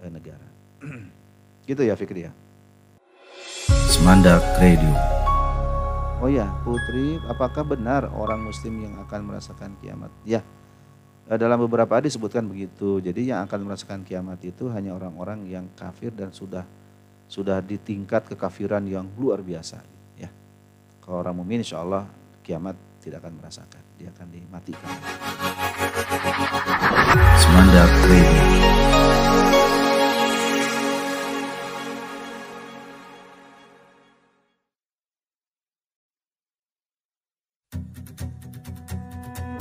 [0.00, 0.48] uh, negara.
[1.68, 2.32] gitu ya Fikri ya.
[3.92, 4.94] Semandak Radio.
[6.24, 10.08] Oh ya, Putri, apakah benar orang Muslim yang akan merasakan kiamat?
[10.24, 10.40] Ya,
[11.28, 13.04] eh, dalam beberapa hadis disebutkan begitu.
[13.04, 16.64] Jadi yang akan merasakan kiamat itu hanya orang-orang yang kafir dan sudah
[17.28, 19.84] sudah di tingkat kekafiran yang luar biasa.
[20.16, 20.32] Ya,
[21.04, 22.08] kalau orang mukmin, insya Allah
[22.40, 24.88] kiamat tidak akan merasakan, dia akan dimatikan.
[27.36, 28.43] Semandak Radio.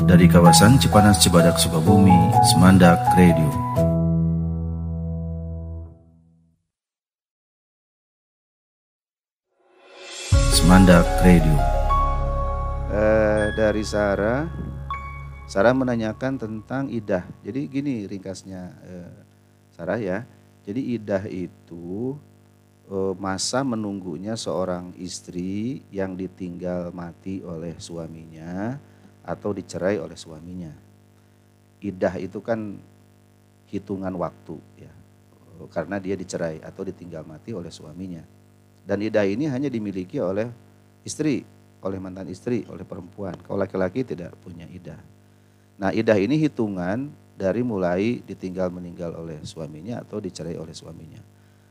[0.03, 2.11] Dari kawasan Cipanas Cibadak Sukabumi,
[2.51, 3.47] Semandak Radio.
[10.51, 11.55] Semandak Radio.
[12.91, 14.43] Eh, dari Sarah,
[15.47, 17.23] Sarah menanyakan tentang idah.
[17.39, 19.13] Jadi gini ringkasnya eh,
[19.71, 20.27] Sarah ya.
[20.67, 22.19] Jadi idah itu
[22.91, 28.91] eh, masa menunggunya seorang istri yang ditinggal mati oleh suaminya
[29.23, 30.71] atau dicerai oleh suaminya.
[31.79, 32.79] Idah itu kan
[33.71, 34.91] hitungan waktu ya.
[35.71, 38.23] Karena dia dicerai atau ditinggal mati oleh suaminya.
[38.83, 40.51] Dan idah ini hanya dimiliki oleh
[41.07, 41.47] istri,
[41.79, 43.35] oleh mantan istri, oleh perempuan.
[43.47, 44.99] Kalau laki-laki tidak punya idah.
[45.79, 47.07] Nah, idah ini hitungan
[47.39, 51.23] dari mulai ditinggal meninggal oleh suaminya atau dicerai oleh suaminya.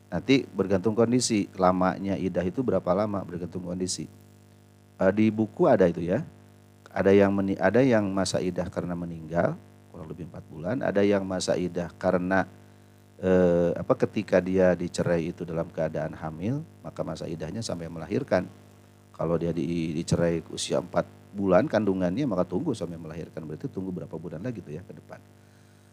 [0.09, 4.09] Nanti bergantung kondisi, lamanya idah itu berapa lama bergantung kondisi.
[5.13, 6.21] Di buku ada itu ya.
[6.93, 9.57] Ada yang meni, ada yang masa idah karena meninggal
[9.93, 12.45] kurang lebih empat bulan, ada yang masa idah karena
[13.21, 18.45] eh, apa ketika dia dicerai itu dalam keadaan hamil, maka masa idahnya sampai melahirkan.
[19.13, 24.13] Kalau dia di, dicerai usia empat bulan kandungannya maka tunggu sampai melahirkan berarti tunggu berapa
[24.21, 25.21] bulan lagi tuh ya ke depan.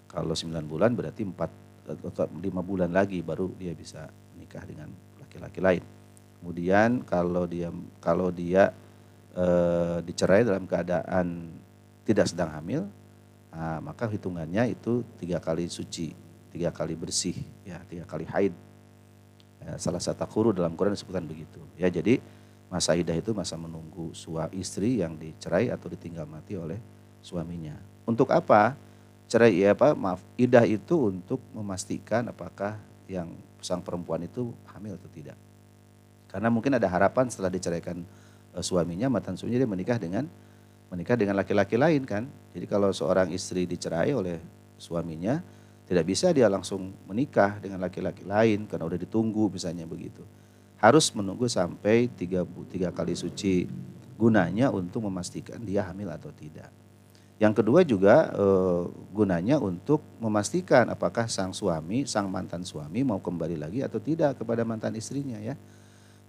[0.09, 1.51] Kalau sembilan bulan berarti empat
[1.89, 4.05] atau lima bulan lagi baru dia bisa
[4.35, 5.83] menikah dengan laki-laki lain.
[6.39, 7.71] Kemudian kalau dia
[8.03, 8.71] kalau dia
[9.33, 9.45] e,
[10.05, 11.53] dicerai dalam keadaan
[12.05, 12.85] tidak sedang hamil,
[13.53, 16.13] nah, maka hitungannya itu tiga kali suci,
[16.49, 18.53] tiga kali bersih, ya tiga kali haid.
[19.59, 21.59] Ya, salah satu guru dalam Quran disebutkan begitu.
[21.75, 22.23] Ya jadi
[22.71, 26.79] masa idah itu masa menunggu suami istri yang dicerai atau ditinggal mati oleh
[27.19, 27.75] suaminya.
[28.07, 28.77] Untuk apa?
[29.29, 29.93] Cerai ya apa?
[29.93, 33.29] Maaf, idah itu untuk memastikan apakah yang
[33.61, 35.37] sang perempuan itu hamil atau tidak.
[36.29, 38.01] Karena mungkin ada harapan setelah diceraikan
[38.61, 40.25] suaminya, mantan suaminya dia menikah dengan
[40.89, 42.25] menikah dengan laki-laki lain kan.
[42.53, 44.41] Jadi kalau seorang istri dicerai oleh
[44.77, 45.41] suaminya,
[45.89, 50.21] tidak bisa dia langsung menikah dengan laki-laki lain karena udah ditunggu misalnya begitu.
[50.77, 53.67] Harus menunggu sampai tiga, tiga kali suci
[54.19, 56.69] gunanya untuk memastikan dia hamil atau tidak.
[57.39, 58.45] Yang kedua juga e,
[59.15, 64.67] gunanya untuk memastikan apakah sang suami, sang mantan suami mau kembali lagi atau tidak kepada
[64.67, 65.55] mantan istrinya ya.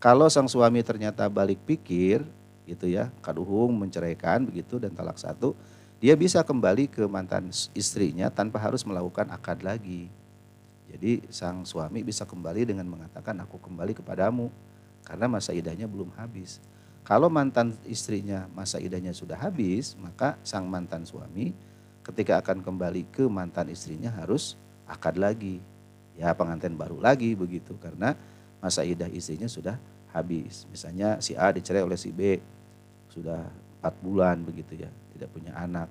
[0.00, 2.24] Kalau sang suami ternyata balik pikir
[2.64, 5.52] gitu ya, kaduhung menceraikan begitu dan talak satu,
[6.00, 10.08] dia bisa kembali ke mantan istrinya tanpa harus melakukan akad lagi.
[10.88, 14.48] Jadi sang suami bisa kembali dengan mengatakan aku kembali kepadamu
[15.04, 16.64] karena masa idahnya belum habis.
[17.04, 21.52] Kalau mantan istrinya masa idahnya sudah habis, maka sang mantan suami
[22.00, 24.56] ketika akan kembali ke mantan istrinya harus
[24.88, 25.60] akad lagi.
[26.16, 28.16] Ya pengantin baru lagi begitu karena
[28.60, 29.80] masa idah istrinya sudah
[30.12, 30.68] habis.
[30.68, 32.38] Misalnya si A dicerai oleh si B
[33.10, 33.40] sudah
[33.80, 35.88] empat bulan begitu ya, tidak punya anak.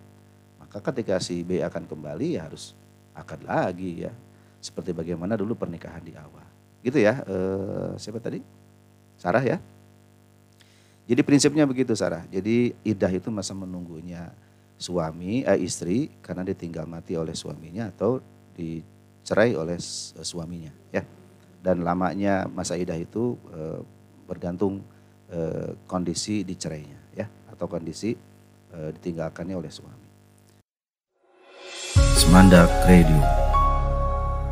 [0.61, 2.77] Maka ketika si B akan kembali ya harus
[3.17, 4.13] akad lagi ya.
[4.61, 6.45] Seperti bagaimana dulu pernikahan di awal.
[6.83, 7.37] Gitu ya, e,
[7.95, 8.43] siapa tadi?
[9.19, 9.57] Sarah ya.
[11.09, 12.23] Jadi prinsipnya begitu Sarah.
[12.29, 14.29] Jadi idah itu masa menunggunya
[14.79, 18.23] suami, eh, istri karena ditinggal mati oleh suaminya atau
[18.55, 19.75] dicerai oleh
[20.23, 21.03] suaminya ya
[21.59, 23.83] dan lamanya masa idah itu e,
[24.27, 24.79] bergantung
[25.27, 28.15] e, kondisi dicerainya ya atau kondisi
[28.71, 30.07] e, ditinggalkannya oleh suami.
[32.15, 33.19] Semandak Radio.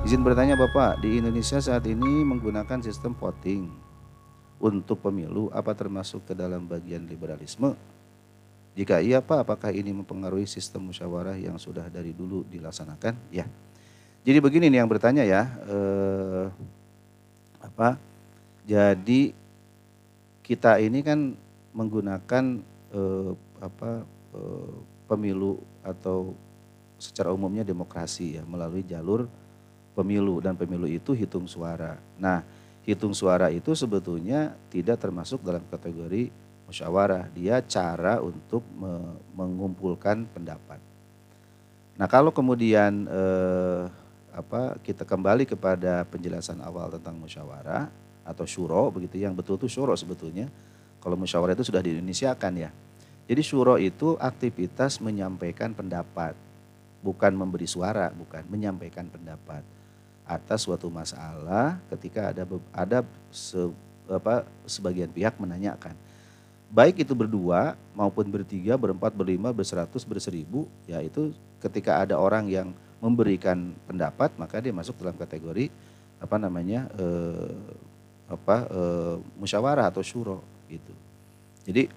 [0.07, 3.67] Izin bertanya Bapak, di Indonesia saat ini menggunakan sistem voting
[4.57, 7.75] untuk pemilu apa termasuk ke dalam bagian liberalisme?
[8.77, 13.17] Jika iya Pak, apakah ini mempengaruhi sistem musyawarah yang sudah dari dulu dilaksanakan?
[13.34, 13.49] Ya.
[14.21, 16.45] Jadi begini nih yang bertanya ya, eh,
[17.77, 18.01] apa?
[18.65, 19.37] Jadi
[20.41, 21.37] kita ini kan
[21.77, 22.57] menggunakan
[22.89, 23.31] eh,
[23.61, 24.01] apa
[24.33, 24.73] eh,
[25.05, 26.33] pemilu atau
[26.97, 29.29] secara umumnya demokrasi ya melalui jalur
[29.93, 32.01] pemilu dan pemilu itu hitung suara.
[32.17, 32.41] Nah,
[32.81, 36.33] hitung suara itu sebetulnya tidak termasuk dalam kategori
[36.65, 37.29] musyawarah.
[37.37, 40.81] Dia cara untuk me mengumpulkan pendapat.
[41.97, 43.85] Nah kalau kemudian eh,
[44.38, 47.89] apa kita kembali kepada penjelasan awal tentang musyawarah
[48.22, 50.45] atau syuro begitu yang betul itu syuro sebetulnya.
[51.01, 52.69] Kalau musyawarah itu sudah diinisiakan ya.
[53.26, 56.38] Jadi syuro itu aktivitas menyampaikan pendapat,
[57.01, 59.65] bukan memberi suara, bukan menyampaikan pendapat
[60.27, 62.43] atas suatu masalah ketika ada
[62.76, 62.99] ada
[63.31, 63.57] se,
[64.11, 65.95] apa, sebagian pihak menanyakan
[66.72, 71.31] baik itu berdua maupun bertiga, berempat, berlima, berseratus, berseribu, ya itu
[71.64, 75.69] ketika ada orang yang memberikan pendapat maka dia masuk dalam kategori
[76.17, 77.55] apa namanya eh,
[78.27, 80.93] apa eh, musyawarah atau syuro gitu.
[81.67, 81.87] Jadi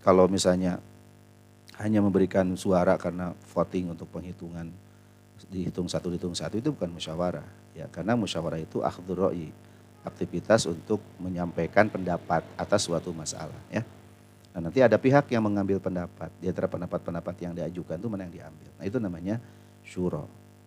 [0.00, 0.80] kalau misalnya
[1.76, 4.72] hanya memberikan suara karena voting untuk penghitungan
[5.52, 7.44] dihitung satu dihitung satu itu bukan musyawarah
[7.76, 9.30] ya karena musyawarah itu akhdur
[10.06, 13.82] aktivitas untuk menyampaikan pendapat atas suatu masalah ya.
[14.56, 16.32] Nah, nanti ada pihak yang mengambil pendapat.
[16.40, 18.70] Di antara pendapat-pendapat yang diajukan itu mana yang diambil.
[18.80, 19.36] Nah, itu namanya
[19.84, 20.24] syuro.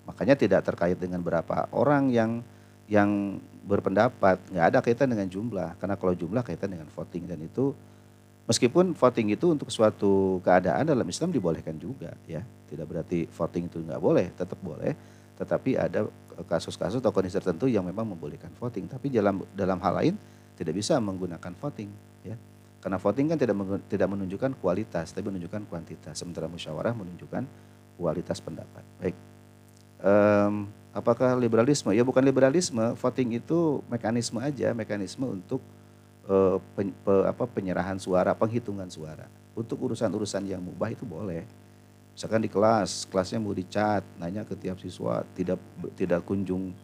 [0.10, 2.42] Makanya tidak terkait dengan berapa orang yang
[2.90, 4.42] yang berpendapat.
[4.50, 5.78] Nggak ada kaitan dengan jumlah.
[5.78, 7.30] Karena kalau jumlah kaitan dengan voting.
[7.30, 7.78] Dan itu
[8.50, 12.18] meskipun voting itu untuk suatu keadaan dalam Islam dibolehkan juga.
[12.26, 14.34] ya Tidak berarti voting itu nggak boleh.
[14.34, 14.98] Tetap boleh.
[15.38, 16.10] Tetapi ada
[16.50, 18.90] kasus-kasus atau kondisi tertentu yang memang membolehkan voting.
[18.90, 20.14] Tapi dalam dalam hal lain
[20.58, 21.94] tidak bisa menggunakan voting.
[22.26, 22.36] ya
[22.80, 23.56] karena voting kan tidak
[23.92, 26.16] tidak menunjukkan kualitas, tapi menunjukkan kuantitas.
[26.16, 27.44] Sementara musyawarah menunjukkan
[28.00, 28.84] kualitas pendapat.
[29.04, 29.16] Baik.
[30.00, 31.92] Um, apakah liberalisme?
[31.92, 32.96] Ya bukan liberalisme.
[32.96, 35.62] Voting itu mekanisme aja, mekanisme untuk
[36.28, 39.28] uh, pen, pe, apa, penyerahan suara, penghitungan suara.
[39.54, 41.44] Untuk urusan-urusan yang mubah itu boleh.
[42.16, 45.60] Misalkan di kelas, kelasnya mau dicat, nanya ke tiap siswa, tidak
[45.96, 46.76] tidak kunjung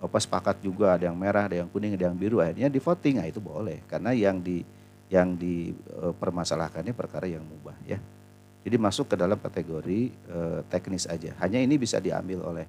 [0.00, 2.40] apa sepakat juga ada yang merah, ada yang kuning, ada yang biru.
[2.40, 3.84] Akhirnya di voting, nah itu boleh.
[3.84, 4.64] Karena yang di
[5.10, 8.00] yang dipermasalahkannya perkara yang mubah ya.
[8.60, 11.32] Jadi masuk ke dalam kategori eh, teknis aja.
[11.40, 12.66] Hanya ini bisa diambil oleh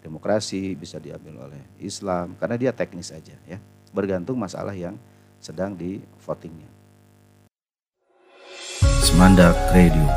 [0.00, 3.60] demokrasi, bisa diambil oleh Islam karena dia teknis aja ya.
[3.92, 4.96] Bergantung masalah yang
[5.38, 6.68] sedang di votingnya.
[9.04, 10.08] Semandak Radio.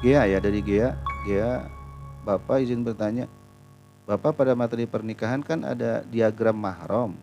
[0.00, 0.96] Gea ya dari Gea,
[1.28, 1.66] Gea
[2.24, 3.26] Bapak izin bertanya.
[4.08, 7.14] Bapak pada materi pernikahan kan ada diagram mahram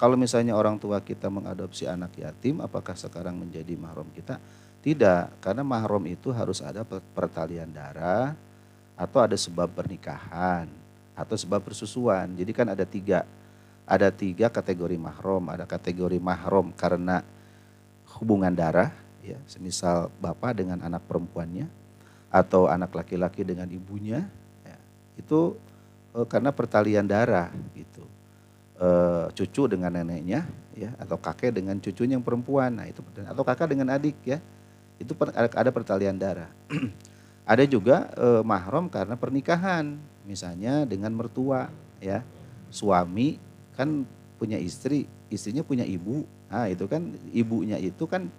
[0.00, 4.40] kalau misalnya orang tua kita mengadopsi anak yatim, apakah sekarang menjadi mahram kita?
[4.80, 8.32] Tidak, karena mahram itu harus ada pertalian darah
[8.96, 10.64] atau ada sebab pernikahan
[11.12, 12.32] atau sebab persusuan.
[12.32, 13.28] Jadi kan ada tiga,
[13.84, 15.44] ada tiga kategori mahram.
[15.52, 17.20] Ada kategori mahram karena
[18.16, 18.88] hubungan darah,
[19.20, 21.68] ya, semisal bapak dengan anak perempuannya
[22.32, 24.24] atau anak laki-laki dengan ibunya,
[24.64, 24.76] ya,
[25.20, 25.60] itu
[26.16, 28.08] eh, karena pertalian darah gitu
[28.80, 33.76] uh, cucu dengan neneknya ya atau kakek dengan cucunya yang perempuan nah itu atau kakak
[33.76, 34.40] dengan adik ya
[35.00, 36.52] itu ada pertalian darah.
[37.50, 39.98] Ada juga uh, mahram karena pernikahan.
[40.22, 41.66] Misalnya dengan mertua
[41.98, 42.22] ya.
[42.70, 43.42] Suami
[43.74, 44.06] kan
[44.38, 46.22] punya istri istrinya punya ibu.
[46.46, 48.30] Nah itu kan ibunya itu kan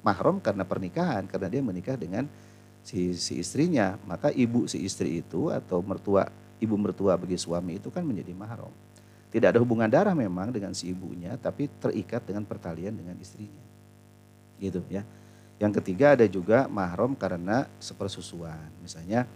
[0.00, 2.24] mahram karena pernikahan karena dia menikah dengan
[2.80, 4.00] si, si istrinya.
[4.08, 8.72] Maka ibu si istri itu atau mertua ibu mertua bagi suami itu kan menjadi mahram.
[9.30, 13.62] Tidak ada hubungan darah memang dengan si ibunya, tapi terikat dengan pertalian dengan istrinya.
[14.58, 15.06] Gitu ya.
[15.60, 18.72] Yang ketiga ada juga mahram karena sepersusuan.
[18.80, 19.28] Misalnya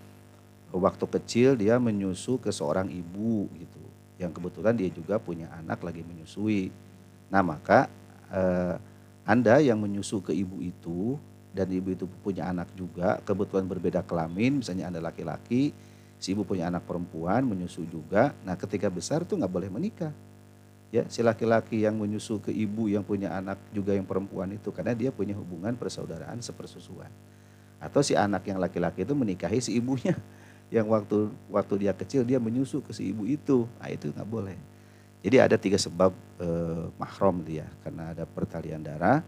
[0.72, 3.84] waktu kecil dia menyusu ke seorang ibu gitu.
[4.16, 6.72] Yang kebetulan dia juga punya anak lagi menyusui.
[7.28, 7.92] Nah maka
[8.32, 8.80] eh,
[9.28, 11.20] Anda yang menyusu ke ibu itu
[11.54, 15.70] dan ibu itu punya anak juga, kebetulan berbeda kelamin, misalnya Anda laki-laki,
[16.18, 18.34] si ibu punya anak perempuan menyusu juga.
[18.42, 20.10] Nah ketika besar tuh nggak boleh menikah.
[20.92, 24.94] Ya si laki-laki yang menyusu ke ibu yang punya anak juga yang perempuan itu karena
[24.94, 27.10] dia punya hubungan persaudaraan sepersusuan.
[27.82, 30.14] Atau si anak yang laki-laki itu menikahi si ibunya
[30.74, 33.66] yang waktu waktu dia kecil dia menyusu ke si ibu itu.
[33.80, 34.56] Nah itu nggak boleh.
[35.24, 39.24] Jadi ada tiga sebab eh, mahram dia karena ada pertalian darah,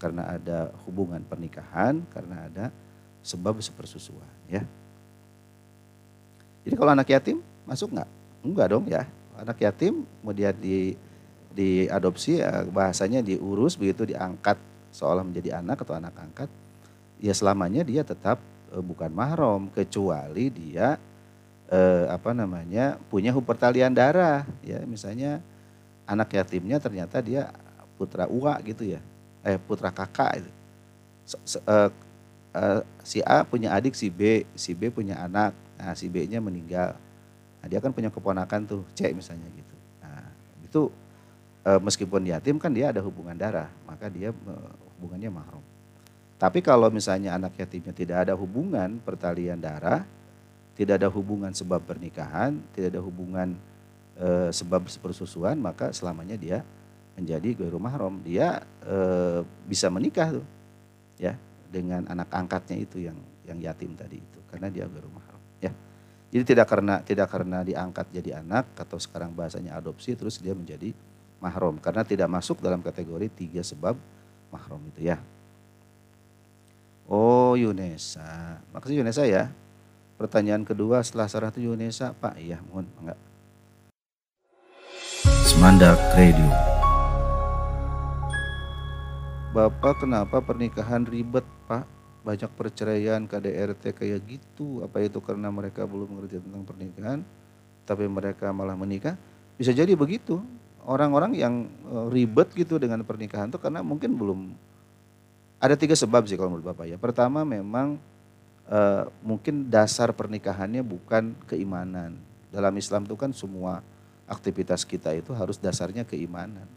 [0.00, 2.64] karena ada hubungan pernikahan, karena ada
[3.24, 4.64] sebab sepersusuan ya.
[6.64, 8.08] Jadi kalau anak yatim masuk nggak?
[8.44, 9.04] Enggak dong ya.
[9.38, 10.94] Anak yatim kemudian di
[11.54, 14.58] diadopsi ya, bahasanya diurus begitu diangkat
[14.90, 16.50] seolah menjadi anak atau anak angkat.
[17.22, 18.42] Ya selamanya dia tetap
[18.74, 20.98] e, bukan mahram kecuali dia
[21.70, 21.80] e,
[22.10, 25.38] apa namanya punya pertalian darah ya misalnya
[26.04, 27.54] anak yatimnya ternyata dia
[27.94, 29.00] putra uwa gitu ya
[29.46, 30.50] eh putra kakak itu.
[31.24, 31.76] Se, e,
[32.50, 32.64] e,
[33.06, 36.94] si A punya adik si B si B punya anak Nah, si B-nya meninggal.
[37.64, 39.76] Nah, dia kan punya keponakan tuh, C misalnya gitu.
[40.04, 40.28] Nah,
[40.60, 40.92] itu
[41.64, 44.54] e, meskipun yatim kan dia ada hubungan darah, maka dia e,
[45.00, 45.64] hubungannya mahram.
[46.36, 50.04] Tapi kalau misalnya anak yatimnya tidak ada hubungan pertalian darah,
[50.76, 53.56] tidak ada hubungan sebab pernikahan, tidak ada hubungan
[54.12, 56.60] e, sebab persusuan, maka selamanya dia
[57.16, 58.20] menjadi ghairu mahram.
[58.20, 58.96] Dia e,
[59.64, 60.46] bisa menikah tuh.
[61.16, 61.40] Ya,
[61.72, 63.16] dengan anak angkatnya itu yang
[63.48, 65.23] yang yatim tadi itu karena dia ghairu mahram, ya.
[66.34, 70.90] Jadi tidak karena tidak karena diangkat jadi anak atau sekarang bahasanya adopsi terus dia menjadi
[71.38, 73.94] mahram karena tidak masuk dalam kategori tiga sebab
[74.50, 75.22] mahram itu ya.
[77.06, 79.54] Oh Yunesa, makasih Yunesa ya.
[80.18, 83.18] Pertanyaan kedua setelah sarah itu Yunesa, Pak, iya mohon enggak.
[85.46, 86.50] Semandak Radio.
[89.54, 91.86] Bapak kenapa pernikahan ribet Pak?
[92.24, 94.80] Banyak perceraian KDRT kayak gitu.
[94.80, 97.20] Apa itu karena mereka belum mengerti tentang pernikahan?
[97.84, 99.14] Tapi mereka malah menikah?
[99.60, 100.40] Bisa jadi begitu.
[100.84, 104.40] Orang-orang yang eh, ribet gitu dengan pernikahan itu karena mungkin belum
[105.60, 107.00] ada tiga sebab sih kalau menurut Bapak ya.
[107.00, 107.96] Pertama memang
[108.68, 112.20] uh, mungkin dasar pernikahannya bukan keimanan.
[112.52, 113.80] Dalam Islam itu kan semua
[114.28, 116.68] aktivitas kita itu harus dasarnya keimanan.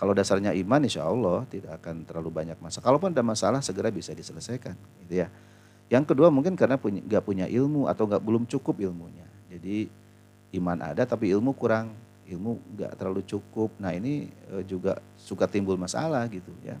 [0.00, 2.88] Kalau dasarnya iman, insya Allah tidak akan terlalu banyak masalah.
[2.88, 4.72] Kalaupun ada masalah, segera bisa diselesaikan.
[5.04, 5.28] Gitu ya.
[5.92, 9.28] Yang kedua mungkin karena punya, gak punya ilmu atau gak belum cukup ilmunya.
[9.52, 9.92] Jadi
[10.56, 11.92] iman ada tapi ilmu kurang,
[12.24, 13.76] ilmu gak terlalu cukup.
[13.76, 16.80] Nah ini eh, juga suka timbul masalah gitu ya.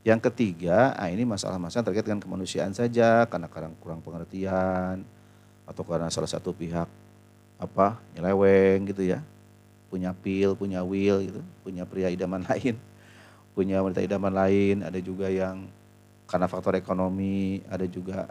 [0.00, 5.04] Yang ketiga, nah ini masalah-masalah terkait dengan kemanusiaan saja, karena kadang kurang pengertian,
[5.68, 6.88] atau karena salah satu pihak
[7.60, 9.20] apa nyeleweng gitu ya,
[9.90, 12.78] punya pil, punya will gitu, punya pria idaman lain,
[13.52, 15.66] punya wanita idaman lain, ada juga yang
[16.30, 18.30] karena faktor ekonomi, ada juga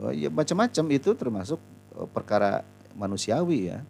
[0.00, 1.60] oh ya macam-macam itu termasuk
[1.94, 2.64] eh, perkara
[2.96, 3.84] manusiawi ya.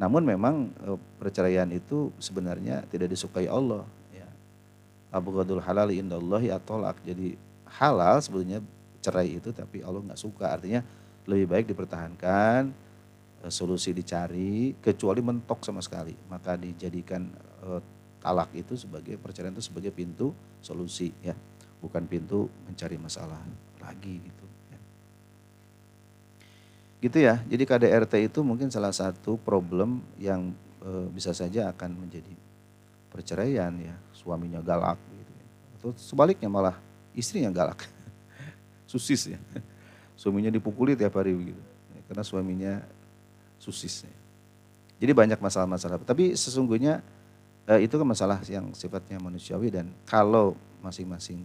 [0.00, 3.84] Namun memang eh, perceraian itu sebenarnya tidak disukai Allah
[5.16, 7.00] abghadul halal indallahi atolak.
[7.00, 7.40] Jadi
[7.80, 8.60] halal sebetulnya
[9.00, 10.60] cerai itu tapi Allah nggak suka.
[10.60, 10.84] Artinya
[11.26, 12.70] lebih baik dipertahankan,
[13.48, 16.14] solusi dicari, kecuali mentok sama sekali.
[16.30, 17.26] Maka dijadikan
[17.64, 17.80] uh,
[18.20, 21.34] talak itu sebagai perceraian itu sebagai pintu solusi ya,
[21.78, 23.38] bukan pintu mencari masalah
[23.82, 24.46] lagi gitu.
[24.72, 24.78] Ya.
[27.00, 27.34] Gitu ya.
[27.46, 30.54] Jadi KDRT itu mungkin salah satu problem yang
[30.86, 32.46] uh, bisa saja akan menjadi
[33.16, 35.46] perceraian ya suaminya galak gitu ya.
[35.80, 36.76] atau sebaliknya malah
[37.16, 37.88] istrinya galak
[38.90, 39.40] susis ya
[40.20, 41.62] suaminya dipukuli tiap hari begitu
[41.96, 42.72] ya, karena suaminya
[43.66, 44.16] susis ya.
[45.02, 47.02] jadi banyak masalah-masalah tapi sesungguhnya
[47.66, 50.54] eh, itu kan masalah yang sifatnya manusiawi dan kalau
[50.86, 51.42] masing-masing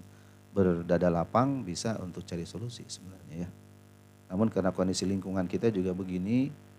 [0.53, 3.49] berdada lapang bisa untuk cari solusi sebenarnya ya
[4.29, 6.69] namun karena kondisi lingkungan kita juga begini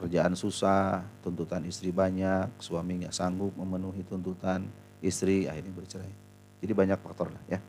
[0.00, 4.64] kerjaan susah, tuntutan istri banyak, suami nggak sanggup memenuhi tuntutan,
[5.04, 6.14] istri akhirnya bercerai.
[6.64, 7.60] Jadi banyak faktor lah ya.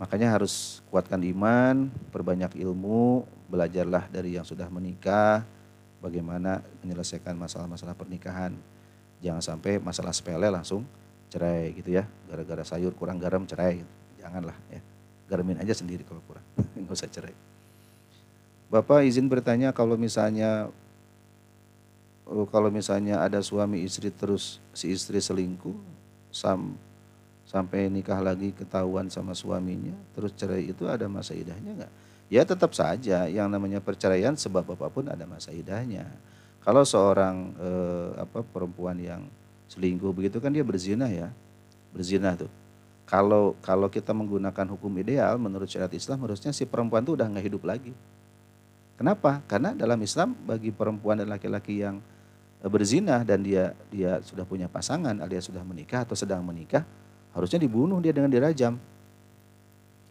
[0.00, 5.44] Makanya harus kuatkan iman, perbanyak ilmu, belajarlah dari yang sudah menikah,
[6.00, 8.56] bagaimana menyelesaikan masalah-masalah pernikahan.
[9.20, 10.82] Jangan sampai masalah sepele langsung
[11.30, 13.84] cerai gitu ya, gara-gara sayur kurang garam cerai.
[14.18, 14.80] Janganlah ya,
[15.28, 16.44] garamin aja sendiri kalau kurang,
[16.80, 17.36] nggak usah cerai.
[18.72, 20.70] Bapak izin bertanya kalau misalnya
[22.54, 25.74] kalau misalnya ada suami istri terus si istri selingkuh,
[26.30, 26.78] sam,
[27.42, 31.92] sampai nikah lagi ketahuan sama suaminya, terus cerai itu ada masa idahnya enggak?
[32.30, 36.06] Ya tetap saja yang namanya perceraian sebab apa pun ada masa idahnya.
[36.62, 39.26] Kalau seorang eh, apa perempuan yang
[39.66, 41.34] selingkuh begitu kan dia berzina ya,
[41.90, 42.50] berzina tuh.
[43.02, 47.50] Kalau kalau kita menggunakan hukum ideal menurut syariat Islam harusnya si perempuan tuh udah nggak
[47.50, 47.90] hidup lagi.
[48.94, 49.42] Kenapa?
[49.50, 51.98] Karena dalam Islam bagi perempuan dan laki-laki yang
[52.68, 56.84] berzina dan dia dia sudah punya pasangan alias sudah menikah atau sedang menikah
[57.32, 58.76] harusnya dibunuh dia dengan dirajam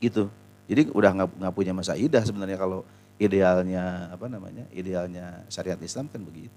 [0.01, 0.33] gitu
[0.69, 2.85] jadi udah nggak punya masa idah sebenarnya kalau
[3.17, 6.55] idealnya apa namanya idealnya syariat Islam kan begitu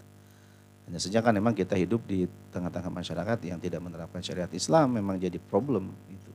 [0.86, 5.16] hanya saja kan memang kita hidup di tengah-tengah masyarakat yang tidak menerapkan syariat Islam memang
[5.16, 6.30] jadi problem itu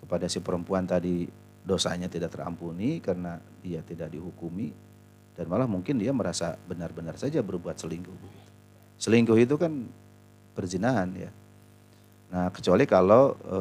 [0.00, 1.26] kepada si perempuan tadi
[1.64, 4.68] dosanya tidak terampuni karena dia tidak dihukumi
[5.34, 8.50] dan malah mungkin dia merasa benar-benar saja berbuat selingkuh begitu.
[9.00, 9.72] Selingkuh itu kan
[10.54, 11.30] berzinahan ya.
[12.30, 13.58] Nah kecuali kalau e,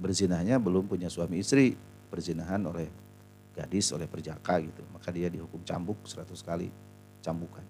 [0.00, 1.76] berzinahnya belum punya suami istri,
[2.08, 2.88] berzinahan oleh
[3.54, 4.82] gadis, oleh perjaka gitu.
[4.94, 6.68] Maka dia dihukum cambuk 100 kali
[7.20, 7.64] cambukan.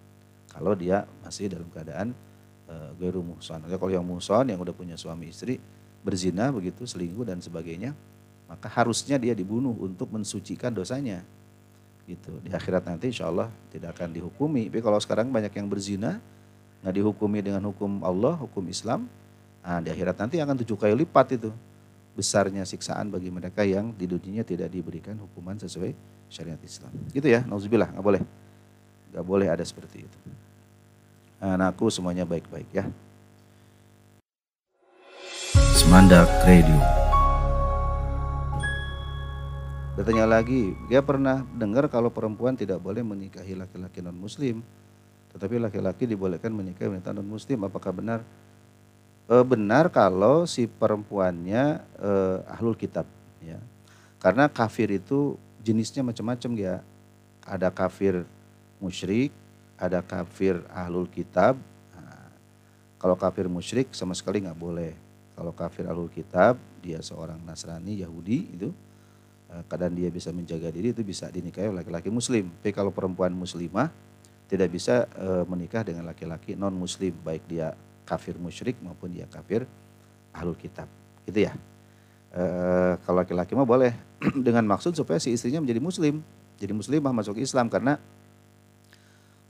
[0.49, 2.13] Kalau dia masih dalam keadaan
[2.69, 3.61] e, geru muhson.
[3.65, 5.57] Kalau yang muhson yang udah punya suami istri,
[6.05, 7.93] berzina begitu, selingkuh dan sebagainya,
[8.49, 11.25] maka harusnya dia dibunuh untuk mensucikan dosanya.
[12.09, 12.41] Gitu.
[12.41, 14.73] Di akhirat nanti insya Allah tidak akan dihukumi.
[14.73, 16.17] Tapi kalau sekarang banyak yang berzina,
[16.81, 19.05] nggak dihukumi dengan hukum Allah, hukum Islam,
[19.61, 21.53] nah, di akhirat nanti akan tujuh kali lipat itu
[22.19, 25.95] besarnya siksaan bagi mereka yang di dunianya tidak diberikan hukuman sesuai
[26.27, 26.91] syariat Islam.
[27.15, 28.23] Gitu ya, nauzubillah, nggak boleh.
[29.15, 30.19] Nggak boleh ada seperti itu.
[31.39, 32.91] Anakku semuanya baik-baik ya.
[35.79, 36.83] Semandak Radio.
[39.95, 44.59] Bertanya lagi, dia pernah dengar kalau perempuan tidak boleh menikahi laki-laki non muslim,
[45.31, 47.63] tetapi laki-laki dibolehkan menikahi wanita non muslim.
[47.63, 48.27] Apakah benar?
[49.29, 52.11] E, benar kalau si perempuannya e,
[52.49, 53.05] ahlul kitab
[53.45, 53.61] ya.
[54.19, 56.75] Karena kafir itu jenisnya macam-macam ya.
[57.45, 58.27] Ada kafir
[58.83, 59.31] musyrik,
[59.79, 61.55] ada kafir ahlul kitab.
[61.95, 62.33] Nah,
[62.99, 64.93] kalau kafir musyrik sama sekali nggak boleh.
[65.39, 68.69] Kalau kafir ahlul kitab, dia seorang Nasrani Yahudi itu
[69.55, 72.51] eh, kadang dia bisa menjaga diri itu bisa dinikahi oleh laki-laki muslim.
[72.59, 73.89] Tapi kalau perempuan muslimah
[74.49, 77.77] tidak bisa e, menikah dengan laki-laki non muslim baik dia
[78.09, 79.69] kafir musyrik maupun dia kafir
[80.33, 80.89] ahlul kitab.
[81.29, 81.53] Gitu ya.
[82.33, 82.43] E,
[83.05, 83.93] kalau laki-laki mah boleh
[84.47, 86.25] dengan maksud supaya si istrinya menjadi muslim,
[86.57, 88.01] jadi muslimah masuk Islam karena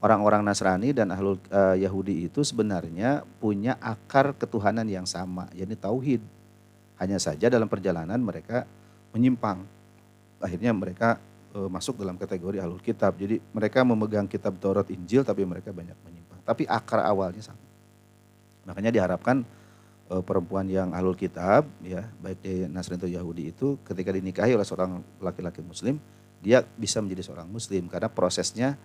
[0.03, 6.23] orang-orang Nasrani dan ahlul e, Yahudi itu sebenarnya punya akar ketuhanan yang sama, yakni tauhid.
[6.99, 8.67] Hanya saja dalam perjalanan mereka
[9.15, 9.63] menyimpang.
[10.43, 11.23] Akhirnya mereka
[11.55, 13.15] e, masuk dalam kategori ahlul kitab.
[13.15, 16.43] Jadi mereka memegang kitab Taurat Injil tapi mereka banyak menyimpang.
[16.43, 17.68] Tapi akar awalnya sama.
[18.69, 19.49] Makanya diharapkan
[20.13, 24.69] e, perempuan yang alul kitab, ya baik di Nasrani atau Yahudi itu ketika dinikahi oleh
[24.69, 25.97] seorang laki-laki Muslim,
[26.45, 28.77] dia bisa menjadi seorang Muslim karena prosesnya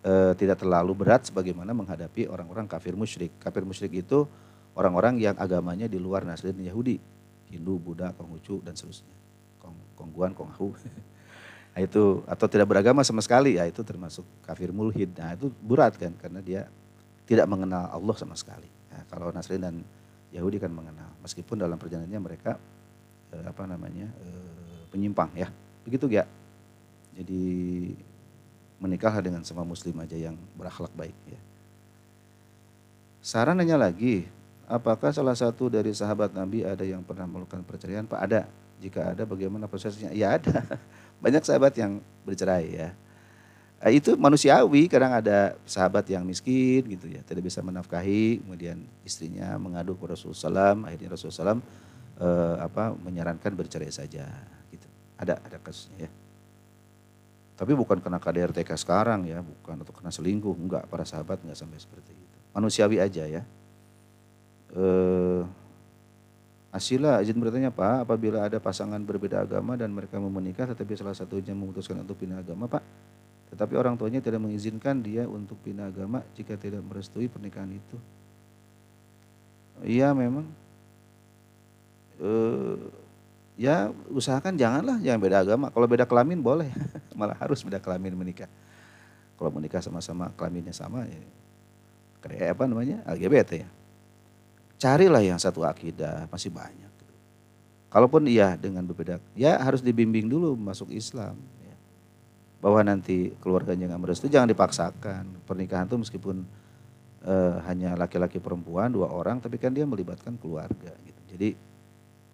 [0.00, 3.36] e, tidak terlalu berat sebagaimana menghadapi orang-orang kafir musyrik.
[3.36, 4.24] Kafir musyrik itu
[4.72, 6.96] orang-orang yang agamanya di luar Nasrani dan Yahudi,
[7.52, 9.12] Hindu, Buddha, Konghucu dan seterusnya,
[9.60, 10.72] Kong, Kongguan, Konghu.
[11.68, 15.14] Nah itu atau tidak beragama sama sekali ya itu termasuk kafir mulhid.
[15.14, 16.66] Nah itu berat kan karena dia
[17.22, 18.66] tidak mengenal Allah sama sekali.
[19.08, 19.76] Kalau Nasrani dan
[20.30, 22.60] Yahudi kan mengenal, meskipun dalam perjalanannya mereka
[23.32, 25.48] eh, apa namanya eh, penyimpang ya,
[25.84, 26.28] begitu ya.
[27.16, 27.44] Jadi
[28.78, 31.40] menikahlah dengan semua Muslim aja yang berakhlak baik ya.
[33.18, 34.28] Saran nanya lagi,
[34.70, 38.06] apakah salah satu dari sahabat Nabi ada yang pernah melakukan perceraian?
[38.06, 38.46] Pak ada.
[38.78, 40.14] Jika ada, bagaimana prosesnya?
[40.14, 40.62] Ya ada.
[41.24, 42.88] Banyak sahabat yang bercerai ya
[43.86, 49.94] itu manusiawi kadang ada sahabat yang miskin gitu ya tidak bisa menafkahi kemudian istrinya mengadu
[49.94, 51.60] ke Rasulullah SAW akhirnya Rasulullah SAW
[52.18, 54.26] eh, apa menyarankan bercerai saja
[54.74, 54.88] gitu.
[55.14, 56.10] Ada ada kasusnya ya.
[57.58, 61.78] Tapi bukan karena KDRTK sekarang ya bukan atau karena selingkuh enggak para sahabat enggak sampai
[61.78, 62.36] seperti itu.
[62.54, 63.42] Manusiawi aja ya.
[64.74, 65.42] Eh,
[66.68, 71.16] Asila izin bertanya Pak, apabila ada pasangan berbeda agama dan mereka mau menikah tetapi salah
[71.16, 72.84] satunya memutuskan untuk pindah agama Pak,
[73.48, 77.96] tetapi orang tuanya tidak mengizinkan dia untuk pindah agama jika tidak merestui pernikahan itu.
[79.80, 80.44] Iya memang.
[82.20, 82.30] E,
[83.56, 85.66] ya usahakan janganlah jangan beda agama.
[85.72, 86.68] Kalau beda kelamin boleh,
[87.18, 88.50] malah harus beda kelamin menikah.
[89.40, 91.20] Kalau menikah sama-sama kelaminnya sama ya
[92.18, 93.68] kayak apa namanya LGBT ya.
[94.78, 96.86] Carilah yang satu akidah masih banyak.
[97.88, 101.40] Kalaupun iya dengan berbeda, ya harus dibimbing dulu masuk Islam
[102.58, 105.46] bahwa nanti keluarganya nggak merestui jangan dipaksakan.
[105.46, 106.42] Pernikahan itu meskipun
[107.22, 107.34] e,
[107.70, 111.20] hanya laki-laki perempuan dua orang tapi kan dia melibatkan keluarga gitu.
[111.34, 111.48] Jadi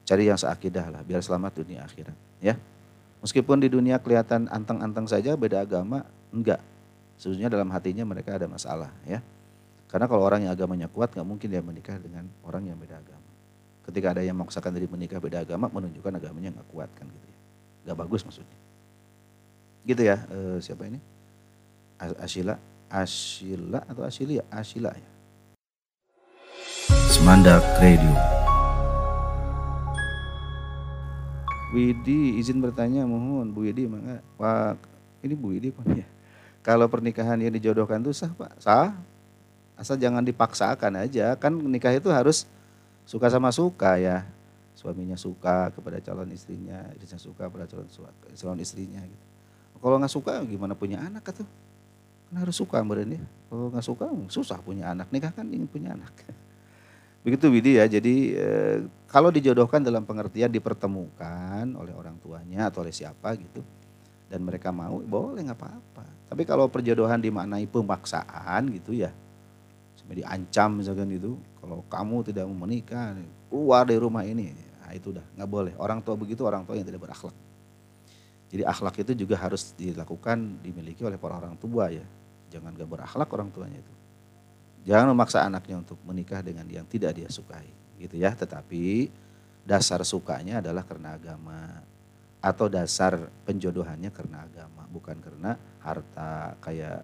[0.04, 2.56] cari yang seakidah lah biar selamat dunia akhirat ya.
[3.20, 6.60] Meskipun di dunia kelihatan anteng-anteng saja beda agama enggak.
[7.20, 9.20] Sebenarnya dalam hatinya mereka ada masalah ya.
[9.88, 13.28] Karena kalau orang yang agamanya kuat nggak mungkin dia menikah dengan orang yang beda agama.
[13.84, 17.38] Ketika ada yang memaksakan diri menikah beda agama menunjukkan agamanya nggak kuat kan gitu ya.
[17.84, 18.63] Nggak bagus maksudnya
[19.84, 20.96] Gitu ya, e, siapa ini?
[22.00, 22.56] Asila,
[22.88, 24.40] Asila atau Asilia?
[24.48, 25.10] Asila ya.
[27.12, 28.16] Semandak Radio.
[31.76, 34.78] Widi izin bertanya mohon Bu Widi maka Pak
[35.20, 36.08] ini Bu Widi kan ya.
[36.64, 38.56] Kalau pernikahan yang dijodohkan itu sah Pak?
[38.64, 38.96] Sah.
[39.76, 41.36] Asal jangan dipaksakan aja.
[41.36, 42.48] Kan nikah itu harus
[43.04, 44.24] suka sama suka ya.
[44.72, 47.84] Suaminya suka kepada calon istrinya, istrinya suka kepada calon,
[48.32, 49.23] calon istrinya gitu.
[49.84, 51.44] Kalau nggak suka gimana punya anak atau
[52.32, 53.20] kan harus suka ya.
[53.52, 55.12] Kalau nggak suka susah punya anak.
[55.12, 56.08] Nikah kan ingin punya anak.
[57.28, 57.84] Begitu Widi ya.
[57.84, 63.60] Jadi eh, kalau dijodohkan dalam pengertian dipertemukan oleh orang tuanya atau oleh siapa gitu
[64.32, 66.32] dan mereka mau boleh nggak apa-apa.
[66.32, 69.12] Tapi kalau perjodohan dimaknai pemaksaan gitu ya
[70.04, 71.32] sampai diancam misalkan itu
[71.64, 73.16] kalau kamu tidak mau menikah
[73.48, 74.52] keluar dari rumah ini
[74.84, 77.32] nah itu udah nggak boleh orang tua begitu orang tua yang tidak berakhlak
[78.54, 82.06] jadi akhlak itu juga harus dilakukan, dimiliki oleh para orang tua ya.
[82.54, 83.94] Jangan gak berakhlak orang tuanya itu.
[84.86, 87.66] Jangan memaksa anaknya untuk menikah dengan yang tidak dia sukai
[87.98, 88.30] gitu ya.
[88.30, 89.10] Tetapi
[89.66, 91.82] dasar sukanya adalah karena agama
[92.38, 97.02] atau dasar penjodohannya karena agama, bukan karena harta kayak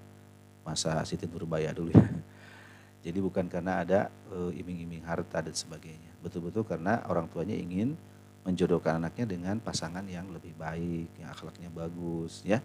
[0.62, 2.06] masa Siti Nurbaya dulu ya.
[3.10, 6.14] Jadi bukan karena ada uh, iming-iming harta dan sebagainya.
[6.22, 7.98] Betul-betul karena orang tuanya ingin
[8.45, 12.59] menjodohkan anaknya dengan pasangan yang lebih baik, yang akhlaknya bagus, ya,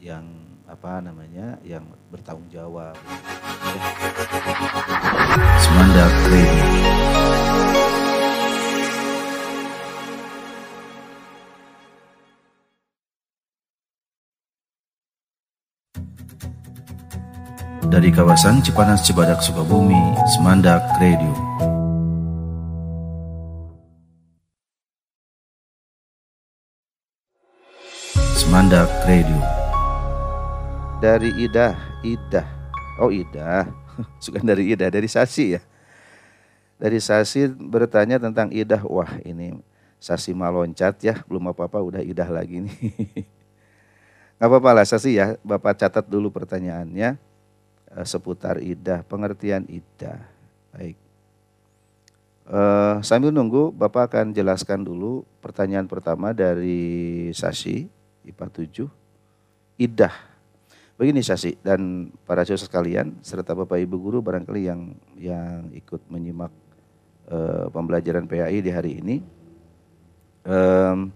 [0.00, 0.24] yang
[0.64, 2.96] apa namanya, yang bertanggung jawab.
[5.60, 6.66] Semanda Radio.
[17.94, 21.73] Dari kawasan Cipanas Cibadak Sukabumi, Semandak Radio.
[28.54, 29.42] Semandak Radio.
[31.02, 31.74] Dari Idah,
[32.06, 32.46] Idah.
[33.02, 33.66] Oh Idah,
[34.22, 35.62] suka dari Idah, dari Sasi ya.
[36.78, 38.86] Dari Sasi bertanya tentang Idah.
[38.86, 39.58] Wah ini
[39.98, 42.78] Sasi maloncat ya, belum apa-apa udah Idah lagi nih.
[44.38, 47.18] Gak apa-apa lah Sasi ya, Bapak catat dulu pertanyaannya
[47.90, 50.22] uh, seputar Idah, pengertian Idah.
[50.70, 50.94] Baik.
[52.46, 57.90] Uh, sambil nunggu, Bapak akan jelaskan dulu pertanyaan pertama dari Sasi,
[58.24, 58.88] IPA 7.
[59.80, 60.14] Idah.
[60.94, 66.54] Begini Sasi dan para siswa sekalian, serta Bapak Ibu Guru barangkali yang yang ikut menyimak
[67.26, 69.16] uh, pembelajaran PAI di hari ini.
[70.46, 71.10] Um,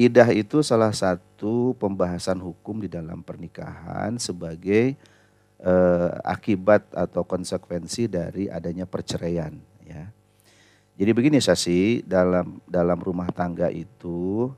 [0.00, 4.96] Idah itu salah satu pembahasan hukum di dalam pernikahan sebagai
[5.60, 9.52] eh, akibat atau konsekuensi dari adanya perceraian
[9.84, 10.08] ya.
[10.96, 14.48] Jadi begini Sasi, dalam dalam rumah tangga itu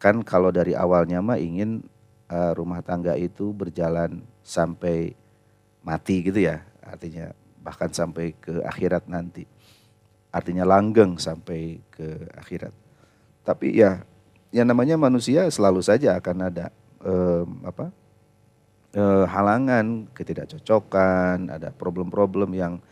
[0.00, 1.84] kan kalau dari awalnya mah ingin
[2.32, 5.12] uh, rumah tangga itu berjalan sampai
[5.84, 6.64] mati gitu ya.
[6.80, 9.44] Artinya bahkan sampai ke akhirat nanti.
[10.32, 12.72] Artinya langgeng sampai ke akhirat.
[13.44, 14.00] Tapi ya
[14.50, 16.72] yang namanya manusia selalu saja akan ada
[17.04, 17.92] um, apa
[18.94, 22.82] eh, halangan, ketidakcocokan, ada problem-problem yang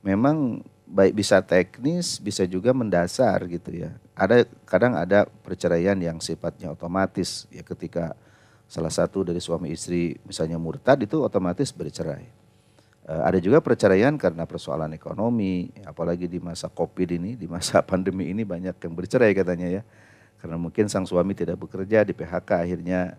[0.00, 3.96] memang baik bisa teknis, bisa juga mendasar gitu ya.
[4.14, 8.14] Ada kadang ada perceraian yang sifatnya otomatis ya ketika
[8.68, 12.44] salah satu dari suami istri misalnya murtad itu otomatis bercerai.
[13.04, 18.32] Eh, ada juga perceraian karena persoalan ekonomi, apalagi di masa Covid ini, di masa pandemi
[18.32, 19.82] ini banyak yang bercerai katanya ya.
[20.40, 23.16] Karena mungkin sang suami tidak bekerja, di PHK akhirnya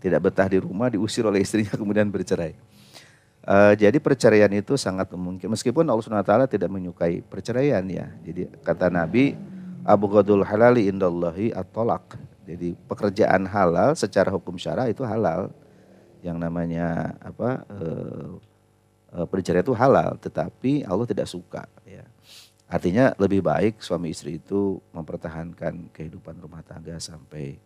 [0.00, 2.56] tidak betah di rumah, diusir oleh istrinya kemudian bercerai.
[3.46, 8.10] Uh, jadi perceraian itu sangat mungkin meskipun Allah SWT tidak menyukai perceraian ya.
[8.26, 9.38] Jadi kata Nabi
[9.86, 12.18] Abu Ghadul halali indallahi at-tolak.
[12.42, 15.54] Jadi pekerjaan halal secara hukum syara itu halal.
[16.26, 18.34] Yang namanya apa uh,
[19.14, 22.02] uh, perceraian itu halal, tetapi Allah tidak suka ya.
[22.66, 27.62] Artinya lebih baik suami istri itu mempertahankan kehidupan rumah tangga sampai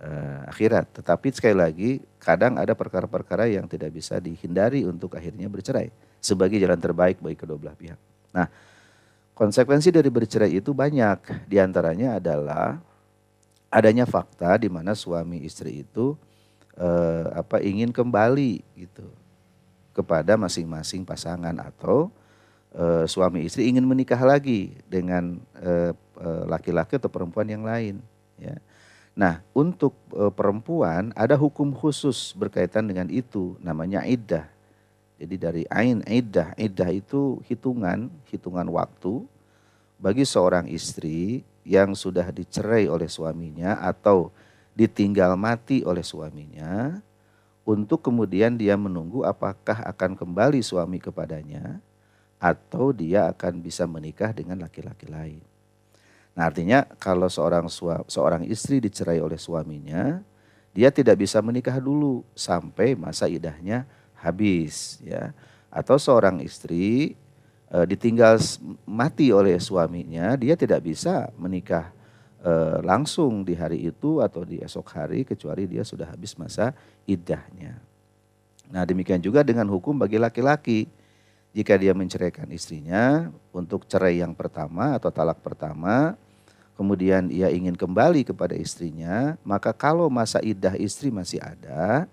[0.00, 1.00] uh, akhirat.
[1.00, 1.90] Tetapi sekali lagi
[2.20, 5.88] kadang ada perkara-perkara yang tidak bisa dihindari untuk akhirnya bercerai
[6.20, 7.98] sebagai jalan terbaik bagi kedua belah pihak.
[8.34, 8.48] Nah,
[9.32, 11.48] konsekuensi dari bercerai itu banyak.
[11.48, 12.80] Di antaranya adalah
[13.70, 16.16] adanya fakta di mana suami istri itu
[16.80, 19.06] uh, apa ingin kembali gitu
[19.96, 22.12] kepada masing-masing pasangan atau
[22.76, 25.40] uh, suami istri ingin menikah lagi dengan
[26.44, 27.96] laki-laki uh, atau perempuan yang lain
[28.36, 28.52] ya
[29.16, 34.44] Nah, untuk e, perempuan ada hukum khusus berkaitan dengan itu, namanya iddah.
[35.16, 39.24] Jadi dari ain iddah, iddah itu hitungan, hitungan waktu
[39.96, 44.28] bagi seorang istri yang sudah dicerai oleh suaminya atau
[44.76, 47.00] ditinggal mati oleh suaminya
[47.64, 51.80] untuk kemudian dia menunggu apakah akan kembali suami kepadanya
[52.36, 55.55] atau dia akan bisa menikah dengan laki-laki lain.
[56.36, 57.64] Nah artinya kalau seorang
[58.06, 60.20] seorang istri dicerai oleh suaminya,
[60.76, 63.88] dia tidak bisa menikah dulu sampai masa idahnya
[64.20, 65.32] habis ya.
[65.72, 67.16] Atau seorang istri
[67.72, 68.36] e, ditinggal
[68.84, 71.88] mati oleh suaminya, dia tidak bisa menikah
[72.44, 72.52] e,
[72.84, 76.76] langsung di hari itu atau di esok hari kecuali dia sudah habis masa
[77.08, 77.80] idahnya.
[78.68, 80.84] Nah demikian juga dengan hukum bagi laki-laki.
[81.56, 86.12] Jika dia menceraikan istrinya untuk cerai yang pertama atau talak pertama,
[86.76, 92.06] kemudian ia ingin kembali kepada istrinya, maka kalau masa idah istri masih ada,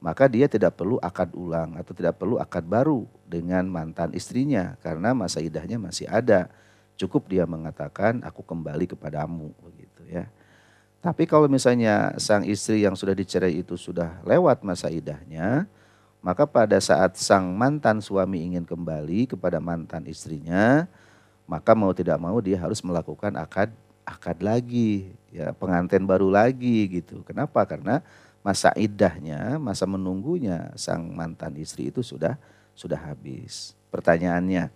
[0.00, 5.12] maka dia tidak perlu akad ulang atau tidak perlu akad baru dengan mantan istrinya karena
[5.12, 6.48] masa idahnya masih ada.
[6.98, 10.26] Cukup dia mengatakan aku kembali kepadamu begitu ya.
[10.98, 15.70] Tapi kalau misalnya sang istri yang sudah dicerai itu sudah lewat masa idahnya,
[16.18, 20.90] maka pada saat sang mantan suami ingin kembali kepada mantan istrinya,
[21.46, 23.70] maka mau tidak mau dia harus melakukan akad
[24.08, 27.20] akad lagi, ya pengantin baru lagi gitu.
[27.28, 27.60] Kenapa?
[27.68, 28.00] Karena
[28.40, 32.40] masa idahnya, masa menunggunya sang mantan istri itu sudah
[32.72, 33.76] sudah habis.
[33.92, 34.72] Pertanyaannya,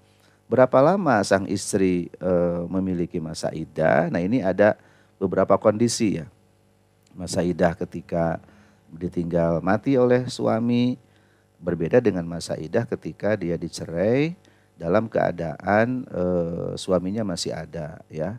[0.50, 2.32] berapa lama sang istri e,
[2.68, 4.12] memiliki masa idah?
[4.12, 4.76] Nah ini ada
[5.16, 6.26] beberapa kondisi ya.
[7.16, 8.40] Masa idah ketika
[8.92, 11.00] ditinggal mati oleh suami
[11.56, 14.36] berbeda dengan masa idah ketika dia dicerai
[14.76, 16.24] dalam keadaan e,
[16.76, 18.36] suaminya masih ada ya.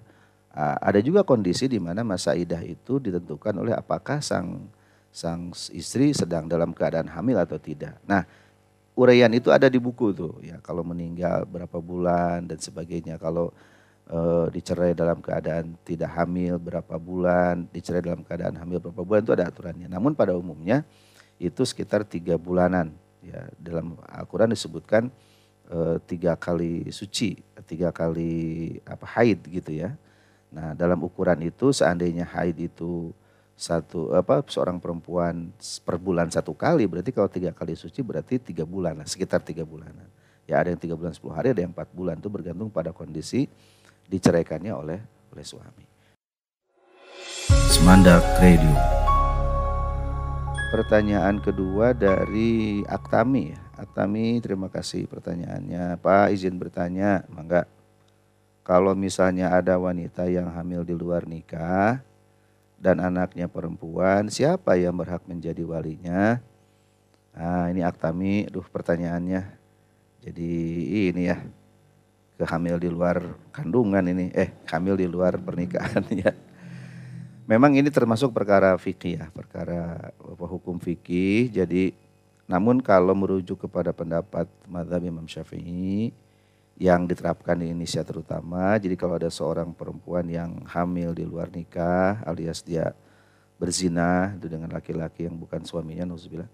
[0.53, 4.69] Ada juga kondisi di mana masa idah itu ditentukan oleh apakah sang
[5.09, 7.97] sang istri sedang dalam keadaan hamil atau tidak.
[8.05, 8.21] Nah,
[8.93, 10.61] uraian itu ada di buku tuh ya.
[10.61, 13.17] Kalau meninggal berapa bulan dan sebagainya.
[13.17, 13.49] Kalau
[14.05, 14.19] e,
[14.53, 19.45] dicerai dalam keadaan tidak hamil berapa bulan, dicerai dalam keadaan hamil berapa bulan itu ada
[19.49, 19.89] aturannya.
[19.89, 20.85] Namun pada umumnya
[21.41, 22.93] itu sekitar tiga bulanan
[23.25, 23.49] ya.
[23.57, 25.09] Dalam Al-Quran disebutkan
[25.65, 29.97] e, tiga kali suci, tiga kali apa haid gitu ya.
[30.53, 33.09] Nah dalam ukuran itu seandainya haid itu
[33.53, 35.53] satu apa seorang perempuan
[35.85, 39.61] per bulan satu kali berarti kalau tiga kali suci berarti tiga bulan lah sekitar tiga
[39.61, 40.09] bulanan
[40.49, 43.45] ya ada yang tiga bulan sepuluh hari ada yang empat bulan itu bergantung pada kondisi
[44.09, 44.99] diceraikannya oleh
[45.33, 45.85] oleh suami.
[47.73, 48.77] Semandak Radio.
[50.69, 53.53] Pertanyaan kedua dari Aktami.
[53.77, 56.01] Aktami terima kasih pertanyaannya.
[56.01, 57.65] Pak izin bertanya, mangga.
[58.63, 61.99] Kalau misalnya ada wanita yang hamil di luar nikah
[62.79, 66.39] dan anaknya perempuan, siapa yang berhak menjadi walinya?
[67.35, 69.59] Nah ini Aktami, duh pertanyaannya.
[70.23, 70.51] Jadi
[71.11, 71.43] ini ya,
[72.39, 76.31] kehamil di luar kandungan ini, eh hamil di luar pernikahan ya.
[77.43, 81.51] Memang ini termasuk perkara fikih ya, perkara hukum fikih.
[81.51, 81.91] Jadi
[82.47, 86.15] namun kalau merujuk kepada pendapat madhab Imam Syafi'i
[86.83, 92.19] yang diterapkan di Indonesia terutama, jadi kalau ada seorang perempuan yang hamil di luar nikah
[92.27, 92.91] alias dia
[93.55, 96.51] berzina itu dengan laki-laki yang bukan suaminya, nuzubillah.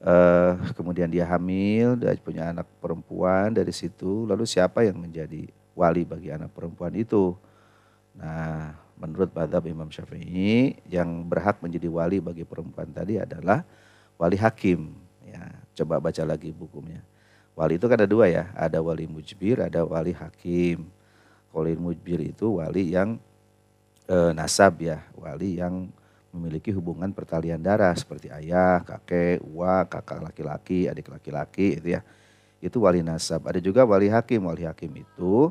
[0.00, 6.06] Uh, kemudian dia hamil, dia punya anak perempuan dari situ, lalu siapa yang menjadi wali
[6.06, 7.34] bagi anak perempuan itu?
[8.14, 13.66] Nah, menurut madhab Imam Syafi'i yang berhak menjadi wali bagi perempuan tadi adalah
[14.14, 14.94] wali hakim.
[15.26, 15.42] Ya,
[15.82, 17.02] coba baca lagi bukunya.
[17.58, 20.86] Wali itu kan ada dua ya, ada wali mujbir, ada wali hakim.
[21.50, 23.18] Wali mujbir itu wali yang
[24.06, 25.90] e, nasab ya, wali yang
[26.30, 32.00] memiliki hubungan pertalian darah seperti ayah, kakek, uak, kakak laki-laki, adik laki-laki itu ya.
[32.62, 33.44] Itu wali nasab.
[33.50, 34.46] Ada juga wali hakim.
[34.46, 35.50] Wali hakim itu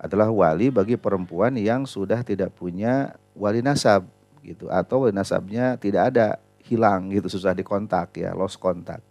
[0.00, 4.08] adalah wali bagi perempuan yang sudah tidak punya wali nasab
[4.40, 9.04] gitu atau wali nasabnya tidak ada hilang gitu susah dikontak ya lost kontak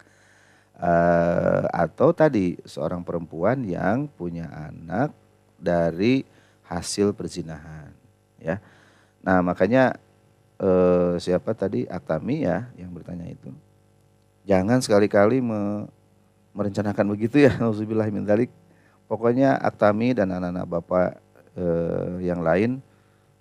[0.79, 5.13] uh, atau tadi seorang perempuan yang punya anak
[5.59, 6.23] dari
[6.65, 7.91] hasil perzinahan
[8.39, 8.57] ya.
[9.21, 9.99] Nah makanya
[10.63, 11.83] uh, siapa tadi?
[11.85, 13.51] Atami ya yang bertanya itu.
[14.47, 15.85] Jangan sekali-kali me,
[16.57, 18.49] merencanakan begitu ya nauzubillah min dalik
[19.09, 21.09] Pokoknya Atami dan anak-anak Bapak
[21.57, 22.77] eh, yang lain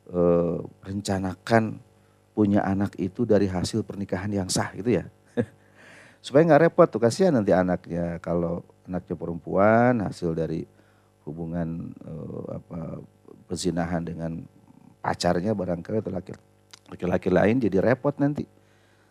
[0.08, 1.76] eh, rencanakan
[2.32, 5.04] punya anak itu dari hasil pernikahan yang sah gitu ya.
[6.18, 8.18] Supaya nggak repot tuh kasihan nanti anaknya.
[8.18, 10.66] Kalau anaknya perempuan hasil dari
[11.28, 13.04] hubungan eh, apa
[13.48, 14.44] perzinahan dengan
[15.00, 16.12] pacarnya barangkali atau
[16.92, 18.44] laki-laki lain jadi repot nanti.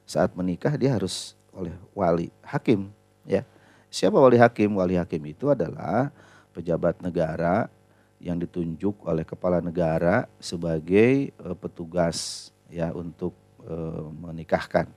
[0.07, 2.93] Saat menikah dia harus oleh wali hakim
[3.25, 3.43] ya.
[3.87, 4.77] Siapa wali hakim?
[4.77, 6.11] Wali hakim itu adalah
[6.51, 7.71] pejabat negara
[8.17, 13.33] yang ditunjuk oleh kepala negara sebagai uh, petugas ya untuk
[13.65, 14.89] uh, menikahkan.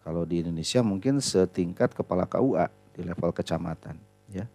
[0.00, 3.96] Kalau di Indonesia mungkin setingkat kepala KUA di level kecamatan
[4.32, 4.48] ya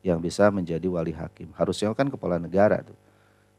[0.00, 1.52] yang bisa menjadi wali hakim.
[1.56, 2.96] Harusnya kan kepala negara tuh.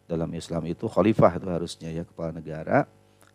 [0.09, 2.84] Dalam Islam itu khalifah itu harusnya ya kepala negara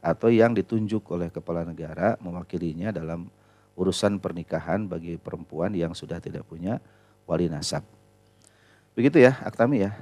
[0.05, 3.33] atau yang ditunjuk oleh kepala negara mewakilinya dalam
[3.77, 6.81] urusan pernikahan bagi perempuan yang sudah tidak punya
[7.25, 7.85] wali nasab.
[8.97, 9.93] Begitu ya, Aktami ya.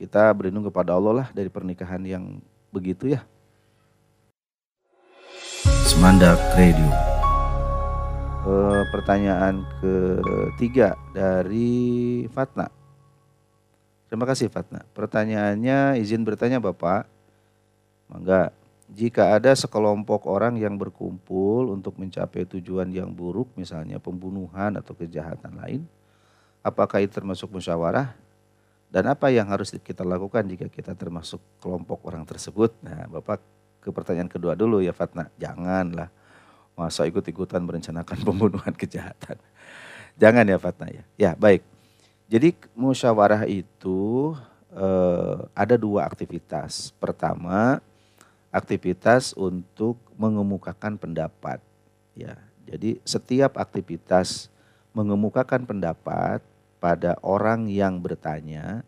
[0.00, 2.40] Kita berlindung kepada Allah lah dari pernikahan yang
[2.72, 3.20] begitu ya.
[5.90, 6.86] Semandak Radio.
[8.46, 8.52] E,
[8.94, 12.70] pertanyaan ketiga dari Fatna.
[14.06, 14.86] Terima kasih Fatna.
[14.94, 17.10] Pertanyaannya izin bertanya Bapak.
[18.06, 18.54] Mangga,
[18.86, 25.58] jika ada sekelompok orang yang berkumpul untuk mencapai tujuan yang buruk misalnya pembunuhan atau kejahatan
[25.58, 25.82] lain,
[26.60, 28.12] Apakah itu termasuk musyawarah?
[28.90, 32.76] Dan apa yang harus kita lakukan jika kita termasuk kelompok orang tersebut?
[32.84, 33.40] Nah, Bapak
[33.80, 35.32] ke pertanyaan kedua dulu ya Fatna.
[35.40, 36.12] Janganlah
[36.76, 39.40] masa ikut-ikutan merencanakan pembunuhan kejahatan.
[40.20, 41.02] Jangan ya Fatna ya.
[41.16, 41.64] Ya baik.
[42.30, 44.32] Jadi musyawarah itu
[44.70, 46.94] eh, ada dua aktivitas.
[46.94, 47.82] Pertama,
[48.54, 51.58] aktivitas untuk mengemukakan pendapat.
[52.14, 54.50] Ya, jadi setiap aktivitas
[54.94, 56.42] mengemukakan pendapat
[56.82, 58.82] pada orang yang bertanya,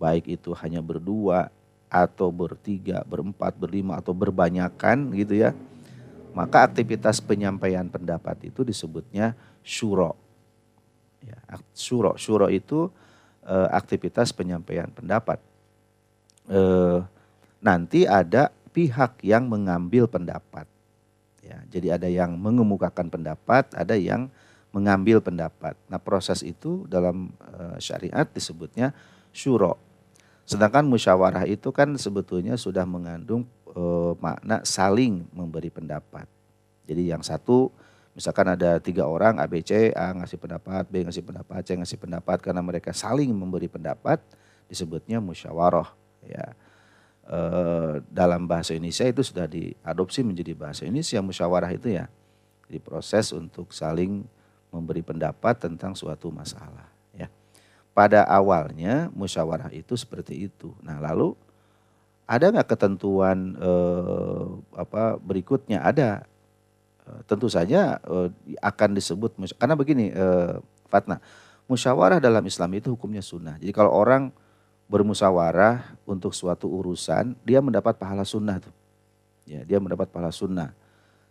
[0.00, 1.52] baik itu hanya berdua
[1.90, 5.50] atau bertiga, berempat, berlima atau berbanyakan gitu ya.
[6.30, 9.34] Maka aktivitas penyampaian pendapat itu disebutnya
[9.66, 10.14] syuro.
[11.20, 11.36] Ya,
[11.74, 12.86] syuro, syuro itu
[13.42, 15.42] e, aktivitas penyampaian pendapat.
[16.46, 16.60] E,
[17.58, 20.70] nanti ada pihak yang mengambil pendapat.
[21.42, 24.30] Ya, jadi ada yang mengemukakan pendapat, ada yang
[24.70, 25.74] mengambil pendapat.
[25.90, 28.94] Nah proses itu dalam e, syariat disebutnya
[29.34, 29.89] syuro.
[30.50, 33.82] Sedangkan musyawarah itu kan sebetulnya sudah mengandung e,
[34.18, 36.26] makna saling memberi pendapat.
[36.90, 37.70] Jadi yang satu
[38.18, 41.98] misalkan ada tiga orang A, B, C, A ngasih pendapat, B ngasih pendapat, C ngasih
[42.02, 44.18] pendapat karena mereka saling memberi pendapat
[44.66, 45.94] disebutnya musyawarah.
[46.26, 46.58] Ya.
[47.30, 47.38] E,
[48.10, 52.10] dalam bahasa Indonesia itu sudah diadopsi menjadi bahasa Indonesia musyawarah itu ya.
[52.66, 54.26] Jadi proses untuk saling
[54.74, 56.89] memberi pendapat tentang suatu masalah.
[58.00, 60.72] Pada awalnya musyawarah itu seperti itu.
[60.80, 61.36] Nah, lalu
[62.24, 65.84] ada nggak ketentuan eh, apa berikutnya?
[65.84, 66.24] Ada.
[67.04, 68.28] Eh, tentu saja eh,
[68.64, 70.56] akan disebut karena begini eh,
[70.88, 71.20] Fatna,
[71.68, 73.60] musyawarah dalam Islam itu hukumnya sunnah.
[73.60, 74.32] Jadi kalau orang
[74.90, 78.74] bermusyawarah untuk suatu urusan, dia mendapat pahala sunnah tuh.
[79.46, 80.74] Ya, dia mendapat pahala sunnah.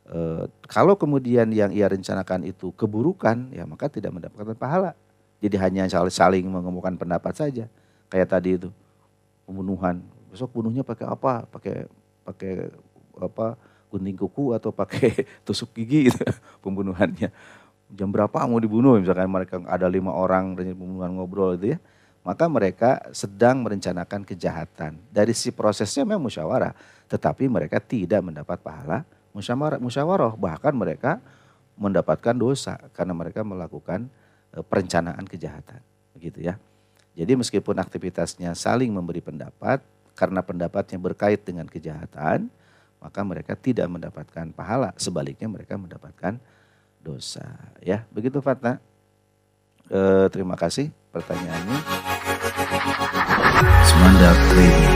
[0.08, 4.96] E, kalau kemudian yang ia rencanakan itu keburukan, ya maka tidak mendapatkan pahala.
[5.40, 7.66] Jadi hanya saling mengemukakan pendapat saja.
[8.12, 8.70] Kayak tadi itu
[9.48, 10.04] pembunuhan.
[10.30, 11.48] Besok bunuhnya pakai apa?
[11.48, 11.88] Pakai
[12.28, 12.52] pakai
[13.20, 13.56] apa?
[13.90, 16.22] Gunting kuku atau pakai tusuk gigi gitu
[16.64, 17.32] pembunuhannya.
[17.90, 19.02] Jam berapa mau dibunuh?
[19.02, 21.80] Misalkan mereka ada lima orang dan pembunuhan ngobrol itu ya.
[22.22, 25.00] Maka mereka sedang merencanakan kejahatan.
[25.10, 26.76] Dari si prosesnya memang musyawarah,
[27.10, 31.22] tetapi mereka tidak mendapat pahala musyawarah, musyawarah bahkan mereka
[31.80, 34.12] mendapatkan dosa karena mereka melakukan
[34.54, 35.82] perencanaan kejahatan
[36.16, 36.58] begitu ya.
[37.16, 39.84] Jadi meskipun aktivitasnya saling memberi pendapat
[40.16, 42.52] karena pendapatnya berkait dengan kejahatan,
[43.00, 46.40] maka mereka tidak mendapatkan pahala, sebaliknya mereka mendapatkan
[47.00, 47.48] dosa
[47.80, 48.04] ya.
[48.12, 48.80] Begitu Fatna.
[49.90, 51.80] E, terima kasih pertanyaannya.
[53.88, 54.89] Semandak Radio.